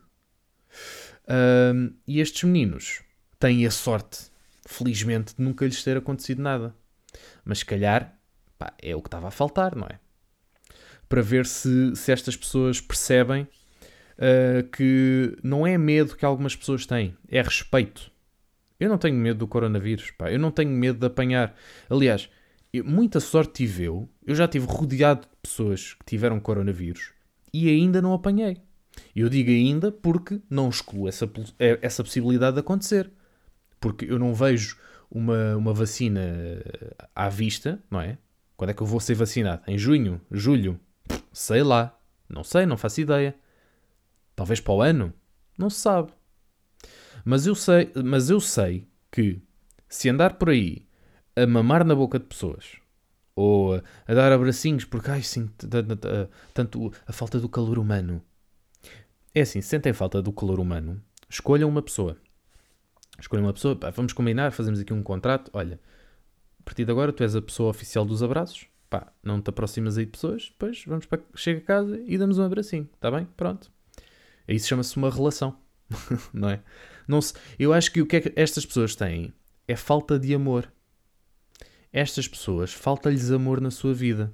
Um, 1.29 1.95
e 2.05 2.21
estes 2.21 2.43
meninos 2.43 3.03
têm 3.39 3.65
a 3.65 3.71
sorte, 3.71 4.33
felizmente, 4.67 5.37
de 5.37 5.43
nunca 5.43 5.65
lhes 5.65 5.83
ter 5.85 5.97
acontecido 5.97 6.43
nada. 6.43 6.75
Mas 7.45 7.61
se 7.61 7.65
calhar, 7.65 8.19
pá, 8.59 8.75
é 8.83 8.97
o 8.97 9.01
que 9.01 9.07
estava 9.07 9.29
a 9.29 9.31
faltar, 9.31 9.77
não 9.77 9.87
é? 9.87 10.01
Para 11.09 11.23
ver 11.23 11.47
se, 11.47 11.95
se 11.95 12.11
estas 12.11 12.35
pessoas 12.35 12.81
percebem 12.81 13.43
uh, 13.43 14.69
que 14.73 15.39
não 15.41 15.65
é 15.65 15.79
medo 15.79 16.17
que 16.17 16.25
algumas 16.25 16.57
pessoas 16.57 16.85
têm, 16.85 17.17
é 17.29 17.41
respeito. 17.41 18.11
Eu 18.81 18.89
não 18.89 18.99
tenho 18.99 19.15
medo 19.15 19.39
do 19.39 19.47
coronavírus, 19.47 20.11
pá. 20.11 20.33
Eu 20.33 20.41
não 20.41 20.51
tenho 20.51 20.71
medo 20.71 20.99
de 20.99 21.07
apanhar. 21.07 21.55
Aliás, 21.89 22.29
muita 22.81 23.21
sorte 23.21 23.53
tive 23.53 23.85
eu. 23.85 24.09
Eu 24.25 24.35
já 24.35 24.47
estive 24.47 24.67
rodeado 24.67 25.23
de 25.23 25.37
pessoas 25.43 25.95
que 25.95 26.05
tiveram 26.07 26.41
coronavírus 26.41 27.11
e 27.53 27.69
ainda 27.69 28.01
não 28.01 28.15
apanhei. 28.15 28.63
Eu 29.15 29.29
digo 29.29 29.51
ainda 29.51 29.93
porque 29.93 30.41
não 30.49 30.69
excluo 30.69 31.09
essa, 31.09 31.31
é, 31.59 31.79
essa 31.83 32.03
possibilidade 32.03 32.55
de 32.55 32.61
acontecer. 32.61 33.11
Porque 33.81 34.07
eu 34.07 34.19
não 34.19 34.33
vejo 34.33 34.79
uma, 35.11 35.57
uma 35.57 35.75
vacina 35.75 36.21
à 37.15 37.29
vista, 37.29 37.83
não 37.91 38.01
é? 38.01 38.17
Quando 38.57 38.71
é 38.71 38.75
que 38.75 38.83
eu 38.83 38.87
vou 38.87 39.01
ser 39.01 39.15
vacinado? 39.15 39.63
Em 39.67 39.77
junho? 39.77 40.21
Julho? 40.31 40.79
Sei 41.33 41.63
lá. 41.63 41.99
Não 42.29 42.45
sei, 42.45 42.65
não 42.65 42.77
faço 42.77 43.01
ideia. 43.01 43.35
Talvez 44.35 44.61
para 44.61 44.73
o 44.73 44.81
ano? 44.81 45.13
Não 45.59 45.69
se 45.69 45.81
sabe. 45.81 46.13
Mas 47.25 47.47
eu 47.47 47.55
sei, 47.55 47.93
mas 48.05 48.31
eu 48.31 48.41
sei 48.41 48.87
que 49.11 49.43
se 49.89 50.09
andar 50.09 50.35
por 50.35 50.49
aí 50.49 50.87
a 51.37 51.47
mamar 51.47 51.85
na 51.85 51.95
boca 51.95 52.19
de 52.19 52.27
pessoas 52.27 52.83
ou 53.35 53.75
a, 53.75 53.83
a 54.07 54.15
dar 54.15 54.33
abracinhos 54.33 54.85
porque 54.85 55.11
ai, 55.11 55.23
sinto 55.23 55.67
tanto 56.53 56.93
a 57.07 57.13
falta 57.13 57.41
do 57.41 57.49
calor 57.49 57.79
humano. 57.79 58.23
É 59.35 59.41
assim, 59.41 59.61
sentem 59.61 59.93
falta 59.93 60.21
do 60.21 60.33
calor 60.33 60.61
humano, 60.61 61.03
escolham 61.29 61.69
uma 61.69 61.83
pessoa. 61.83 62.19
Escolham 63.19 63.45
uma 63.45 63.53
pessoa, 63.53 63.77
pá, 63.77 63.91
vamos 63.91 64.13
combinar, 64.13 64.53
fazemos 64.53 64.81
aqui 64.81 64.93
um 64.93 65.03
contrato. 65.03 65.51
Olha, 65.55 65.81
a 66.61 66.63
partir 66.65 66.85
de 66.85 66.91
agora 66.91 67.13
tu 67.13 67.23
és 67.23 67.35
a 67.35 67.43
pessoa 67.43 67.71
oficial 67.71 68.05
dos 68.05 68.23
abraços. 68.23 68.67
Pá, 68.91 69.11
não 69.23 69.41
te 69.41 69.49
aproximas 69.49 69.97
aí 69.97 70.05
de 70.05 70.11
pessoas, 70.11 70.49
depois 70.51 70.85
vamos 70.87 71.07
para. 71.07 71.23
Chega 71.35 71.61
a 71.61 71.65
casa 71.65 72.03
e 72.07 72.19
damos 72.19 72.39
um 72.39 72.45
abracinho, 72.45 72.89
está 72.95 73.11
bem? 73.11 73.27
Pronto. 73.37 73.71
Isso 74.47 74.69
chama-se 74.69 74.97
uma 74.97 75.11
relação, 75.11 75.57
não 76.33 76.51
é? 76.51 76.63
Não 77.09 77.23
se, 77.23 77.33
eu 77.59 77.73
acho 77.73 77.91
que 77.91 78.03
o 78.03 78.07
que 78.07 78.17
é 78.17 78.21
que 78.21 78.33
estas 78.37 78.67
pessoas 78.67 78.95
têm 78.95 79.33
é 79.67 79.77
falta 79.77 80.19
de 80.19 80.35
amor. 80.35 80.71
Estas 81.93 82.27
pessoas, 82.27 82.73
falta-lhes 82.73 83.31
amor 83.31 83.61
na 83.61 83.71
sua 83.71 83.93
vida. 83.93 84.33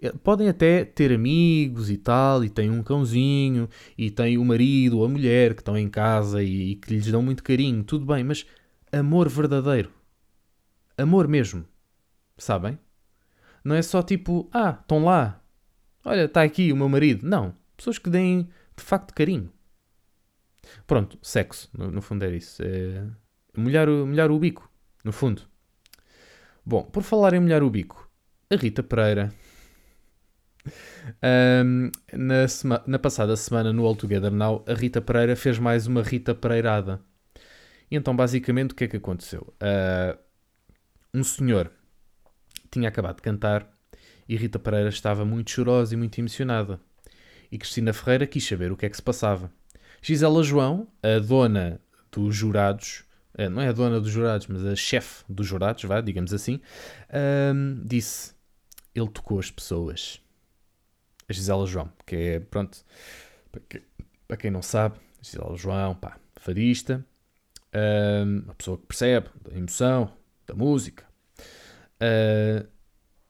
Eh, 0.00 0.12
podem 0.22 0.48
até 0.48 0.84
ter 0.84 1.12
amigos 1.12 1.90
e 1.90 1.96
tal, 1.96 2.44
e 2.44 2.48
têm 2.48 2.70
um 2.70 2.82
cãozinho, 2.82 3.68
e 3.98 4.10
têm 4.10 4.38
o 4.38 4.44
marido 4.44 4.98
ou 4.98 5.04
a 5.04 5.08
mulher 5.08 5.54
que 5.54 5.60
estão 5.60 5.76
em 5.76 5.88
casa 5.88 6.42
e, 6.42 6.72
e 6.72 6.76
que 6.76 6.94
lhes 6.94 7.10
dão 7.10 7.22
muito 7.22 7.42
carinho, 7.42 7.82
tudo 7.84 8.06
bem, 8.06 8.22
mas 8.22 8.46
amor 8.92 9.28
verdadeiro. 9.28 9.90
Amor 10.96 11.26
mesmo. 11.26 11.64
Sabem? 12.38 12.78
Não 13.64 13.74
é 13.74 13.82
só 13.82 14.02
tipo, 14.02 14.48
ah, 14.52 14.78
estão 14.80 15.04
lá. 15.04 15.42
Olha, 16.04 16.24
está 16.24 16.42
aqui 16.42 16.72
o 16.72 16.76
meu 16.76 16.88
marido. 16.88 17.26
Não. 17.26 17.54
Pessoas 17.76 17.98
que 17.98 18.10
deem 18.10 18.48
de 18.76 18.82
facto 18.82 19.14
carinho. 19.14 19.50
Pronto, 20.86 21.18
sexo, 21.22 21.68
no, 21.76 21.90
no 21.90 22.02
fundo 22.02 22.24
era 22.24 22.36
isso. 22.36 22.62
É 22.62 23.06
molhar, 23.56 23.88
o, 23.88 24.06
molhar 24.06 24.30
o 24.30 24.38
bico, 24.38 24.70
no 25.04 25.12
fundo. 25.12 25.49
Bom, 26.64 26.82
por 26.82 27.02
falar 27.02 27.34
em 27.34 27.40
molhar 27.40 27.62
o 27.62 27.70
bico, 27.70 28.08
a 28.50 28.56
Rita 28.56 28.82
Pereira, 28.82 29.32
um, 31.64 31.90
na, 32.12 32.46
sema, 32.48 32.82
na 32.86 32.98
passada 32.98 33.34
semana 33.36 33.72
no 33.72 33.84
All 33.84 33.96
Together 33.96 34.30
Now, 34.30 34.64
a 34.68 34.74
Rita 34.74 35.00
Pereira 35.00 35.34
fez 35.34 35.58
mais 35.58 35.86
uma 35.86 36.02
Rita 36.02 36.34
Pereirada. 36.34 37.00
E 37.90 37.96
então, 37.96 38.14
basicamente, 38.14 38.72
o 38.72 38.74
que 38.74 38.84
é 38.84 38.88
que 38.88 38.96
aconteceu? 38.96 39.52
Uh, 39.60 40.18
um 41.12 41.24
senhor 41.24 41.70
tinha 42.70 42.88
acabado 42.88 43.16
de 43.16 43.22
cantar 43.22 43.68
e 44.28 44.36
Rita 44.36 44.58
Pereira 44.58 44.90
estava 44.90 45.24
muito 45.24 45.50
chorosa 45.50 45.94
e 45.94 45.96
muito 45.96 46.18
emocionada. 46.18 46.80
E 47.50 47.58
Cristina 47.58 47.92
Ferreira 47.92 48.26
quis 48.26 48.46
saber 48.46 48.70
o 48.70 48.76
que 48.76 48.86
é 48.86 48.88
que 48.88 48.96
se 48.96 49.02
passava. 49.02 49.50
Gisela 50.00 50.42
João, 50.42 50.86
a 51.02 51.18
dona 51.18 51.80
dos 52.12 52.34
jurados, 52.34 53.02
não 53.48 53.62
é 53.62 53.68
a 53.68 53.72
dona 53.72 54.00
dos 54.00 54.10
jurados, 54.10 54.46
mas 54.46 54.64
a 54.64 54.76
chefe 54.76 55.24
dos 55.28 55.46
jurados, 55.46 55.84
vá, 55.84 56.00
digamos 56.00 56.32
assim, 56.34 56.60
um, 57.54 57.80
disse: 57.84 58.34
ele 58.94 59.08
tocou 59.08 59.38
as 59.38 59.50
pessoas. 59.50 60.20
A 61.28 61.32
Gisela 61.32 61.66
João, 61.66 61.92
que 62.04 62.16
é, 62.16 62.40
pronto, 62.40 62.84
para 64.26 64.36
quem 64.36 64.50
não 64.50 64.62
sabe, 64.62 64.98
Gisela 65.22 65.56
João, 65.56 65.94
pá, 65.94 66.18
fadista, 66.36 67.04
um, 67.74 68.40
uma 68.44 68.54
pessoa 68.54 68.76
que 68.78 68.86
percebe 68.86 69.28
da 69.42 69.56
emoção, 69.56 70.12
da 70.46 70.54
música. 70.54 71.04
Uh, 72.02 72.66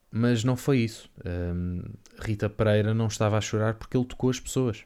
mas 0.09 0.43
não 0.43 0.57
foi 0.57 0.79
isso. 0.79 1.09
Um, 1.25 1.83
Rita 2.19 2.49
Pereira 2.49 2.93
não 2.93 3.07
estava 3.07 3.37
a 3.37 3.41
chorar 3.41 3.75
porque 3.75 3.95
ele 3.95 4.05
tocou 4.05 4.29
as 4.29 4.39
pessoas. 4.39 4.83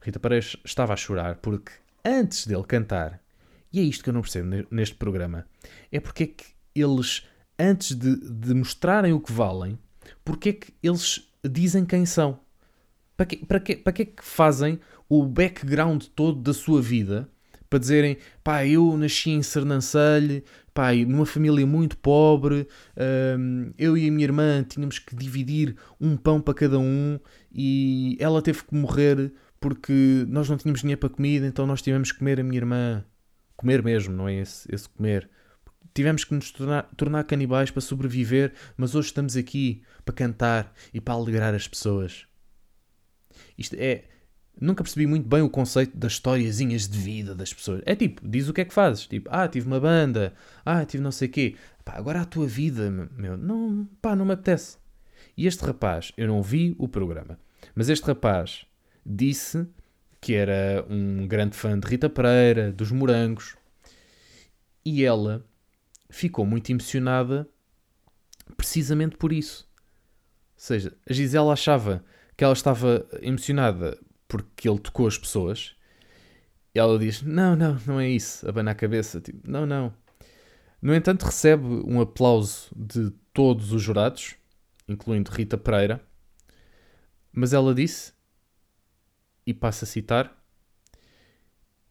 Rita 0.00 0.18
Paredes 0.18 0.56
estava 0.64 0.94
a 0.94 0.96
chorar 0.96 1.36
porque 1.36 1.72
antes 2.04 2.46
dele 2.46 2.64
cantar, 2.64 3.20
e 3.76 3.80
é 3.80 3.82
isto 3.82 4.02
que 4.02 4.08
eu 4.08 4.14
não 4.14 4.22
percebo 4.22 4.48
neste 4.70 4.94
programa, 4.94 5.46
é 5.92 6.00
porque 6.00 6.22
é 6.22 6.26
que 6.28 6.44
eles, 6.74 7.26
antes 7.58 7.94
de, 7.94 8.16
de 8.16 8.54
mostrarem 8.54 9.12
o 9.12 9.20
que 9.20 9.30
valem, 9.30 9.78
porque 10.24 10.48
é 10.48 10.52
que 10.54 10.72
eles 10.82 11.28
dizem 11.44 11.84
quem 11.84 12.06
são? 12.06 12.40
Para 13.18 13.26
que, 13.26 13.36
para, 13.44 13.60
que, 13.60 13.76
para 13.76 13.92
que 13.92 14.02
é 14.02 14.04
que 14.06 14.24
fazem 14.24 14.80
o 15.10 15.26
background 15.26 16.04
todo 16.14 16.40
da 16.40 16.54
sua 16.54 16.80
vida 16.80 17.28
para 17.68 17.78
dizerem, 17.78 18.16
pá, 18.42 18.64
eu 18.64 18.96
nasci 18.96 19.32
em 19.32 19.42
Sernancelho, 19.42 20.42
pá, 20.72 20.94
numa 20.94 21.26
família 21.26 21.66
muito 21.66 21.98
pobre, 21.98 22.66
hum, 23.38 23.74
eu 23.76 23.94
e 23.98 24.08
a 24.08 24.10
minha 24.10 24.24
irmã 24.24 24.64
tínhamos 24.66 24.98
que 24.98 25.14
dividir 25.14 25.76
um 26.00 26.16
pão 26.16 26.40
para 26.40 26.54
cada 26.54 26.78
um 26.78 27.20
e 27.52 28.16
ela 28.18 28.40
teve 28.40 28.64
que 28.64 28.74
morrer 28.74 29.34
porque 29.60 30.24
nós 30.28 30.48
não 30.48 30.56
tínhamos 30.56 30.80
dinheiro 30.80 31.00
para 31.00 31.10
comida, 31.10 31.46
então 31.46 31.66
nós 31.66 31.82
tivemos 31.82 32.10
que 32.10 32.20
comer 32.20 32.40
a 32.40 32.42
minha 32.42 32.58
irmã. 32.58 33.04
Comer 33.56 33.82
mesmo, 33.82 34.14
não 34.14 34.28
é 34.28 34.34
esse, 34.34 34.72
esse 34.72 34.88
comer. 34.88 35.28
Tivemos 35.94 36.24
que 36.24 36.34
nos 36.34 36.50
tornar, 36.50 36.82
tornar 36.96 37.24
canibais 37.24 37.70
para 37.70 37.80
sobreviver, 37.80 38.52
mas 38.76 38.94
hoje 38.94 39.08
estamos 39.08 39.36
aqui 39.36 39.82
para 40.04 40.14
cantar 40.14 40.74
e 40.92 41.00
para 41.00 41.14
alegrar 41.14 41.54
as 41.54 41.66
pessoas. 41.66 42.26
Isto 43.56 43.76
é. 43.78 44.04
Nunca 44.58 44.82
percebi 44.82 45.06
muito 45.06 45.28
bem 45.28 45.42
o 45.42 45.50
conceito 45.50 45.96
das 45.96 46.12
historiazinhas 46.12 46.88
de 46.88 46.98
vida 46.98 47.34
das 47.34 47.52
pessoas. 47.52 47.82
É 47.84 47.94
tipo, 47.94 48.26
diz 48.26 48.48
o 48.48 48.54
que 48.54 48.62
é 48.62 48.64
que 48.64 48.72
fazes. 48.72 49.06
Tipo, 49.06 49.28
ah, 49.30 49.46
tive 49.46 49.66
uma 49.66 49.78
banda. 49.78 50.34
Ah, 50.64 50.84
tive 50.84 51.02
não 51.02 51.12
sei 51.12 51.28
o 51.28 51.30
quê. 51.30 51.56
Pá, 51.84 51.94
agora 51.96 52.22
a 52.22 52.24
tua 52.24 52.46
vida, 52.46 52.90
meu. 52.90 53.36
Não, 53.36 53.86
pá, 54.00 54.16
não 54.16 54.24
me 54.24 54.32
apetece. 54.32 54.78
E 55.36 55.46
este 55.46 55.64
rapaz, 55.64 56.12
eu 56.16 56.26
não 56.26 56.42
vi 56.42 56.74
o 56.78 56.88
programa, 56.88 57.38
mas 57.74 57.88
este 57.88 58.06
rapaz 58.06 58.66
disse 59.04 59.66
que 60.20 60.34
era 60.34 60.84
um 60.88 61.26
grande 61.26 61.56
fã 61.56 61.78
de 61.78 61.86
Rita 61.86 62.08
Pereira, 62.08 62.72
dos 62.72 62.90
Morangos, 62.90 63.56
e 64.84 65.04
ela 65.04 65.44
ficou 66.08 66.46
muito 66.46 66.70
emocionada 66.70 67.48
precisamente 68.56 69.16
por 69.16 69.32
isso. 69.32 69.68
Ou 70.54 70.60
seja, 70.60 70.96
a 71.08 71.12
Gisela 71.12 71.52
achava 71.52 72.04
que 72.36 72.44
ela 72.44 72.52
estava 72.52 73.06
emocionada 73.20 73.98
porque 74.28 74.68
ele 74.68 74.78
tocou 74.78 75.06
as 75.06 75.18
pessoas. 75.18 75.74
E 76.74 76.78
ela 76.78 76.98
diz: 76.98 77.22
Não, 77.22 77.56
não, 77.56 77.78
não 77.86 78.00
é 78.00 78.08
isso. 78.08 78.48
Abana 78.48 78.70
a 78.70 78.74
cabeça. 78.74 79.20
Tipo, 79.20 79.50
não, 79.50 79.66
não. 79.66 79.92
No 80.80 80.94
entanto, 80.94 81.24
recebe 81.24 81.64
um 81.86 82.00
aplauso 82.00 82.68
de 82.76 83.10
todos 83.32 83.72
os 83.72 83.82
jurados, 83.82 84.36
incluindo 84.86 85.30
Rita 85.30 85.56
Pereira. 85.56 86.00
Mas 87.32 87.52
ela 87.52 87.74
disse, 87.74 88.12
e 89.46 89.54
passa 89.54 89.84
a 89.84 89.88
citar: 89.88 90.36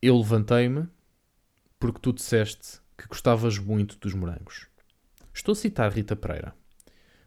Eu 0.02 0.18
levantei-me 0.18 0.88
porque 1.80 2.00
tu 2.00 2.12
disseste 2.12 2.80
que 2.98 3.08
gostavas 3.08 3.58
muito 3.58 3.98
dos 3.98 4.14
morangos. 4.14 4.68
Estou 5.34 5.54
a 5.54 5.56
citar 5.56 5.92
Rita 5.92 6.16
Pereira. 6.16 6.54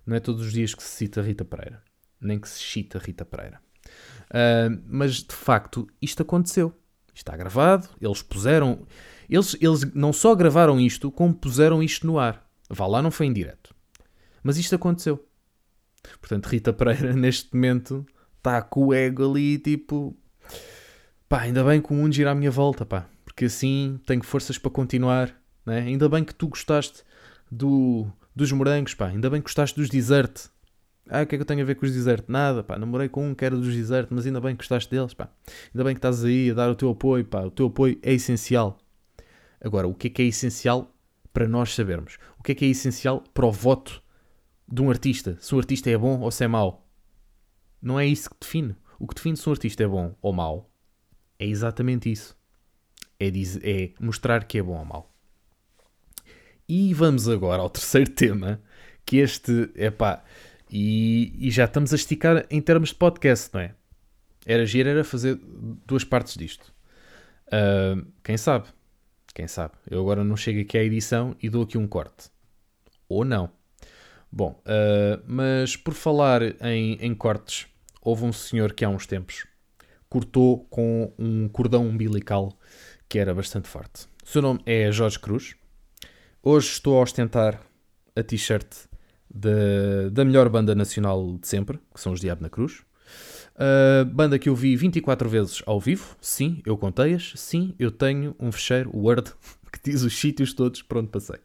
Não 0.06 0.16
é 0.16 0.20
todos 0.20 0.46
os 0.46 0.52
dias 0.52 0.74
que 0.74 0.82
se 0.82 0.88
cita 0.88 1.20
Rita 1.20 1.44
Pereira, 1.44 1.82
nem 2.20 2.38
que 2.38 2.48
se 2.48 2.58
cita 2.58 2.98
Rita 2.98 3.24
Pereira. 3.24 3.60
Uh, 4.28 4.82
mas 4.86 5.16
de 5.16 5.34
facto, 5.34 5.86
isto 6.00 6.22
aconteceu. 6.22 6.74
Está 7.14 7.36
gravado, 7.36 7.88
eles 8.00 8.22
puseram. 8.22 8.86
Eles, 9.28 9.56
eles 9.60 9.84
não 9.92 10.12
só 10.12 10.34
gravaram 10.34 10.80
isto, 10.80 11.10
como 11.10 11.34
puseram 11.34 11.82
isto 11.82 12.06
no 12.06 12.18
ar. 12.18 12.48
Vá 12.70 12.86
lá, 12.86 13.02
não 13.02 13.10
foi 13.10 13.26
em 13.26 13.32
direto. 13.32 13.74
Mas 14.42 14.56
isto 14.56 14.74
aconteceu. 14.74 15.26
Portanto, 16.20 16.46
Rita 16.46 16.72
Pereira, 16.72 17.12
neste 17.14 17.52
momento, 17.54 18.06
está 18.36 18.62
com 18.62 18.86
o 18.86 18.94
ego 18.94 19.30
ali, 19.30 19.58
tipo. 19.58 20.17
Pá, 21.28 21.42
ainda 21.42 21.62
bem 21.62 21.82
que 21.82 21.92
o 21.92 21.94
mundo 21.94 22.14
gira 22.14 22.30
à 22.30 22.34
minha 22.34 22.50
volta, 22.50 22.86
pá. 22.86 23.06
Porque 23.22 23.44
assim 23.44 24.00
tenho 24.06 24.24
forças 24.24 24.56
para 24.56 24.70
continuar. 24.70 25.34
Né? 25.66 25.80
Ainda 25.80 26.08
bem 26.08 26.24
que 26.24 26.34
tu 26.34 26.48
gostaste 26.48 27.02
do, 27.52 28.06
dos 28.34 28.50
morangos, 28.50 28.94
pá. 28.94 29.08
Ainda 29.08 29.28
bem 29.28 29.38
que 29.42 29.44
gostaste 29.44 29.78
dos 29.78 29.90
desert. 29.90 30.48
Ah, 31.06 31.22
o 31.22 31.26
que 31.26 31.34
é 31.34 31.38
que 31.38 31.42
eu 31.42 31.46
tenho 31.46 31.60
a 31.60 31.64
ver 31.64 31.74
com 31.74 31.84
os 31.84 31.92
desert? 31.92 32.24
Nada, 32.28 32.62
pá. 32.64 32.78
Namorei 32.78 33.10
com 33.10 33.28
um 33.28 33.34
que 33.34 33.44
era 33.44 33.54
dos 33.54 33.74
desert, 33.74 34.08
mas 34.10 34.24
ainda 34.24 34.40
bem 34.40 34.56
que 34.56 34.62
gostaste 34.62 34.90
deles, 34.90 35.12
pá. 35.12 35.28
Ainda 35.74 35.84
bem 35.84 35.94
que 35.94 35.98
estás 35.98 36.24
aí 36.24 36.50
a 36.50 36.54
dar 36.54 36.70
o 36.70 36.74
teu 36.74 36.88
apoio, 36.88 37.26
pá. 37.26 37.42
O 37.42 37.50
teu 37.50 37.66
apoio 37.66 37.98
é 38.02 38.14
essencial. 38.14 38.78
Agora, 39.60 39.86
o 39.86 39.94
que 39.94 40.06
é 40.06 40.10
que 40.10 40.22
é 40.22 40.24
essencial 40.24 40.94
para 41.30 41.46
nós 41.46 41.74
sabermos? 41.74 42.16
O 42.38 42.42
que 42.42 42.52
é 42.52 42.54
que 42.54 42.64
é 42.64 42.68
essencial 42.68 43.22
para 43.34 43.44
o 43.44 43.52
voto 43.52 44.02
de 44.66 44.80
um 44.80 44.88
artista? 44.88 45.36
Se 45.40 45.54
um 45.54 45.58
artista 45.58 45.90
é 45.90 45.98
bom 45.98 46.20
ou 46.20 46.30
se 46.30 46.42
é 46.42 46.48
mau? 46.48 46.88
Não 47.82 48.00
é 48.00 48.06
isso 48.06 48.30
que 48.30 48.36
define. 48.40 48.74
O 48.98 49.06
que 49.06 49.14
define 49.14 49.36
se 49.36 49.46
um 49.46 49.52
artista 49.52 49.82
é 49.82 49.86
bom 49.86 50.16
ou 50.22 50.32
mau 50.32 50.67
é 51.38 51.46
exatamente 51.46 52.10
isso. 52.10 52.36
É, 53.18 53.30
dizer, 53.30 53.60
é 53.64 53.92
mostrar 54.00 54.44
que 54.44 54.58
é 54.58 54.62
bom 54.62 54.78
ou 54.78 54.84
mau. 54.84 55.12
E 56.68 56.92
vamos 56.92 57.28
agora 57.28 57.62
ao 57.62 57.70
terceiro 57.70 58.10
tema, 58.12 58.60
que 59.04 59.16
este, 59.16 59.70
é 59.74 59.90
pá, 59.90 60.22
e, 60.70 61.34
e, 61.38 61.50
já 61.50 61.64
estamos 61.64 61.92
a 61.92 61.96
esticar 61.96 62.46
em 62.50 62.60
termos 62.60 62.90
de 62.90 62.96
podcast, 62.96 63.50
não 63.54 63.60
é? 63.60 63.74
Era 64.44 64.66
giro, 64.66 64.88
era 64.88 65.02
fazer 65.02 65.38
duas 65.86 66.04
partes 66.04 66.36
disto. 66.36 66.72
Uh, 67.46 68.06
quem 68.22 68.36
sabe? 68.36 68.68
Quem 69.34 69.48
sabe? 69.48 69.74
Eu 69.90 70.00
agora 70.00 70.22
não 70.22 70.36
chego 70.36 70.60
aqui 70.60 70.76
à 70.76 70.84
edição 70.84 71.34
e 71.42 71.48
dou 71.48 71.62
aqui 71.62 71.78
um 71.78 71.86
corte. 71.86 72.30
Ou 73.08 73.24
não. 73.24 73.50
Bom, 74.30 74.62
uh, 74.66 75.22
mas 75.26 75.74
por 75.76 75.94
falar 75.94 76.42
em, 76.62 76.94
em 77.00 77.14
cortes, 77.14 77.66
houve 78.02 78.24
um 78.24 78.32
senhor 78.32 78.74
que 78.74 78.84
há 78.84 78.88
uns 78.90 79.06
tempos 79.06 79.46
cortou 80.08 80.64
com 80.70 81.12
um 81.18 81.48
cordão 81.48 81.86
umbilical 81.86 82.56
que 83.08 83.18
era 83.18 83.34
bastante 83.34 83.68
forte. 83.68 84.06
O 84.24 84.28
seu 84.28 84.42
nome 84.42 84.60
é 84.66 84.90
Jorge 84.92 85.18
Cruz. 85.18 85.54
Hoje 86.42 86.68
estou 86.68 86.98
a 86.98 87.02
ostentar 87.02 87.60
a 88.14 88.22
t-shirt 88.22 88.66
da, 89.32 90.08
da 90.10 90.24
melhor 90.24 90.48
banda 90.48 90.74
nacional 90.74 91.38
de 91.38 91.46
sempre, 91.46 91.78
que 91.94 92.00
são 92.00 92.12
os 92.12 92.20
Diabo 92.20 92.42
na 92.42 92.48
Cruz. 92.48 92.82
Uh, 93.54 94.04
banda 94.04 94.38
que 94.38 94.48
eu 94.48 94.54
vi 94.54 94.76
24 94.76 95.28
vezes 95.28 95.62
ao 95.66 95.80
vivo, 95.80 96.16
sim, 96.20 96.62
eu 96.64 96.76
contei-as, 96.76 97.32
sim, 97.34 97.74
eu 97.78 97.90
tenho 97.90 98.36
um 98.38 98.52
fecheiro 98.52 98.90
Word 98.94 99.32
que 99.72 99.90
diz 99.90 100.02
os 100.02 100.16
sítios 100.16 100.52
todos 100.52 100.82
por 100.82 100.98
onde 100.98 101.08
passei. 101.08 101.38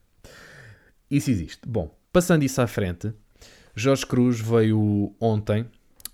Isso 1.09 1.31
existe. 1.31 1.61
Bom, 1.67 1.95
passando 2.11 2.43
isso 2.43 2.61
à 2.61 2.67
frente, 2.67 3.13
Jorge 3.75 4.05
Cruz 4.05 4.39
veio 4.39 5.15
ontem, 5.19 5.65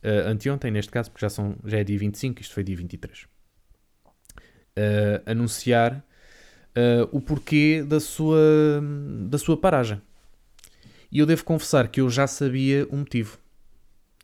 uh, 0.04 0.28
anteontem 0.28 0.72
neste 0.72 0.92
caso, 0.92 1.12
porque 1.12 1.26
já, 1.26 1.30
são, 1.30 1.56
já 1.66 1.80
é 1.80 1.84
dia 1.84 1.98
25, 1.98 2.42
isto 2.42 2.54
foi 2.54 2.64
dia 2.64 2.76
23, 2.76 3.24
uh, 3.24 3.28
ah, 4.78 5.32
anunciar 5.32 6.04
uh, 6.70 7.10
o 7.12 7.22
porquê 7.22 7.84
da 7.86 8.00
sua, 8.00 8.40
da 9.28 9.38
sua 9.38 9.58
paragem. 9.58 10.02
E 11.12 11.20
eu 11.20 11.26
devo 11.26 11.44
confessar 11.44 11.88
que 11.88 12.02
eu 12.02 12.10
já 12.10 12.28
sabia 12.28 12.88
o 12.90 12.98
motivo. 12.98 13.40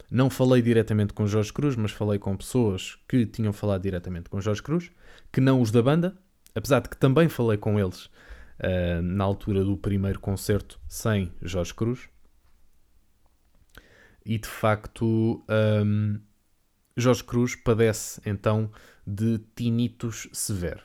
Não 0.09 0.29
falei 0.29 0.61
diretamente 0.61 1.13
com 1.13 1.25
Jorge 1.25 1.51
Cruz, 1.51 1.75
mas 1.75 1.91
falei 1.91 2.19
com 2.19 2.37
pessoas 2.37 2.97
que 3.07 3.25
tinham 3.25 3.51
falado 3.51 3.81
diretamente 3.81 4.29
com 4.29 4.39
Jorge 4.39 4.61
Cruz, 4.61 4.91
que 5.31 5.41
não 5.41 5.61
os 5.61 5.71
da 5.71 5.81
banda, 5.81 6.15
apesar 6.53 6.79
de 6.81 6.89
que 6.89 6.97
também 6.97 7.27
falei 7.27 7.57
com 7.57 7.79
eles 7.79 8.05
uh, 8.05 9.01
na 9.01 9.23
altura 9.23 9.63
do 9.63 9.75
primeiro 9.75 10.19
concerto 10.19 10.79
sem 10.87 11.31
Jorge 11.41 11.73
Cruz. 11.73 12.07
E 14.25 14.37
de 14.37 14.47
facto, 14.47 15.43
um, 15.85 16.19
Jorge 16.97 17.23
Cruz 17.23 17.55
padece 17.55 18.21
então 18.25 18.71
de 19.05 19.39
tinnitus 19.55 20.27
severo 20.33 20.81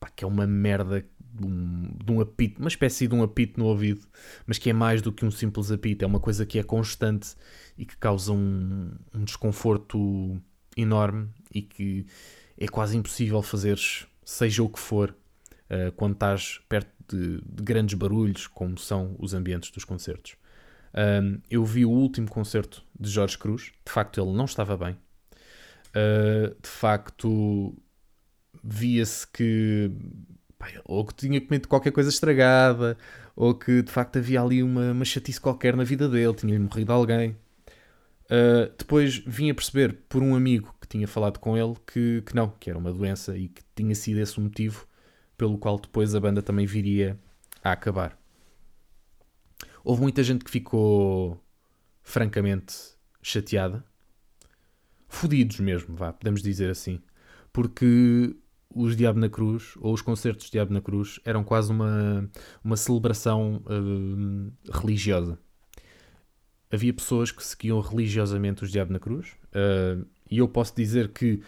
pá, 0.00 0.08
que 0.08 0.24
é 0.24 0.26
uma 0.26 0.46
merda 0.46 1.04
de 1.32 1.46
um, 1.46 1.92
de 2.02 2.10
um, 2.10 2.20
apito, 2.20 2.58
uma 2.58 2.68
espécie 2.68 3.06
de 3.06 3.14
um 3.14 3.22
apito 3.22 3.60
no 3.60 3.66
ouvido, 3.66 4.00
mas 4.46 4.58
que 4.58 4.70
é 4.70 4.72
mais 4.72 5.02
do 5.02 5.12
que 5.12 5.24
um 5.24 5.30
simples 5.30 5.70
apito, 5.70 6.02
é 6.02 6.08
uma 6.08 6.18
coisa 6.18 6.46
que 6.46 6.58
é 6.58 6.62
constante 6.62 7.36
e 7.78 7.84
que 7.84 7.96
causa 7.96 8.32
um, 8.32 8.90
um 9.14 9.24
desconforto 9.24 10.40
enorme 10.76 11.28
e 11.54 11.60
que 11.60 12.06
é 12.58 12.66
quase 12.66 12.96
impossível 12.96 13.42
fazeres, 13.42 14.06
seja 14.24 14.62
o 14.62 14.68
que 14.68 14.78
for, 14.78 15.14
uh, 15.70 15.92
quando 15.92 16.14
estás 16.14 16.60
perto 16.68 16.90
de, 17.08 17.40
de, 17.40 17.62
grandes 17.62 17.94
barulhos, 17.94 18.46
como 18.46 18.78
são 18.78 19.14
os 19.18 19.34
ambientes 19.34 19.70
dos 19.70 19.84
concertos. 19.84 20.36
Um, 20.94 21.40
eu 21.50 21.64
vi 21.64 21.84
o 21.84 21.90
último 21.90 22.28
concerto 22.28 22.82
de 22.98 23.08
Jorge 23.08 23.38
Cruz, 23.38 23.72
de 23.84 23.92
facto 23.92 24.20
ele 24.20 24.32
não 24.32 24.44
estava 24.44 24.76
bem. 24.76 24.96
Uh, 25.90 26.54
de 26.60 26.68
facto, 26.68 27.74
via-se 28.62 29.26
que 29.26 29.90
pá, 30.58 30.68
ou 30.84 31.04
que 31.04 31.14
tinha 31.14 31.40
comido 31.40 31.68
qualquer 31.68 31.92
coisa 31.92 32.10
estragada, 32.10 32.96
ou 33.36 33.54
que 33.54 33.82
de 33.82 33.90
facto 33.90 34.18
havia 34.18 34.42
ali 34.42 34.62
uma, 34.62 34.92
uma 34.92 35.04
chatice 35.04 35.40
qualquer 35.40 35.76
na 35.76 35.84
vida 35.84 36.08
dele, 36.08 36.34
tinha-lhe 36.34 36.58
morrido 36.58 36.92
alguém. 36.92 37.36
Uh, 38.26 38.70
depois 38.78 39.18
vim 39.26 39.50
a 39.50 39.54
perceber 39.54 39.92
por 40.08 40.22
um 40.22 40.36
amigo 40.36 40.74
que 40.80 40.86
tinha 40.86 41.08
falado 41.08 41.38
com 41.38 41.56
ele 41.56 41.74
que, 41.84 42.22
que 42.24 42.34
não, 42.34 42.48
que 42.60 42.70
era 42.70 42.78
uma 42.78 42.92
doença 42.92 43.36
e 43.36 43.48
que 43.48 43.62
tinha 43.74 43.94
sido 43.94 44.20
esse 44.20 44.38
o 44.38 44.40
motivo 44.40 44.86
pelo 45.36 45.58
qual 45.58 45.78
depois 45.78 46.14
a 46.14 46.20
banda 46.20 46.40
também 46.42 46.66
viria 46.66 47.18
a 47.64 47.72
acabar. 47.72 48.19
Houve 49.84 50.02
muita 50.02 50.22
gente 50.22 50.44
que 50.44 50.50
ficou 50.50 51.42
francamente 52.02 52.74
chateada, 53.22 53.84
fodidos 55.08 55.60
mesmo, 55.60 55.94
vá, 55.96 56.12
podemos 56.12 56.42
dizer 56.42 56.70
assim, 56.70 57.00
porque 57.52 58.36
os 58.74 58.96
Diabo 58.96 59.18
na 59.18 59.28
Cruz, 59.28 59.74
ou 59.80 59.92
os 59.92 60.00
concertos 60.00 60.46
de 60.46 60.52
Diabo 60.52 60.72
na 60.72 60.80
Cruz, 60.80 61.18
eram 61.24 61.42
quase 61.42 61.70
uma, 61.70 62.30
uma 62.62 62.76
celebração 62.76 63.62
uh, 63.66 64.52
religiosa. 64.72 65.38
Havia 66.70 66.94
pessoas 66.94 67.32
que 67.32 67.44
seguiam 67.44 67.80
religiosamente 67.80 68.62
os 68.62 68.70
Diabo 68.70 68.92
na 68.92 69.00
Cruz, 69.00 69.30
uh, 69.46 70.06
e 70.30 70.38
eu 70.38 70.48
posso 70.48 70.74
dizer 70.76 71.08
que 71.08 71.42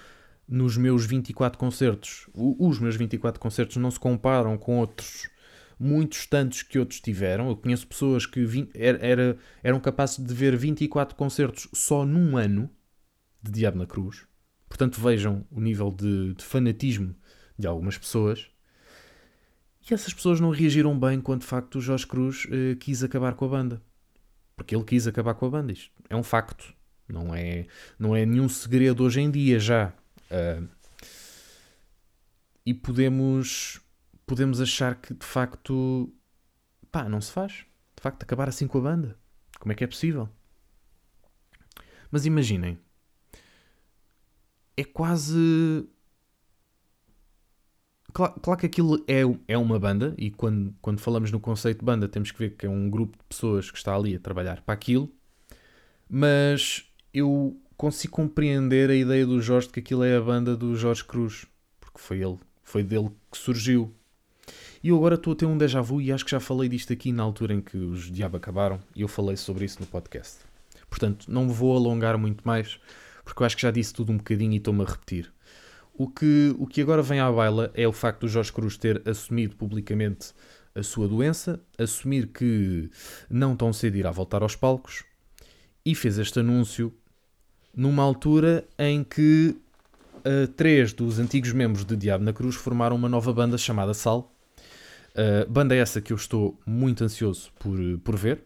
nos 0.49 0.77
meus 0.77 1.07
24 1.07 1.57
concertos, 1.57 2.29
os 2.35 2.79
meus 2.81 2.97
24 2.97 3.41
concertos 3.41 3.77
não 3.77 3.91
se 3.91 4.01
comparam 4.01 4.59
com 4.59 4.79
outros, 4.79 5.29
muitos 5.83 6.27
tantos 6.27 6.63
que 6.63 6.79
outros 6.79 7.01
tiveram. 7.01 7.49
Eu 7.49 7.57
conheço 7.57 7.87
pessoas 7.87 8.25
que 8.27 8.47
era, 8.75 9.05
era, 9.05 9.39
eram 9.63 9.81
capazes 9.81 10.25
de 10.25 10.33
ver 10.33 10.57
24 10.57 11.17
concertos 11.17 11.69
só 11.73 12.05
num 12.05 12.37
ano 12.37 12.71
de 13.43 13.51
Diabo 13.51 13.79
na 13.79 13.87
Cruz. 13.87 14.27
Portanto, 14.69 15.01
vejam 15.01 15.47
o 15.51 15.61
nível 15.61 15.91
de, 15.91 16.35
de 16.35 16.45
fanatismo 16.45 17.15
de 17.59 17.67
algumas 17.67 17.99
pessoas. 17.99 18.49
E 19.89 19.93
essas 19.93 20.15
pessoas 20.15 20.41
não 20.41 20.51
reagiram 20.51 20.99
bem 20.99 21.21
quando 21.21 21.41
de 21.41 21.47
facto 21.47 21.77
o 21.77 21.81
Jorge 21.81 22.07
Cruz 22.07 22.45
uh, 22.47 22.77
quis 22.77 23.03
acabar 23.03 23.35
com 23.35 23.45
a 23.45 23.49
banda. 23.49 23.83
Porque 24.57 24.75
ele 24.75 24.85
quis 24.85 25.07
acabar 25.07 25.35
com 25.35 25.47
a 25.47 25.51
banda. 25.51 25.73
Isto 25.73 25.91
é 26.09 26.17
um 26.17 26.23
facto. 26.23 26.73
Não 27.09 27.35
é, 27.35 27.67
não 27.99 28.15
é 28.15 28.25
nenhum 28.25 28.49
segredo 28.49 29.03
hoje 29.03 29.21
em 29.21 29.31
dia 29.31 29.59
já. 29.59 29.93
Uh, 30.31 30.69
e 32.65 32.73
podemos, 32.73 33.81
podemos 34.27 34.61
achar 34.61 34.97
que 34.97 35.15
de 35.15 35.27
facto 35.27 36.13
pá, 36.91 37.09
não 37.09 37.21
se 37.21 37.33
faz. 37.33 37.67
De 37.97 38.03
facto, 38.03 38.23
acabar 38.23 38.49
assim 38.49 38.67
com 38.67 38.79
a 38.79 38.83
banda. 38.83 39.19
Como 39.59 39.73
é 39.73 39.75
que 39.75 39.85
é 39.85 39.87
possível? 39.87 40.29
Mas 42.11 42.27
imaginem, 42.27 42.79
é 44.77 44.85
quase 44.85 45.89
Claro, 48.13 48.35
claro, 48.41 48.61
que 48.61 48.67
aquilo 48.67 49.03
é, 49.09 49.23
é 49.49 49.57
uma 49.57 49.79
banda, 49.79 50.15
e 50.19 50.31
quando, 50.31 50.75
quando 50.83 51.01
falamos 51.01 51.33
no 51.33 51.41
conceito 51.41 51.79
de 51.79 51.85
banda, 51.85 52.07
temos 52.07 52.31
que 52.31 52.39
ver 52.39 52.51
que 52.57 52.67
é 52.67 52.69
um 52.69 52.91
grupo 52.91 53.17
de 53.17 53.25
pessoas 53.25 53.71
que 53.71 53.79
está 53.79 53.95
ali 53.97 54.15
a 54.15 54.21
trabalhar 54.21 54.61
para 54.61 54.75
aquilo, 54.75 55.11
mas 56.11 56.93
eu 57.15 57.59
consigo 57.75 58.13
compreender 58.13 58.91
a 58.91 58.95
ideia 58.95 59.25
do 59.25 59.41
Jorge 59.41 59.69
de 59.69 59.73
que 59.73 59.81
aquilo 59.81 60.05
é 60.05 60.15
a 60.15 60.21
banda 60.21 60.55
do 60.55 60.77
Jorge 60.77 61.03
Cruz, 61.03 61.47
porque 61.81 61.99
foi 61.99 62.21
ele, 62.23 62.39
foi 62.63 62.83
dele 62.83 63.11
que 63.31 63.39
surgiu. 63.39 63.95
E 64.83 64.89
eu 64.89 64.97
agora 64.97 65.15
estou 65.15 65.33
a 65.33 65.37
ter 65.37 65.47
um 65.47 65.57
déjà 65.57 65.81
vu 65.81 66.01
e 66.01 66.11
acho 66.11 66.25
que 66.25 66.31
já 66.31 66.41
falei 66.41 66.69
disto 66.69 66.93
aqui 66.93 67.13
na 67.13 67.23
altura 67.23 67.55
em 67.55 67.61
que 67.61 67.77
os 67.77 68.11
Diabo 68.11 68.37
acabaram 68.37 68.81
e 68.97 69.03
eu 69.03 69.09
falei 69.09 69.37
sobre 69.37 69.65
isso 69.65 69.79
no 69.81 69.87
podcast. 69.87 70.39
Portanto, 70.91 71.27
não 71.29 71.49
vou 71.49 71.77
alongar 71.77 72.19
muito 72.19 72.47
mais, 72.47 72.81
porque 73.25 73.43
eu 73.43 73.47
acho 73.47 73.57
que 73.57 73.63
já 73.63 73.71
disse 73.71 73.95
tudo 73.95 74.11
um 74.11 74.17
bocadinho 74.17 74.53
e 74.53 74.57
estou-me 74.57 74.83
a 74.83 74.87
repetir. 74.87 75.33
O 75.95 76.09
que, 76.09 76.55
o 76.59 76.67
que 76.67 76.81
agora 76.81 77.01
vem 77.01 77.21
à 77.21 77.31
baila 77.31 77.71
é 77.75 77.87
o 77.87 77.93
facto 77.93 78.23
do 78.23 78.29
Jorge 78.29 78.53
Cruz 78.53 78.77
ter 78.77 79.07
assumido 79.09 79.55
publicamente 79.55 80.33
a 80.75 80.83
sua 80.83 81.07
doença, 81.07 81.61
assumir 81.79 82.29
que 82.29 82.91
não 83.31 83.55
tão 83.55 83.73
cedo 83.73 83.97
irá 83.97 84.11
voltar 84.11 84.43
aos 84.43 84.57
palcos 84.57 85.05
e 85.85 85.95
fez 85.95 86.19
este 86.19 86.41
anúncio 86.41 86.93
numa 87.75 88.03
altura 88.03 88.67
em 88.79 89.05
que 89.05 89.57
uh, 90.19 90.49
três 90.57 90.93
dos 90.93 91.19
antigos 91.19 91.53
membros 91.53 91.85
de 91.85 91.97
Diabo 91.97 92.25
na 92.25 92.33
Cruz 92.33 92.55
formaram 92.55 92.97
uma 92.97 93.09
nova 93.09 93.33
banda 93.33 93.59
chamada 93.59 93.95
Sal. 93.95 94.32
Uh, 95.13 95.51
banda 95.51 95.75
essa 95.75 96.01
que 96.01 96.13
eu 96.13 96.17
estou 96.17 96.59
muito 96.67 97.05
ansioso 97.05 97.53
por, 97.59 97.79
por 98.03 98.17
ver. 98.17 98.43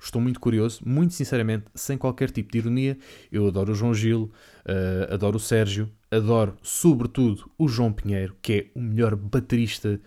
Estou 0.00 0.20
muito 0.20 0.38
curioso, 0.38 0.82
muito 0.84 1.14
sinceramente, 1.14 1.64
sem 1.74 1.96
qualquer 1.96 2.30
tipo 2.30 2.52
de 2.52 2.58
ironia. 2.58 2.98
Eu 3.32 3.46
adoro 3.46 3.72
o 3.72 3.74
João 3.74 3.94
Gil, 3.94 4.30
uh, 4.66 5.14
adoro 5.14 5.36
o 5.36 5.40
Sérgio, 5.40 5.90
adoro 6.10 6.56
sobretudo 6.62 7.50
o 7.56 7.66
João 7.66 7.92
Pinheiro, 7.92 8.36
que 8.42 8.52
é 8.52 8.66
o 8.78 8.82
melhor 8.82 9.16
baterista, 9.16 9.98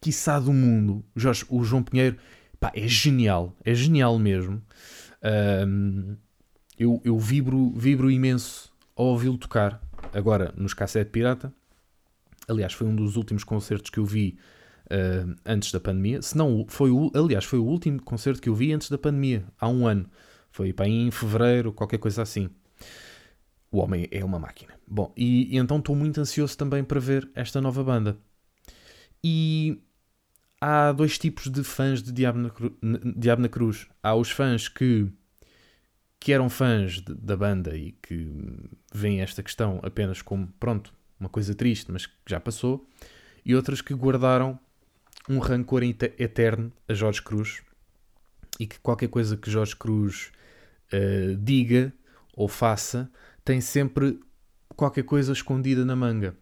quiçá, 0.00 0.40
do 0.40 0.52
mundo. 0.52 1.04
Jorge, 1.14 1.44
o 1.50 1.62
João 1.62 1.82
Pinheiro 1.82 2.16
pá, 2.58 2.72
é 2.74 2.88
genial, 2.88 3.54
é 3.62 3.74
genial 3.74 4.18
mesmo. 4.18 4.62
Eu, 6.78 7.00
eu 7.04 7.18
vibro, 7.18 7.72
vibro 7.76 8.10
imenso 8.10 8.72
ao 8.94 9.06
ouvi-lo 9.06 9.36
tocar, 9.36 9.82
agora 10.14 10.52
nos 10.56 10.72
Cassete 10.72 11.10
Pirata. 11.10 11.52
Aliás, 12.48 12.72
foi 12.72 12.86
um 12.86 12.96
dos 12.96 13.16
últimos 13.16 13.44
concertos 13.44 13.90
que 13.90 13.98
eu 13.98 14.04
vi 14.04 14.38
uh, 14.86 15.34
antes 15.44 15.72
da 15.72 15.80
pandemia. 15.80 16.22
Se 16.22 16.36
não, 16.36 16.64
foi 16.68 16.90
o, 16.90 17.10
aliás, 17.14 17.44
foi 17.44 17.58
o 17.58 17.64
último 17.64 18.02
concerto 18.02 18.40
que 18.40 18.48
eu 18.48 18.54
vi 18.54 18.72
antes 18.72 18.90
da 18.90 18.98
pandemia, 18.98 19.44
há 19.58 19.68
um 19.68 19.86
ano. 19.86 20.08
Foi 20.50 20.72
para 20.72 20.88
em 20.88 21.10
fevereiro, 21.10 21.72
qualquer 21.72 21.98
coisa 21.98 22.22
assim. 22.22 22.48
O 23.70 23.78
homem 23.78 24.08
é 24.10 24.24
uma 24.24 24.38
máquina. 24.38 24.74
Bom, 24.86 25.12
e, 25.16 25.54
e 25.54 25.58
então 25.58 25.78
estou 25.78 25.94
muito 25.94 26.20
ansioso 26.20 26.56
também 26.56 26.82
para 26.82 27.00
ver 27.00 27.28
esta 27.34 27.60
nova 27.60 27.82
banda. 27.84 28.16
E 29.22 29.82
há 30.60 30.92
dois 30.92 31.18
tipos 31.18 31.50
de 31.50 31.62
fãs 31.62 32.02
de 32.02 32.12
Diabo 32.12 32.38
na, 32.38 32.50
Cru, 32.50 32.78
Diabo 33.16 33.42
na 33.42 33.48
Cruz. 33.48 33.86
Há 34.02 34.14
os 34.14 34.30
fãs 34.30 34.68
que, 34.68 35.10
que 36.18 36.32
eram 36.32 36.48
fãs 36.48 37.00
de, 37.00 37.14
da 37.14 37.36
banda 37.36 37.76
e 37.76 37.92
que 37.92 38.32
veem 38.94 39.20
esta 39.20 39.42
questão 39.42 39.80
apenas 39.82 40.22
como, 40.22 40.46
pronto, 40.58 40.94
uma 41.18 41.28
coisa 41.28 41.54
triste, 41.54 41.90
mas 41.90 42.06
que 42.06 42.14
já 42.26 42.40
passou. 42.40 42.88
E 43.44 43.54
outras 43.54 43.80
que 43.80 43.94
guardaram 43.94 44.58
um 45.28 45.38
rancor 45.38 45.82
eterno 45.82 46.72
a 46.88 46.94
Jorge 46.94 47.22
Cruz 47.22 47.62
e 48.58 48.66
que 48.66 48.78
qualquer 48.80 49.08
coisa 49.08 49.36
que 49.36 49.50
Jorge 49.50 49.76
Cruz 49.76 50.30
uh, 50.92 51.36
diga 51.36 51.92
ou 52.34 52.48
faça 52.48 53.10
tem 53.44 53.60
sempre 53.60 54.20
qualquer 54.74 55.04
coisa 55.04 55.32
escondida 55.32 55.84
na 55.84 55.96
manga. 55.96 56.34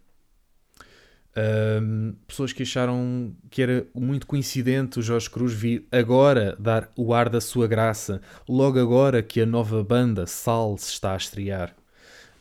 Um, 1.37 2.15
pessoas 2.25 2.53
que 2.53 2.63
acharam 2.63 3.35
que 3.49 3.61
era 3.61 3.85
muito 3.93 4.25
coincidente 4.25 4.99
o 4.99 5.01
Jorge 5.01 5.29
Cruz 5.29 5.53
vir 5.53 5.85
agora 5.91 6.55
dar 6.57 6.89
o 6.95 7.13
ar 7.13 7.27
da 7.27 7.41
sua 7.41 7.67
graça, 7.67 8.21
logo 8.47 8.79
agora 8.79 9.21
que 9.21 9.41
a 9.41 9.45
nova 9.45 9.83
banda 9.83 10.25
Sal 10.25 10.77
se 10.77 10.91
está 10.91 11.13
a 11.13 11.17
estrear. 11.17 11.75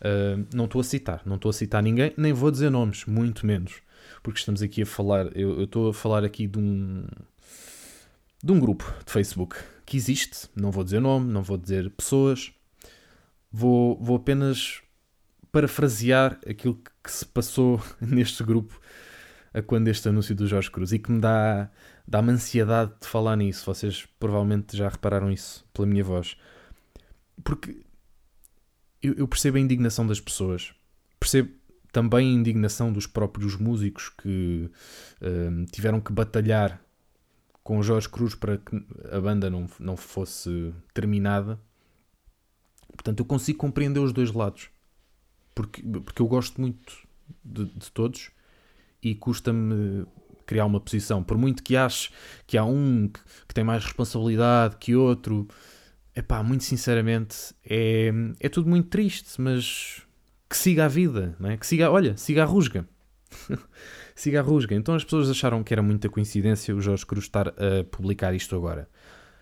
Uh, 0.00 0.46
não 0.54 0.66
estou 0.66 0.80
a 0.80 0.85
citar, 0.85 1.22
não 1.24 1.37
estou 1.37 1.50
a 1.50 1.52
citar 1.52 1.83
ninguém, 1.83 2.12
nem 2.16 2.33
vou 2.33 2.50
dizer 2.50 2.70
nomes, 2.70 3.04
muito 3.07 3.46
menos 3.46 3.83
porque 4.24 4.38
estamos 4.38 4.62
aqui 4.62 4.82
a 4.82 4.87
falar, 4.87 5.26
eu 5.37 5.64
estou 5.64 5.90
a 5.90 5.94
falar 5.94 6.24
aqui 6.24 6.46
de 6.46 6.58
um, 6.58 7.04
de 8.42 8.52
um 8.52 8.58
grupo 8.58 8.90
de 9.04 9.12
Facebook 9.12 9.54
que 9.84 9.98
existe, 9.98 10.48
não 10.56 10.70
vou 10.70 10.82
dizer 10.82 10.98
nome, 10.98 11.30
não 11.30 11.42
vou 11.42 11.58
dizer 11.58 11.90
pessoas, 11.90 12.50
vou, 13.52 13.98
vou 14.00 14.16
apenas 14.16 14.80
parafrasear 15.52 16.40
aquilo 16.48 16.74
que, 16.74 17.12
se 17.12 17.26
passou 17.26 17.82
neste 18.00 18.42
grupo 18.42 18.80
a 19.52 19.60
quando 19.60 19.88
este 19.88 20.08
anúncio 20.08 20.34
do 20.34 20.46
Jorge 20.46 20.70
Cruz 20.70 20.92
e 20.92 20.98
que 20.98 21.12
me 21.12 21.20
dá, 21.20 21.70
dá-me 22.08 22.32
ansiedade 22.32 22.92
de 22.98 23.06
falar 23.06 23.37
nisso. 23.37 23.66
Vocês 23.66 24.08
provavelmente 24.18 24.74
já 24.74 24.88
repararam 24.88 25.30
isso 25.30 25.66
pela 25.70 25.87
minha 25.87 26.02
voz. 26.02 26.34
Porque 27.44 27.76
eu, 29.02 29.12
eu 29.18 29.28
percebo 29.28 29.58
a 29.58 29.60
indignação 29.60 30.06
das 30.06 30.18
pessoas, 30.18 30.72
percebo 31.20 31.52
também 31.94 32.28
a 32.28 32.33
indignação 32.40 32.92
dos 32.92 33.07
próprios 33.07 33.57
músicos 33.57 34.09
que 34.09 34.68
uh, 35.22 35.64
tiveram 35.70 36.00
que 36.00 36.12
batalhar 36.12 36.83
com 37.62 37.80
Jorge 37.85 38.09
Cruz 38.09 38.35
para 38.35 38.59
que 38.59 38.85
a 39.12 39.20
banda 39.20 39.48
não, 39.48 39.68
não 39.78 39.96
fosse 39.96 40.74
terminada. 40.92 41.57
Portanto, 42.88 43.20
eu 43.20 43.24
consigo 43.24 43.59
compreender 43.59 44.00
os 44.00 44.12
dois 44.12 44.33
lados. 44.33 44.70
Porque, 45.54 45.83
porque 45.83 46.20
eu 46.20 46.26
gosto 46.26 46.61
muito 46.61 46.92
de, 47.44 47.66
de 47.66 47.92
todos 47.92 48.33
e 49.00 49.14
custa-me 49.14 50.04
criar 50.44 50.66
uma 50.66 50.80
posição. 50.80 51.22
Por 51.22 51.38
muito 51.38 51.62
que 51.62 51.76
ache 51.76 52.11
que 52.44 52.59
há 52.59 52.64
um 52.64 53.07
que, 53.07 53.20
que 53.46 53.54
tem 53.54 53.62
mais 53.62 53.85
responsabilidade 53.85 54.78
que 54.78 54.96
outro, 54.96 55.46
é 56.12 56.20
pá, 56.20 56.42
muito 56.42 56.64
sinceramente, 56.64 57.54
é, 57.64 58.11
é 58.40 58.48
tudo 58.48 58.68
muito 58.68 58.88
triste, 58.88 59.40
mas 59.40 60.04
que 60.48 60.57
siga 60.57 60.85
a 60.85 60.88
vida, 60.88 61.37
não 61.38 61.50
é? 61.50 61.57
que 61.57 61.66
siga, 61.66 61.90
olha, 61.90 62.16
siga 62.16 62.42
a 62.42 62.46
rusga. 62.46 62.87
siga 64.14 64.40
a 64.40 64.42
rusga. 64.42 64.74
Então 64.74 64.94
as 64.94 65.04
pessoas 65.04 65.30
acharam 65.30 65.62
que 65.62 65.72
era 65.72 65.83
muita 65.83 66.09
coincidência 66.09 66.74
o 66.74 66.80
Jorge 66.80 67.04
Cruz 67.04 67.24
estar 67.24 67.48
a 67.48 67.85
publicar 67.90 68.35
isto 68.35 68.54
agora. 68.54 68.88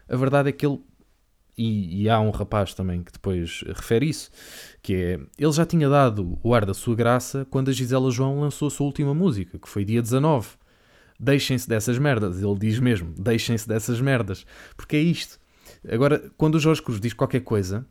A 0.09 0.17
verdade 0.17 0.49
é 0.49 0.53
que 0.53 0.67
ele, 0.67 0.81
e, 1.57 2.03
e, 2.03 2.09
há 2.09 2.19
um 2.21 2.31
rapaz 2.31 2.75
também 2.75 3.03
que 3.03 3.13
depois 3.13 3.63
refere 3.67 4.09
isso, 4.09 4.31
que 4.83 4.95
é, 4.95 5.21
ele 5.39 5.53
já 5.53 5.67
tinha 5.67 5.89
dado 5.89 6.39
o 6.43 6.55
ar 6.55 6.65
da 6.65 6.75
sua 6.75 6.95
graça 6.97 7.47
quando 7.51 7.69
a 7.69 7.73
Gisela 7.73 8.11
João 8.11 8.41
lançou 8.41 8.69
a 8.69 8.71
sua 8.71 8.87
última 8.87 9.15
música, 9.15 9.59
que 9.59 9.69
foi 9.69 9.85
dia 9.85 10.01
19. 10.01 10.49
Deixem-se 11.21 11.69
dessas 11.69 11.99
merdas, 11.99 12.43
ele 12.43 12.59
diz 12.59 12.81
mesmo, 12.81 13.15
deixem-se 13.17 13.69
dessas 13.69 14.01
merdas, 14.01 14.45
porque 14.77 14.97
é 14.97 15.01
isto. 15.01 15.39
Agora, 15.89 16.31
quando 16.37 16.57
o 16.57 16.59
Jorge 16.59 16.83
Cruz 16.83 17.01
diz 17.01 17.13
qualquer 17.13 17.41
coisa, 17.41 17.87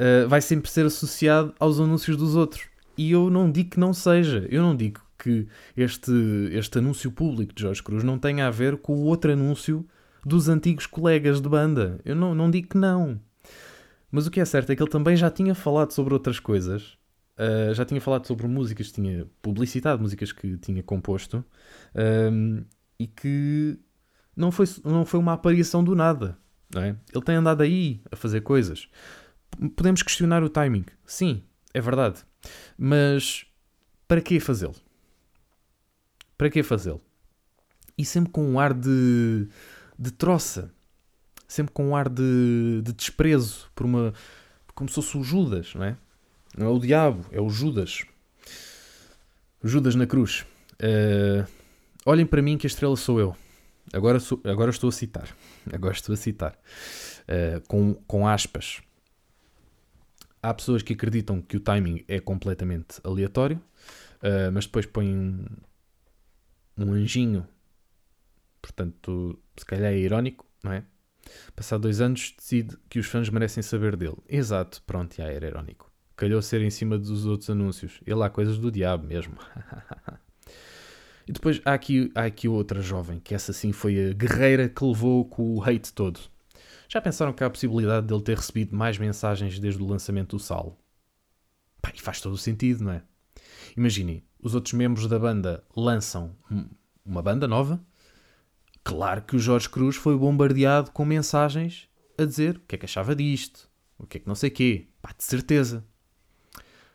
uh, 0.00 0.28
vai 0.28 0.40
sempre 0.40 0.70
ser 0.70 0.86
associado 0.86 1.54
aos 1.58 1.80
anúncios 1.80 2.16
dos 2.16 2.36
outros. 2.36 2.64
E 2.96 3.10
eu 3.12 3.28
não 3.30 3.50
digo 3.50 3.70
que 3.70 3.80
não 3.80 3.92
seja. 3.92 4.46
Eu 4.50 4.62
não 4.62 4.74
digo 4.74 5.00
que 5.18 5.46
este, 5.76 6.12
este 6.52 6.78
anúncio 6.78 7.10
público 7.10 7.54
de 7.54 7.62
Jorge 7.62 7.82
Cruz 7.82 8.02
não 8.02 8.18
tenha 8.18 8.46
a 8.46 8.50
ver 8.50 8.76
com 8.76 8.94
o 8.94 9.04
outro 9.04 9.32
anúncio 9.32 9.86
dos 10.24 10.48
antigos 10.48 10.86
colegas 10.86 11.40
de 11.40 11.48
banda. 11.48 12.00
Eu 12.04 12.16
não, 12.16 12.34
não 12.34 12.50
digo 12.50 12.68
que 12.68 12.78
não. 12.78 13.20
Mas 14.10 14.26
o 14.26 14.30
que 14.30 14.40
é 14.40 14.44
certo 14.44 14.70
é 14.70 14.76
que 14.76 14.82
ele 14.82 14.90
também 14.90 15.16
já 15.16 15.30
tinha 15.30 15.54
falado 15.54 15.92
sobre 15.92 16.14
outras 16.14 16.40
coisas. 16.40 16.96
Uh, 17.38 17.74
já 17.74 17.84
tinha 17.84 18.00
falado 18.00 18.26
sobre 18.26 18.46
músicas, 18.46 18.90
tinha 18.90 19.26
publicitado 19.42 20.00
músicas 20.00 20.32
que 20.32 20.56
tinha 20.56 20.82
composto 20.82 21.44
uh, 21.94 22.64
e 22.98 23.06
que 23.06 23.78
não 24.34 24.50
foi, 24.50 24.66
não 24.84 25.04
foi 25.04 25.20
uma 25.20 25.34
aparição 25.34 25.84
do 25.84 25.94
nada. 25.94 26.38
É? 26.74 26.96
Ele 27.14 27.24
tem 27.24 27.36
andado 27.36 27.62
aí 27.62 28.00
a 28.10 28.16
fazer 28.16 28.40
coisas. 28.40 28.88
Podemos 29.74 30.02
questionar 30.02 30.42
o 30.42 30.48
timing. 30.48 30.84
Sim, 31.04 31.42
é 31.72 31.80
verdade. 31.80 32.24
Mas 32.78 33.46
para 34.08 34.20
que 34.20 34.38
fazê-lo? 34.38 34.74
Para 36.36 36.50
que 36.50 36.62
fazê-lo? 36.62 37.00
E 37.96 38.04
sempre 38.04 38.30
com 38.30 38.44
um 38.44 38.60
ar 38.60 38.74
de, 38.74 39.48
de 39.98 40.10
troça. 40.10 40.70
Sempre 41.48 41.72
com 41.72 41.88
um 41.88 41.96
ar 41.96 42.08
de, 42.08 42.82
de 42.82 42.92
desprezo 42.92 43.70
por 43.74 43.86
uma. 43.86 44.12
Como 44.74 44.88
se 44.88 44.96
fosse 44.96 45.16
o 45.16 45.22
Judas, 45.22 45.74
não 45.74 45.84
é? 45.84 45.96
Não 46.56 46.66
é 46.66 46.70
o 46.70 46.78
diabo, 46.78 47.24
é 47.30 47.40
o 47.40 47.48
Judas. 47.48 48.04
Judas 49.62 49.94
na 49.94 50.06
cruz. 50.06 50.44
Uh, 50.74 51.46
olhem 52.04 52.26
para 52.26 52.42
mim 52.42 52.58
que 52.58 52.66
a 52.66 52.68
estrela 52.68 52.96
sou 52.96 53.18
eu. 53.18 53.36
Agora, 53.92 54.20
sou, 54.20 54.40
agora 54.44 54.70
estou 54.70 54.88
a 54.88 54.92
citar. 54.92 55.28
Agora 55.72 55.94
estou 55.94 56.12
a 56.12 56.16
citar. 56.16 56.58
Uh, 57.22 57.66
com, 57.66 57.94
com 58.06 58.28
aspas. 58.28 58.80
Há 60.46 60.54
pessoas 60.54 60.80
que 60.80 60.92
acreditam 60.92 61.42
que 61.42 61.56
o 61.56 61.60
timing 61.60 62.04
é 62.06 62.20
completamente 62.20 63.00
aleatório, 63.02 63.56
uh, 64.22 64.52
mas 64.52 64.64
depois 64.64 64.86
põem 64.86 65.16
um, 65.16 65.44
um 66.78 66.92
anjinho, 66.92 67.44
portanto, 68.62 69.36
se 69.56 69.66
calhar 69.66 69.92
é 69.92 69.98
irónico, 69.98 70.46
não 70.62 70.70
é? 70.70 70.84
Passado 71.56 71.80
dois 71.80 72.00
anos, 72.00 72.32
decide 72.38 72.76
que 72.88 73.00
os 73.00 73.06
fãs 73.06 73.28
merecem 73.28 73.60
saber 73.60 73.96
dele. 73.96 74.18
Exato, 74.28 74.80
pronto, 74.86 75.16
já 75.16 75.24
era 75.24 75.48
irónico. 75.48 75.90
Calhou 76.14 76.40
ser 76.40 76.62
em 76.62 76.70
cima 76.70 76.96
dos 76.96 77.26
outros 77.26 77.50
anúncios. 77.50 78.00
E 78.06 78.14
lá, 78.14 78.30
coisas 78.30 78.56
do 78.56 78.70
diabo 78.70 79.04
mesmo. 79.04 79.34
E 81.28 81.32
depois 81.32 81.60
há 81.64 81.74
aqui, 81.74 82.12
há 82.14 82.22
aqui 82.22 82.46
outra 82.46 82.80
jovem, 82.80 83.18
que 83.18 83.34
essa 83.34 83.52
sim 83.52 83.72
foi 83.72 84.10
a 84.10 84.12
guerreira 84.12 84.68
que 84.68 84.84
levou 84.84 85.24
com 85.24 85.56
o 85.56 85.60
hate 85.60 85.92
todo. 85.92 86.20
Já 86.96 87.00
pensaram 87.02 87.30
que 87.30 87.44
há 87.44 87.46
a 87.46 87.50
possibilidade 87.50 88.06
dele 88.06 88.22
ter 88.22 88.38
recebido 88.38 88.74
mais 88.74 88.96
mensagens 88.96 89.58
desde 89.58 89.82
o 89.82 89.86
lançamento 89.86 90.34
do 90.34 90.42
Sal? 90.42 90.80
Pá, 91.82 91.92
e 91.94 92.00
faz 92.00 92.22
todo 92.22 92.32
o 92.32 92.38
sentido, 92.38 92.84
não 92.84 92.92
é? 92.92 93.02
Imaginem, 93.76 94.24
os 94.40 94.54
outros 94.54 94.72
membros 94.72 95.06
da 95.06 95.18
banda 95.18 95.62
lançam 95.76 96.34
uma 97.04 97.20
banda 97.20 97.46
nova. 97.46 97.84
Claro 98.82 99.20
que 99.20 99.36
o 99.36 99.38
Jorge 99.38 99.68
Cruz 99.68 99.94
foi 99.94 100.16
bombardeado 100.16 100.90
com 100.90 101.04
mensagens 101.04 101.86
a 102.16 102.24
dizer 102.24 102.56
o 102.56 102.60
que 102.60 102.76
é 102.76 102.78
que 102.78 102.86
achava 102.86 103.14
disto, 103.14 103.68
o 103.98 104.06
que 104.06 104.16
é 104.16 104.20
que 104.20 104.26
não 104.26 104.34
sei 104.34 104.48
quê. 104.48 104.88
Pá, 105.02 105.12
de 105.14 105.22
certeza. 105.22 105.84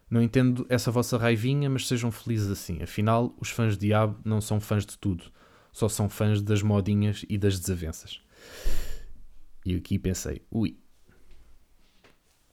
Não 0.10 0.20
entendo 0.20 0.66
essa 0.68 0.90
vossa 0.90 1.16
raivinha, 1.16 1.70
mas 1.70 1.88
sejam 1.88 2.10
felizes 2.10 2.50
assim. 2.50 2.82
Afinal, 2.82 3.36
os 3.40 3.52
fãs 3.52 3.78
de 3.78 3.86
Diabo 3.86 4.20
não 4.26 4.42
são 4.42 4.60
fãs 4.60 4.84
de 4.84 4.98
tudo. 4.98 5.32
Só 5.72 5.88
são 5.88 6.10
fãs 6.10 6.42
das 6.42 6.64
modinhas 6.64 7.24
e 7.30 7.38
das 7.38 7.60
desavenças. 7.60 8.20
E 9.66 9.76
aqui 9.76 10.00
pensei, 10.00 10.42
ui. 10.52 10.78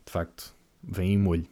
De 0.04 0.12
facto, 0.12 0.54
vem 0.82 1.14
em 1.14 1.18
molho. 1.18 1.46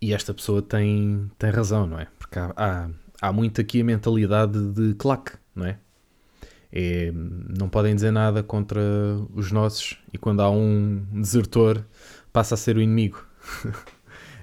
E 0.00 0.14
esta 0.14 0.32
pessoa 0.32 0.62
tem, 0.62 1.30
tem 1.38 1.50
razão, 1.50 1.86
não 1.86 1.98
é? 1.98 2.06
Porque 2.18 2.38
há, 2.38 2.52
há, 2.56 2.90
há 3.20 3.32
muito 3.32 3.60
aqui 3.60 3.80
a 3.82 3.84
mentalidade 3.84 4.72
de 4.72 4.94
claque, 4.94 5.32
não 5.54 5.66
é? 5.66 5.78
é? 6.72 7.12
Não 7.12 7.68
podem 7.68 7.94
dizer 7.94 8.10
nada 8.10 8.42
contra 8.42 8.80
os 9.34 9.52
nossos 9.52 9.98
e 10.12 10.18
quando 10.18 10.40
há 10.40 10.50
um 10.50 11.04
desertor 11.12 11.84
passa 12.32 12.54
a 12.54 12.58
ser 12.58 12.76
o 12.76 12.80
inimigo. 12.80 13.24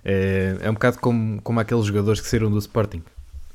É, 0.09 0.55
é 0.61 0.69
um 0.69 0.73
bocado 0.73 0.99
como, 0.99 1.41
como 1.41 1.59
aqueles 1.59 1.83
jogadores 1.83 2.21
que 2.21 2.27
saíram 2.29 2.49
do 2.49 2.57
Sporting. 2.59 3.03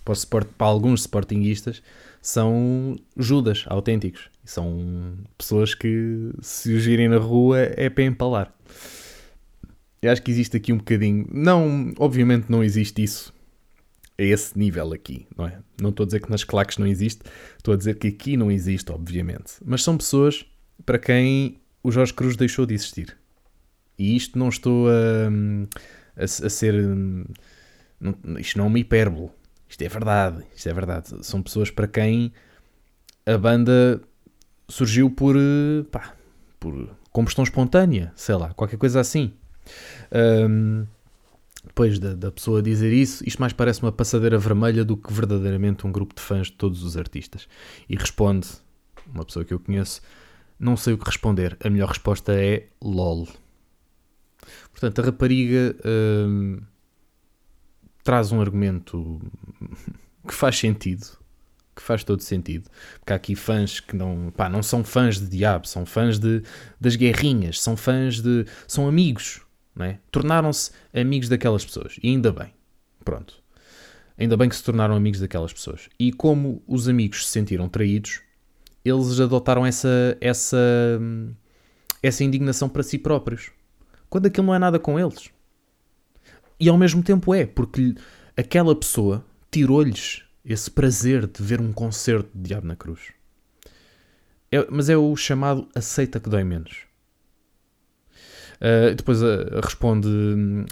Para, 0.04 0.14
Sport, 0.14 0.48
para 0.56 0.66
alguns 0.66 1.00
Sportingistas, 1.02 1.82
são 2.20 2.96
Judas 3.16 3.64
autênticos. 3.66 4.30
São 4.44 5.16
pessoas 5.38 5.74
que, 5.74 6.30
se 6.40 6.72
os 6.72 6.84
virem 6.84 7.08
na 7.08 7.18
rua, 7.18 7.60
é 7.60 7.88
para 7.88 8.04
empalar. 8.04 8.54
Eu 10.00 10.10
acho 10.10 10.22
que 10.22 10.30
existe 10.30 10.56
aqui 10.56 10.72
um 10.72 10.78
bocadinho. 10.78 11.26
Não, 11.32 11.92
obviamente 11.98 12.46
não 12.48 12.64
existe 12.64 13.02
isso 13.02 13.32
a 14.18 14.22
esse 14.22 14.58
nível 14.58 14.92
aqui, 14.92 15.26
não 15.36 15.46
é? 15.46 15.58
Não 15.80 15.90
estou 15.90 16.04
a 16.04 16.06
dizer 16.06 16.20
que 16.20 16.30
nas 16.30 16.42
claques 16.42 16.76
não 16.76 16.86
existe, 16.86 17.22
estou 17.56 17.72
a 17.72 17.76
dizer 17.76 17.96
que 17.96 18.08
aqui 18.08 18.36
não 18.36 18.50
existe, 18.50 18.90
obviamente. 18.90 19.54
Mas 19.64 19.82
são 19.82 19.96
pessoas 19.96 20.44
para 20.84 20.98
quem 20.98 21.60
o 21.82 21.92
Jorge 21.92 22.12
Cruz 22.12 22.36
deixou 22.36 22.66
de 22.66 22.74
existir. 22.74 23.16
E 23.96 24.16
isto 24.16 24.36
não 24.36 24.48
estou 24.48 24.88
a 24.88 25.30
a, 26.16 26.24
a 26.24 26.26
ser. 26.26 26.74
Não, 28.00 28.16
isto 28.38 28.58
não 28.58 28.64
é 28.64 28.68
uma 28.68 28.78
hipérbole. 28.78 29.30
Isto 29.72 29.82
é 29.84 29.88
verdade. 29.88 30.44
Isto 30.54 30.68
é 30.68 30.74
verdade. 30.74 31.26
São 31.26 31.42
pessoas 31.42 31.70
para 31.70 31.88
quem 31.88 32.30
a 33.24 33.38
banda 33.38 34.02
surgiu 34.68 35.10
por. 35.10 35.34
Pá, 35.90 36.14
por 36.60 36.90
combustão 37.10 37.42
espontânea, 37.42 38.12
sei 38.14 38.34
lá, 38.34 38.52
qualquer 38.52 38.76
coisa 38.76 39.00
assim. 39.00 39.32
Um, 40.12 40.86
depois 41.64 41.98
da, 41.98 42.12
da, 42.14 42.30
pessoa 42.30 42.60
dizer 42.60 42.92
isso, 42.92 43.26
isto 43.26 43.38
mais 43.38 43.54
parece 43.54 43.82
uma 43.82 43.92
passadeira 43.92 44.38
vermelha 44.38 44.84
do 44.84 44.94
que 44.94 45.10
verdadeiramente 45.10 45.86
um 45.86 45.92
grupo 45.92 46.14
de 46.14 46.20
fãs 46.20 46.48
de 46.48 46.52
todos 46.52 46.82
os 46.82 46.98
artistas. 46.98 47.48
E 47.88 47.96
responde 47.96 48.48
uma 49.06 49.24
pessoa 49.24 49.42
que 49.42 49.54
eu 49.54 49.58
conheço: 49.58 50.02
Não 50.60 50.76
sei 50.76 50.92
o 50.92 50.98
que 50.98 51.06
responder. 51.06 51.56
A 51.64 51.70
melhor 51.70 51.88
resposta 51.88 52.34
é 52.34 52.66
LOL. 52.78 53.26
Portanto, 54.70 55.00
a 55.00 55.04
rapariga 55.06 55.74
hum, 55.82 56.60
traz 58.02 58.32
um 58.32 58.40
argumento 58.40 59.20
que 60.26 60.34
faz 60.34 60.58
sentido, 60.58 61.06
que 61.74 61.82
faz 61.82 62.04
todo 62.04 62.22
sentido. 62.22 62.68
Porque 62.98 63.12
há 63.12 63.16
aqui 63.16 63.34
fãs 63.34 63.80
que 63.80 63.96
não, 63.96 64.32
pá, 64.36 64.48
não 64.48 64.62
são 64.62 64.84
fãs 64.84 65.18
de 65.18 65.26
diabo, 65.26 65.66
são 65.66 65.86
fãs 65.86 66.18
de, 66.18 66.42
das 66.80 66.96
guerrinhas, 66.96 67.60
são 67.60 67.76
fãs 67.76 68.20
de. 68.20 68.44
são 68.66 68.88
amigos, 68.88 69.40
é? 69.80 69.98
Tornaram-se 70.10 70.70
amigos 70.92 71.28
daquelas 71.28 71.64
pessoas. 71.64 71.96
E 72.02 72.08
ainda 72.08 72.32
bem. 72.32 72.52
Pronto. 73.04 73.42
Ainda 74.18 74.36
bem 74.36 74.48
que 74.48 74.54
se 74.54 74.62
tornaram 74.62 74.94
amigos 74.94 75.20
daquelas 75.20 75.52
pessoas. 75.52 75.88
E 75.98 76.12
como 76.12 76.62
os 76.66 76.88
amigos 76.88 77.26
se 77.26 77.32
sentiram 77.32 77.68
traídos, 77.68 78.20
eles 78.84 79.18
adotaram 79.18 79.64
essa, 79.64 80.16
essa, 80.20 80.58
hum, 81.00 81.32
essa 82.02 82.22
indignação 82.22 82.68
para 82.68 82.82
si 82.82 82.98
próprios 82.98 83.50
quando 84.12 84.26
aquilo 84.26 84.48
não 84.48 84.54
é 84.54 84.58
nada 84.58 84.78
com 84.78 85.00
eles. 85.00 85.30
E 86.62 86.68
ao 86.68 86.78
mesmo 86.78 87.02
tempo 87.02 87.34
é, 87.34 87.44
porque 87.44 87.92
aquela 88.36 88.72
pessoa 88.76 89.24
tirou-lhes 89.50 90.22
esse 90.44 90.70
prazer 90.70 91.26
de 91.26 91.42
ver 91.42 91.60
um 91.60 91.72
concerto 91.72 92.30
de 92.32 92.50
Diabo 92.50 92.68
na 92.68 92.76
Cruz. 92.76 93.00
É, 94.48 94.64
mas 94.70 94.88
é 94.88 94.96
o 94.96 95.16
chamado 95.16 95.68
aceita 95.74 96.20
que 96.20 96.28
dói 96.28 96.44
menos. 96.44 96.84
Uh, 98.60 98.94
depois 98.94 99.20
uh, 99.20 99.60
responde: 99.60 100.08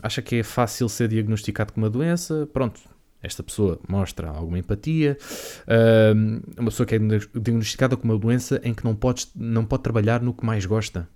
acha 0.01 0.23
que 0.23 0.37
é 0.37 0.43
fácil 0.45 0.89
ser 0.89 1.09
diagnosticado 1.09 1.73
com 1.73 1.81
uma 1.81 1.91
doença? 1.91 2.49
Pronto, 2.53 2.81
esta 3.21 3.43
pessoa 3.43 3.81
mostra 3.89 4.29
alguma 4.29 4.61
empatia. 4.61 5.19
Uh, 5.67 6.41
uma 6.57 6.71
pessoa 6.71 6.87
que 6.87 6.95
é 6.95 6.99
diagnosticada 7.01 7.97
com 7.97 8.05
uma 8.05 8.17
doença 8.17 8.61
em 8.63 8.73
que 8.73 8.85
não 8.85 8.95
pode, 8.95 9.27
não 9.35 9.65
pode 9.65 9.83
trabalhar 9.83 10.23
no 10.23 10.33
que 10.33 10.47
mais 10.47 10.65
gosta. 10.65 11.09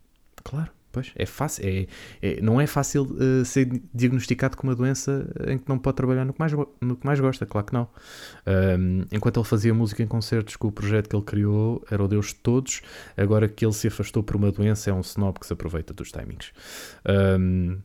Claro. 0.42 0.72
Pois, 0.94 1.10
é 1.16 1.26
fácil. 1.26 1.64
É, 1.66 1.86
é 2.22 2.40
não 2.40 2.60
é 2.60 2.68
fácil 2.68 3.02
uh, 3.02 3.44
ser 3.44 3.82
diagnosticado 3.92 4.56
com 4.56 4.68
uma 4.68 4.76
doença 4.76 5.28
em 5.48 5.58
que 5.58 5.68
não 5.68 5.76
pode 5.76 5.96
trabalhar 5.96 6.24
no 6.24 6.32
que 6.32 6.38
mais, 6.38 6.52
no 6.52 6.96
que 6.96 7.04
mais 7.04 7.18
gosta, 7.18 7.44
claro 7.44 7.66
que 7.66 7.72
não. 7.72 7.88
Um, 8.46 9.02
enquanto 9.10 9.40
ele 9.40 9.46
fazia 9.46 9.74
música 9.74 10.04
em 10.04 10.06
concertos 10.06 10.54
com 10.54 10.68
o 10.68 10.72
projeto 10.72 11.08
que 11.08 11.16
ele 11.16 11.24
criou, 11.24 11.84
era 11.90 12.00
o 12.00 12.06
Deus 12.06 12.28
de 12.28 12.36
todos. 12.36 12.80
Agora 13.16 13.48
que 13.48 13.66
ele 13.66 13.72
se 13.72 13.88
afastou 13.88 14.22
por 14.22 14.36
uma 14.36 14.52
doença, 14.52 14.88
é 14.88 14.92
um 14.92 15.00
snob 15.00 15.40
que 15.40 15.46
se 15.48 15.52
aproveita 15.52 15.92
dos 15.92 16.12
timings. 16.12 16.52
Um, 17.04 17.80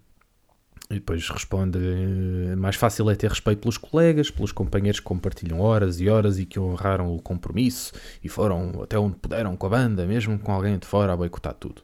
e 0.90 0.96
depois 0.96 1.30
responde: 1.30 1.78
eh, 1.78 2.56
mais 2.56 2.76
fácil 2.76 3.10
é 3.12 3.16
ter 3.16 3.30
respeito 3.30 3.60
pelos 3.60 3.78
colegas, 3.78 4.32
pelos 4.32 4.52
companheiros 4.52 5.00
que 5.00 5.06
compartilham 5.06 5.60
horas 5.60 6.02
e 6.02 6.10
horas 6.10 6.40
e 6.40 6.46
que 6.46 6.60
honraram 6.60 7.14
o 7.14 7.22
compromisso 7.22 7.94
e 8.24 8.30
foram 8.30 8.82
até 8.82 8.98
onde 8.98 9.16
puderam 9.18 9.56
com 9.56 9.68
a 9.68 9.70
banda, 9.70 10.06
mesmo 10.08 10.40
com 10.40 10.52
alguém 10.52 10.80
de 10.80 10.88
fora 10.88 11.14
a 11.14 11.16
boicotar 11.16 11.54
tudo. 11.54 11.84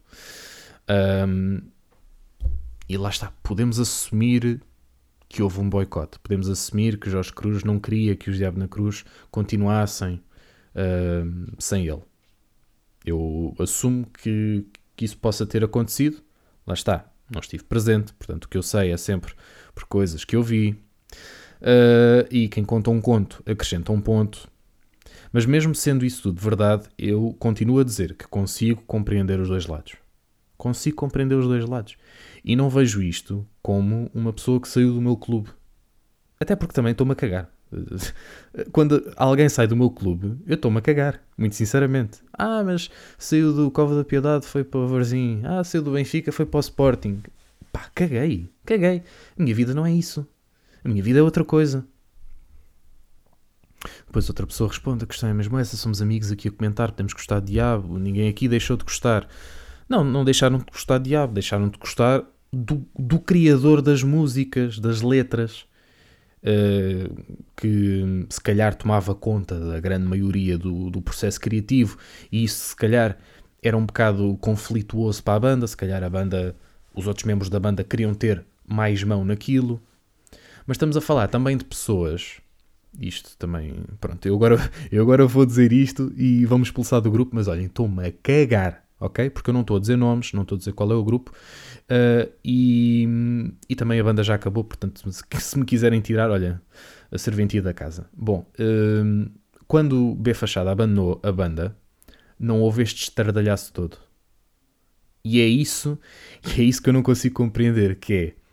Um, 0.90 1.62
e 2.88 2.98
lá 2.98 3.10
está, 3.10 3.32
podemos 3.42 3.80
assumir 3.80 4.62
que 5.28 5.42
houve 5.42 5.60
um 5.60 5.70
boicote, 5.70 6.20
podemos 6.20 6.48
assumir 6.48 7.00
que 7.00 7.10
Jorge 7.10 7.34
Cruz 7.34 7.64
não 7.64 7.80
queria 7.80 8.16
que 8.16 8.30
os 8.30 8.38
Diabo 8.38 8.60
na 8.60 8.68
Cruz 8.68 9.04
continuassem 9.32 10.22
uh, 10.76 11.56
sem 11.58 11.88
ele. 11.88 12.04
Eu 13.06 13.56
assumo 13.60 14.06
que, 14.06 14.66
que 14.96 15.06
isso 15.06 15.18
possa 15.18 15.46
ter 15.46 15.64
acontecido, 15.64 16.22
lá 16.66 16.74
está, 16.74 17.12
não 17.30 17.42
estive 17.42 17.64
presente, 17.64 18.14
portanto 18.14 18.46
o 18.46 18.50
que 18.50 18.58
eu 18.58 18.64
sei 18.64 18.92
é 18.92 18.98
sempre 18.98 19.34
por 19.74 19.86
coisas 19.86 20.24
que 20.24 20.36
eu 20.36 20.44
vi. 20.44 20.72
Uh, 21.62 22.28
e 22.30 22.48
quem 22.48 22.64
conta 22.64 22.92
um 22.92 23.02
conto 23.02 23.42
acrescenta 23.46 23.92
um 23.92 24.00
ponto. 24.00 24.48
Mas 25.34 25.46
mesmo 25.46 25.74
sendo 25.74 26.06
isso 26.06 26.22
tudo 26.22 26.40
verdade, 26.40 26.88
eu 26.98 27.36
continuo 27.40 27.80
a 27.80 27.84
dizer 27.84 28.16
que 28.16 28.28
consigo 28.28 28.84
compreender 28.84 29.40
os 29.40 29.50
dois 29.50 29.66
lados. 29.66 29.94
Consigo 30.66 30.96
compreender 30.96 31.36
os 31.36 31.46
dois 31.46 31.64
lados. 31.64 31.96
E 32.44 32.56
não 32.56 32.72
vejo 32.72 33.00
isto 33.00 33.48
como 33.62 34.10
uma 34.16 34.34
pessoa 34.34 34.60
que 34.60 34.68
saiu 34.68 34.96
do 34.96 35.00
meu 35.00 35.16
clube. 35.16 35.52
Até 36.40 36.56
porque 36.56 36.74
também 36.74 36.92
estou-me 36.92 37.12
a 37.12 37.16
cagar. 37.16 37.52
Quando 38.74 39.14
alguém 39.16 39.48
sai 39.48 39.68
do 39.68 39.76
meu 39.76 39.92
clube, 39.92 40.36
eu 40.48 40.56
estou-me 40.56 40.80
a 40.80 40.82
cagar, 40.82 41.22
muito 41.38 41.54
sinceramente. 41.54 42.18
Ah, 42.34 42.64
mas 42.64 42.90
saiu 43.16 43.54
do 43.54 43.70
Cova 43.70 43.96
da 43.96 44.04
Piedade, 44.04 44.48
foi 44.48 44.64
para 44.64 44.80
o 44.80 44.88
Varzim. 44.88 45.44
Ah, 45.44 45.64
saiu 45.64 45.84
do 45.84 45.92
Benfica, 45.92 46.32
foi 46.32 46.48
para 46.48 46.58
o 46.58 46.62
Sporting. 46.62 47.22
Pá, 47.72 47.92
caguei, 47.94 48.50
caguei. 48.66 49.04
A 49.38 49.44
minha 49.44 49.54
vida 49.54 49.72
não 49.72 49.86
é 49.86 49.92
isso. 49.92 50.28
A 50.84 50.90
minha 50.90 51.04
vida 51.04 51.20
é 51.20 51.22
outra 51.22 51.46
coisa. 51.46 51.86
Depois 54.08 54.28
outra 54.30 54.48
pessoa 54.48 54.68
responde: 54.68 55.04
a 55.04 55.08
questão 55.08 55.30
é 55.30 55.34
mesmo 55.36 55.60
essa. 55.60 55.78
Somos 55.78 56.02
amigos 56.02 56.32
aqui 56.32 56.48
a 56.48 56.52
comentar, 56.52 56.90
temos 56.90 57.14
gostado 57.14 57.46
de 57.46 57.52
diabo, 57.52 58.00
ninguém 58.00 58.28
aqui 58.28 58.48
deixou 58.48 58.76
de 58.76 58.84
gostar. 58.84 59.30
Não, 59.88 60.04
não 60.04 60.24
deixaram 60.26 60.58
de 60.58 60.66
gostar 60.66 60.98
de 60.98 61.10
diabo, 61.10 61.34
deixaram 61.34 61.70
de 61.70 61.78
gostar 61.78 62.24
do, 62.52 62.86
do 62.98 63.20
criador 63.20 63.82
das 63.82 64.02
músicas, 64.02 64.80
das 64.80 65.02
letras, 65.02 65.66
uh, 66.42 67.24
que 67.56 68.26
se 68.30 68.42
calhar 68.42 68.76
tomava 68.76 69.14
conta 69.14 69.60
da 69.60 69.80
grande 69.80 70.08
maioria 70.08 70.58
do, 70.58 70.90
do 70.90 71.02
processo 71.02 71.40
criativo, 71.40 71.98
e 72.32 72.44
isso 72.44 72.70
se 72.70 72.76
calhar 72.76 73.18
era 73.62 73.78
um 73.78 73.86
bocado 73.86 74.38
conflituoso 74.42 75.24
para 75.24 75.36
a 75.36 75.40
banda, 75.40 75.68
se 75.68 75.78
calhar 75.78 76.04
a 76.04 76.10
banda, 76.10 76.56
os 76.94 77.08
outros 77.08 77.26
membros 77.26 77.50
da 77.50 77.60
banda 77.60 77.84
queriam 77.84 78.14
ter 78.14 78.46
mais 78.68 79.04
mão 79.04 79.26
naquilo. 79.26 79.82
Mas 80.66 80.76
estamos 80.76 80.98
a 80.98 81.02
falar 81.02 81.28
também 81.28 81.58
de 81.58 81.66
pessoas. 81.66 82.42
Isto 83.00 83.36
também, 83.38 83.84
pronto, 84.00 84.26
eu 84.26 84.36
agora, 84.36 84.72
eu 84.92 85.02
agora 85.02 85.26
vou 85.28 85.46
dizer 85.46 85.74
isto 85.74 86.14
e 86.16 86.46
vamos 86.46 86.70
expulsar 86.70 87.02
do 87.02 87.12
grupo, 87.12 87.36
mas 87.36 87.48
olhem, 87.48 87.66
estou-me 87.66 88.08
a 88.08 88.12
cagar 88.12 88.85
ok? 89.00 89.30
Porque 89.30 89.50
eu 89.50 89.54
não 89.54 89.62
estou 89.62 89.78
a 89.78 89.80
dizer 89.80 89.96
nomes, 89.96 90.34
não 90.34 90.44
estou 90.44 90.56
a 90.56 90.60
dizer 90.60 90.74
qual 90.74 90.92
é 90.92 90.96
o 90.96 91.04
grupo, 91.04 91.32
uh, 91.32 92.32
e, 92.44 93.08
e 93.70 93.76
também 93.76 94.00
a 94.00 94.04
banda 94.04 94.24
já 94.24 94.36
acabou, 94.36 94.64
portanto, 94.64 95.10
se, 95.12 95.24
se 95.40 95.60
me 95.60 95.66
quiserem 95.66 96.02
tirar, 96.02 96.30
olha, 96.30 96.62
a 97.12 97.18
serventia 97.18 97.62
da 97.62 97.74
casa. 97.74 98.10
Bom, 98.14 98.46
uh, 98.60 99.30
quando 99.68 100.16
B 100.16 100.34
Fachada 100.34 100.72
abandonou 100.72 101.20
a 101.24 101.32
banda, 101.32 101.76
não 102.40 102.62
houve 102.62 102.84
este 102.84 103.04
estardalhaço 103.04 103.74
todo. 103.74 103.98
E 105.24 105.42
é 105.42 105.46
isso, 105.46 106.00
é 106.58 106.62
isso 106.62 106.82
que 106.82 106.90
eu 106.90 106.94
não 106.94 107.04
consigo 107.04 107.36
compreender, 107.36 107.96
que 107.96 108.14
é 108.14 108.45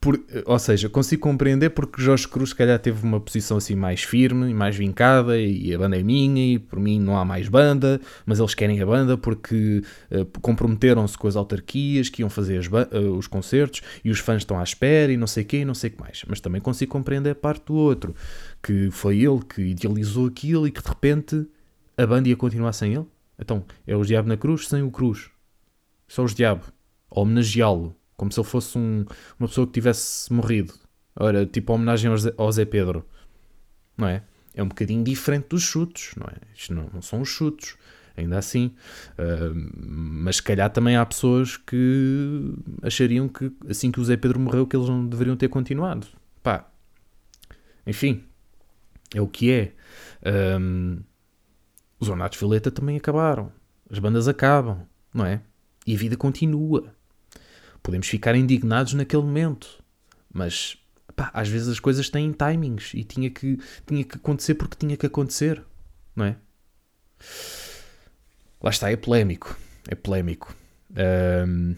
por, 0.00 0.20
ou 0.46 0.58
seja, 0.58 0.88
consigo 0.88 1.22
compreender 1.22 1.70
porque 1.70 2.00
Jorge 2.00 2.28
Cruz, 2.28 2.50
se 2.50 2.54
calhar, 2.54 2.78
teve 2.78 3.04
uma 3.04 3.20
posição 3.20 3.56
assim 3.56 3.74
mais 3.74 4.02
firme 4.02 4.48
e 4.48 4.54
mais 4.54 4.76
vincada, 4.76 5.38
e 5.38 5.74
a 5.74 5.78
banda 5.78 5.98
é 5.98 6.02
minha, 6.02 6.54
e 6.54 6.58
por 6.58 6.78
mim 6.78 7.00
não 7.00 7.16
há 7.16 7.24
mais 7.24 7.48
banda, 7.48 8.00
mas 8.24 8.38
eles 8.38 8.54
querem 8.54 8.80
a 8.80 8.86
banda 8.86 9.18
porque 9.18 9.82
uh, 10.10 10.24
comprometeram-se 10.40 11.18
com 11.18 11.26
as 11.26 11.34
autarquias 11.34 12.08
que 12.08 12.22
iam 12.22 12.30
fazer 12.30 12.60
uh, 12.60 13.16
os 13.16 13.26
concertos 13.26 13.82
e 14.04 14.10
os 14.10 14.20
fãs 14.20 14.42
estão 14.42 14.58
à 14.58 14.62
espera 14.62 15.12
e 15.12 15.16
não 15.16 15.26
sei 15.26 15.42
o 15.42 15.46
quê 15.46 15.64
não 15.64 15.74
sei 15.74 15.90
o 15.90 15.92
que 15.94 16.00
mais. 16.00 16.24
Mas 16.28 16.40
também 16.40 16.60
consigo 16.60 16.92
compreender 16.92 17.30
a 17.30 17.34
parte 17.34 17.66
do 17.66 17.74
outro, 17.74 18.14
que 18.62 18.90
foi 18.92 19.18
ele 19.18 19.40
que 19.40 19.62
idealizou 19.62 20.26
aquilo 20.26 20.66
e 20.66 20.70
que 20.70 20.82
de 20.82 20.88
repente 20.88 21.46
a 21.96 22.06
banda 22.06 22.28
ia 22.28 22.36
continuar 22.36 22.72
sem 22.72 22.94
ele. 22.94 23.06
Então, 23.36 23.64
é 23.86 23.96
o 23.96 24.04
Diabo 24.04 24.28
na 24.28 24.36
Cruz 24.36 24.68
sem 24.68 24.82
o 24.82 24.90
Cruz. 24.90 25.30
Só 26.06 26.22
os 26.22 26.34
Diabo. 26.34 26.64
Homenageá-lo 27.10 27.97
como 28.18 28.32
se 28.32 28.40
ele 28.40 28.46
fosse 28.46 28.76
um, 28.76 29.06
uma 29.38 29.48
pessoa 29.48 29.66
que 29.66 29.72
tivesse 29.72 30.30
morrido. 30.30 30.74
Ora, 31.16 31.46
tipo 31.46 31.72
homenagem 31.72 32.10
ao 32.36 32.52
Zé, 32.52 32.64
Pedro. 32.64 33.06
Não 33.96 34.08
é? 34.08 34.22
É 34.52 34.62
um 34.62 34.68
bocadinho 34.68 35.04
diferente 35.04 35.46
dos 35.50 35.62
chutos, 35.62 36.10
não 36.16 36.26
é? 36.26 36.36
Isto 36.54 36.74
não, 36.74 36.90
não 36.92 37.00
são 37.00 37.20
os 37.20 37.28
chutos, 37.28 37.76
ainda 38.16 38.36
assim. 38.36 38.74
Uh, 39.12 39.54
mas 39.72 40.36
se 40.36 40.42
calhar 40.42 40.68
também 40.68 40.96
há 40.96 41.06
pessoas 41.06 41.56
que 41.56 42.54
achariam 42.82 43.28
que 43.28 43.52
assim 43.68 43.92
que 43.92 44.00
o 44.00 44.04
Zé 44.04 44.16
Pedro 44.16 44.40
morreu 44.40 44.66
que 44.66 44.76
eles 44.76 44.88
não 44.88 45.06
deveriam 45.06 45.36
ter 45.36 45.48
continuado. 45.48 46.08
Pá. 46.42 46.68
Enfim. 47.86 48.24
É 49.14 49.22
o 49.22 49.28
que 49.28 49.52
é. 49.52 49.72
Um, 50.58 50.98
os 52.00 52.08
Ornatos 52.08 52.38
Violeta 52.38 52.70
também 52.70 52.96
acabaram. 52.96 53.52
As 53.88 54.00
bandas 54.00 54.26
acabam, 54.26 54.86
não 55.14 55.24
é? 55.24 55.40
E 55.86 55.94
a 55.94 55.98
vida 55.98 56.16
continua. 56.16 56.97
Podemos 57.88 58.06
ficar 58.06 58.36
indignados 58.36 58.92
naquele 58.92 59.22
momento, 59.22 59.82
mas 60.30 60.76
pá, 61.16 61.30
às 61.32 61.48
vezes 61.48 61.68
as 61.68 61.80
coisas 61.80 62.10
têm 62.10 62.32
timings 62.32 62.92
e 62.92 63.02
tinha 63.02 63.30
que, 63.30 63.58
tinha 63.86 64.04
que 64.04 64.16
acontecer 64.16 64.56
porque 64.56 64.76
tinha 64.76 64.94
que 64.94 65.06
acontecer, 65.06 65.64
não 66.14 66.26
é? 66.26 66.36
Lá 68.62 68.68
está, 68.68 68.90
é 68.90 68.96
polémico. 68.96 69.58
É 69.88 69.94
polémico. 69.94 70.54
Um, 71.46 71.74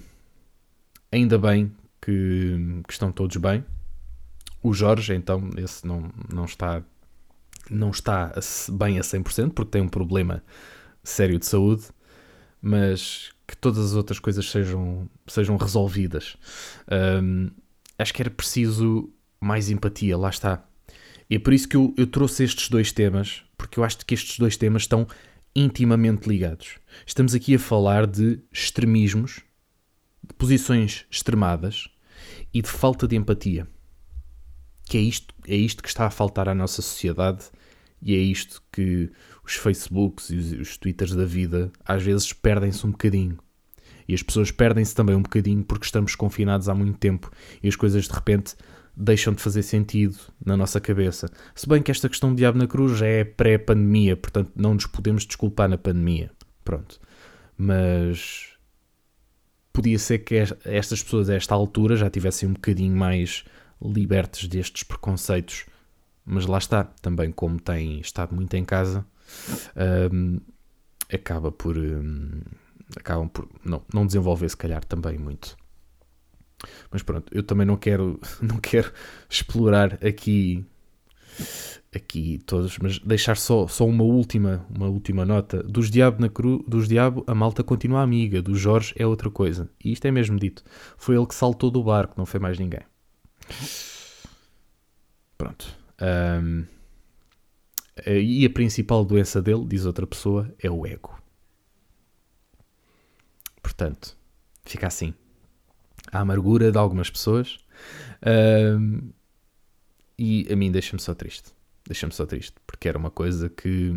ainda 1.13 1.39
bem 1.39 1.73
que, 2.03 2.83
que, 2.89 2.93
estão 2.93 3.13
todos 3.13 3.37
bem. 3.37 3.65
O 4.61 4.75
Jorge, 4.75 5.15
então, 5.15 5.49
esse 5.59 5.87
não, 5.87 6.11
não 6.29 6.45
está 6.45 6.83
não 7.71 7.91
está 7.91 8.33
bem 8.73 8.99
a 8.99 9.03
100% 9.03 9.53
porque 9.53 9.71
tem 9.71 9.83
um 9.83 9.89
problema 9.89 10.43
sério 11.05 11.39
de 11.39 11.47
saúde, 11.47 11.85
mas 12.63 13.31
que 13.47 13.57
todas 13.57 13.85
as 13.85 13.95
outras 13.95 14.19
coisas 14.19 14.49
sejam, 14.49 15.09
sejam 15.27 15.57
resolvidas. 15.57 16.37
Um, 17.23 17.51
acho 17.99 18.15
que 18.15 18.23
era 18.23 18.31
preciso 18.31 19.11
mais 19.41 19.71
empatia, 19.71 20.17
lá 20.17 20.29
está. 20.29 20.65
E 21.29 21.37
é 21.37 21.39
por 21.39 21.53
isso 21.53 21.69
que 21.69 21.77
eu, 21.77 21.95
eu 21.97 22.07
trouxe 22.07 22.45
estes 22.45 22.69
dois 22.69 22.93
temas, 22.93 23.43
porque 23.57 23.79
eu 23.79 23.85
acho 23.85 23.99
que 24.05 24.15
estes 24.15 24.39
dois 24.39 24.57
temas 24.57 24.83
estão 24.83 25.07
intimamente 25.55 26.29
ligados. 26.29 26.77
Estamos 27.07 27.35
aqui 27.35 27.55
a 27.55 27.59
falar 27.59 28.07
de 28.07 28.41
extremismos, 28.53 29.41
de 30.23 30.35
posições 30.35 31.07
extremadas 31.11 31.89
e 32.53 32.63
de 32.63 32.69
falta 32.69 33.07
de 33.07 33.17
empatia. 33.17 33.67
Que 34.85 34.99
é 34.99 35.01
isto, 35.01 35.35
é 35.47 35.57
isto 35.57 35.83
que 35.83 35.89
está 35.89 36.07
a 36.07 36.11
faltar 36.11 36.49
à 36.49 36.55
nossa 36.55 36.83
sociedade 36.83 37.45
e 38.03 38.15
é 38.15 38.19
isto 38.19 38.63
que 38.73 39.11
os 39.45 39.55
Facebooks 39.55 40.31
e 40.31 40.37
os, 40.37 40.77
Twitters 40.77 41.15
da 41.15 41.25
vida 41.25 41.71
às 41.85 42.03
vezes 42.03 42.33
perdem-se 42.33 42.87
um 42.87 42.91
bocadinho. 42.91 43.39
E 44.09 44.15
as 44.15 44.23
pessoas 44.23 44.51
perdem-se 44.51 44.95
também 44.95 45.15
um 45.15 45.23
bocadinho 45.23 45.63
porque 45.63 45.85
estamos 45.85 46.15
confinados 46.15 46.69
há 46.69 46.75
muito 46.75 46.99
tempo 46.99 47.31
e 47.63 47.69
as 47.69 47.77
coisas 47.77 48.07
de 48.07 48.13
repente 48.13 48.57
deixam 48.97 49.33
de 49.33 49.41
fazer 49.41 49.63
sentido 49.63 50.17
na 50.45 50.57
nossa 50.57 50.81
cabeça. 50.81 51.31
Se 51.55 51.69
bem 51.69 51.83
que 51.83 51.91
esta 51.91 52.09
questão 52.09 52.31
do 52.31 52.37
diabo 52.37 52.59
na 52.59 52.67
cruz 52.67 52.99
já 52.99 53.07
é 53.07 53.25
pré-pandemia, 53.25 54.17
portanto 54.17 54.51
não 54.57 54.75
nos 54.75 54.87
podemos 54.87 55.25
desculpar 55.25 55.69
na 55.69 55.79
pandemia. 55.79 56.31
Pronto. 56.65 57.01
Mas 57.57 58.51
podia 59.73 59.99
ser 59.99 60.19
que 60.21 60.35
estas 60.65 61.03
pessoas 61.03 61.31
a 61.31 61.35
esta 61.35 61.55
altura 61.55 61.97
já 61.97 62.11
tivessem 62.11 62.49
um 62.49 62.53
bocadinho 62.53 62.97
mais 62.97 63.45
libertas 63.83 64.47
destes 64.47 64.83
preconceitos. 64.83 65.67
Mas 66.31 66.47
lá 66.47 66.59
está, 66.59 66.85
também 66.85 67.33
como 67.33 67.59
tem 67.59 67.99
estado 67.99 68.33
muito 68.33 68.55
em 68.55 68.65
casa, 68.65 69.05
um, 70.13 70.39
acaba 71.13 71.51
por. 71.51 71.77
Um, 71.77 72.41
acabam 72.97 73.29
por 73.29 73.49
não, 73.65 73.83
não 73.93 74.07
desenvolver, 74.07 74.49
se 74.49 74.57
calhar, 74.57 74.85
também 74.85 75.19
muito. 75.19 75.57
Mas 76.91 77.03
pronto, 77.03 77.33
eu 77.35 77.43
também 77.43 77.67
não 77.67 77.77
quero, 77.77 78.21
não 78.41 78.59
quero 78.59 78.93
explorar 79.29 79.95
aqui 80.05 80.65
aqui 81.93 82.39
todos, 82.47 82.79
mas 82.79 83.01
deixar 83.01 83.37
só, 83.37 83.67
só 83.67 83.85
uma 83.85 84.05
última, 84.05 84.65
uma 84.73 84.87
última 84.87 85.25
nota. 85.25 85.65
Dos 85.65 85.91
Diabo 85.91 86.21
na 86.21 86.29
Cru, 86.29 86.65
dos 86.69 86.87
Diabo 86.87 87.25
a 87.27 87.35
malta 87.35 87.65
continua 87.65 88.03
amiga, 88.03 88.41
do 88.41 88.55
Jorge 88.55 88.95
é 88.97 89.05
outra 89.05 89.31
coisa. 89.31 89.69
E 89.85 89.91
isto 89.91 90.05
é 90.07 90.13
mesmo 90.13 90.39
dito. 90.39 90.63
Foi 90.97 91.17
ele 91.17 91.27
que 91.27 91.35
saltou 91.35 91.73
do 91.73 91.83
barco, 91.83 92.15
não 92.17 92.25
foi 92.25 92.39
mais 92.39 92.57
ninguém. 92.57 92.83
Pronto. 95.37 95.80
Um, 96.01 96.65
e 98.07 98.47
a 98.47 98.51
principal 98.51 99.05
doença 99.05 99.43
dele, 99.43 99.67
diz 99.67 99.85
outra 99.85 100.07
pessoa, 100.07 100.53
é 100.59 100.71
o 100.71 100.87
ego. 100.87 101.21
Portanto, 103.63 104.17
fica 104.65 104.87
assim. 104.87 105.15
A 106.13 106.21
amargura 106.21 106.73
de 106.73 106.79
algumas 106.79 107.11
pessoas. 107.11 107.59
Um, 108.27 109.11
e 110.19 110.47
a 110.51 110.57
mim 110.57 110.71
deixa-me 110.71 111.01
só 111.01 111.15
triste. 111.15 111.53
Deixa-me 111.87 112.13
só 112.13 112.27
triste. 112.27 112.55
Porque 112.67 112.89
era 112.89 112.99
uma 112.99 113.11
coisa 113.11 113.49
que, 113.49 113.91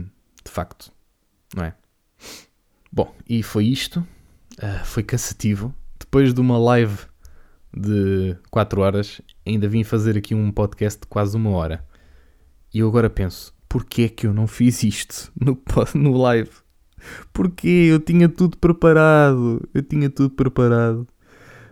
de 0.44 0.52
facto, 0.52 0.92
não 1.56 1.64
é? 1.64 1.76
Bom, 2.92 3.14
e 3.28 3.42
foi 3.42 3.66
isto. 3.66 4.06
Uh, 4.58 4.86
foi 4.86 5.04
cansativo. 5.04 5.74
Depois 6.00 6.34
de 6.34 6.42
uma 6.42 6.58
live 6.58 7.00
de 7.76 8.38
4 8.52 8.82
horas, 8.82 9.22
ainda 9.46 9.68
vim 9.68 9.84
fazer 9.84 10.18
aqui 10.18 10.36
um 10.36 10.52
podcast 10.52 11.00
de 11.02 11.08
quase 11.08 11.36
uma 11.36 11.50
hora. 11.52 11.86
E 12.74 12.80
eu 12.80 12.88
agora 12.88 13.10
penso, 13.10 13.54
porquê 13.70 14.10
que 14.10 14.26
eu 14.26 14.34
não 14.34 14.48
fiz 14.48 14.82
isto 14.84 15.32
no, 15.40 15.62
no 15.94 16.18
live? 16.18 16.50
Porque 17.32 17.68
eu 17.68 18.00
tinha 18.00 18.28
tudo 18.28 18.58
preparado, 18.58 19.62
eu 19.74 19.84
tinha 19.84 20.10
tudo 20.10 20.32
preparado. 20.32 21.08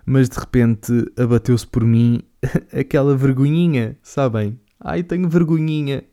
Mas 0.05 0.29
de 0.29 0.39
repente 0.39 0.91
abateu-se 1.17 1.65
por 1.65 1.83
mim 1.83 2.21
aquela 2.77 3.15
vergonhinha, 3.15 3.97
sabem? 4.03 4.59
Ai, 4.79 5.03
tenho 5.03 5.27
vergonhinha. 5.27 6.03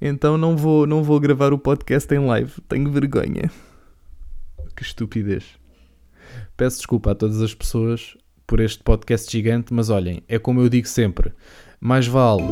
Então 0.00 0.38
não 0.38 0.56
vou, 0.56 0.86
não 0.86 1.02
vou 1.02 1.20
gravar 1.20 1.52
o 1.52 1.58
podcast 1.58 2.12
em 2.14 2.24
live, 2.24 2.60
tenho 2.68 2.90
vergonha. 2.90 3.50
Que 4.74 4.82
estupidez. 4.82 5.44
Peço 6.56 6.78
desculpa 6.78 7.12
a 7.12 7.14
todas 7.14 7.42
as 7.42 7.54
pessoas 7.54 8.16
por 8.46 8.60
este 8.60 8.82
podcast 8.82 9.30
gigante, 9.30 9.74
mas 9.74 9.90
olhem, 9.90 10.22
é 10.28 10.38
como 10.38 10.60
eu 10.60 10.68
digo 10.68 10.88
sempre: 10.88 11.32
mais 11.80 12.06
vale 12.06 12.44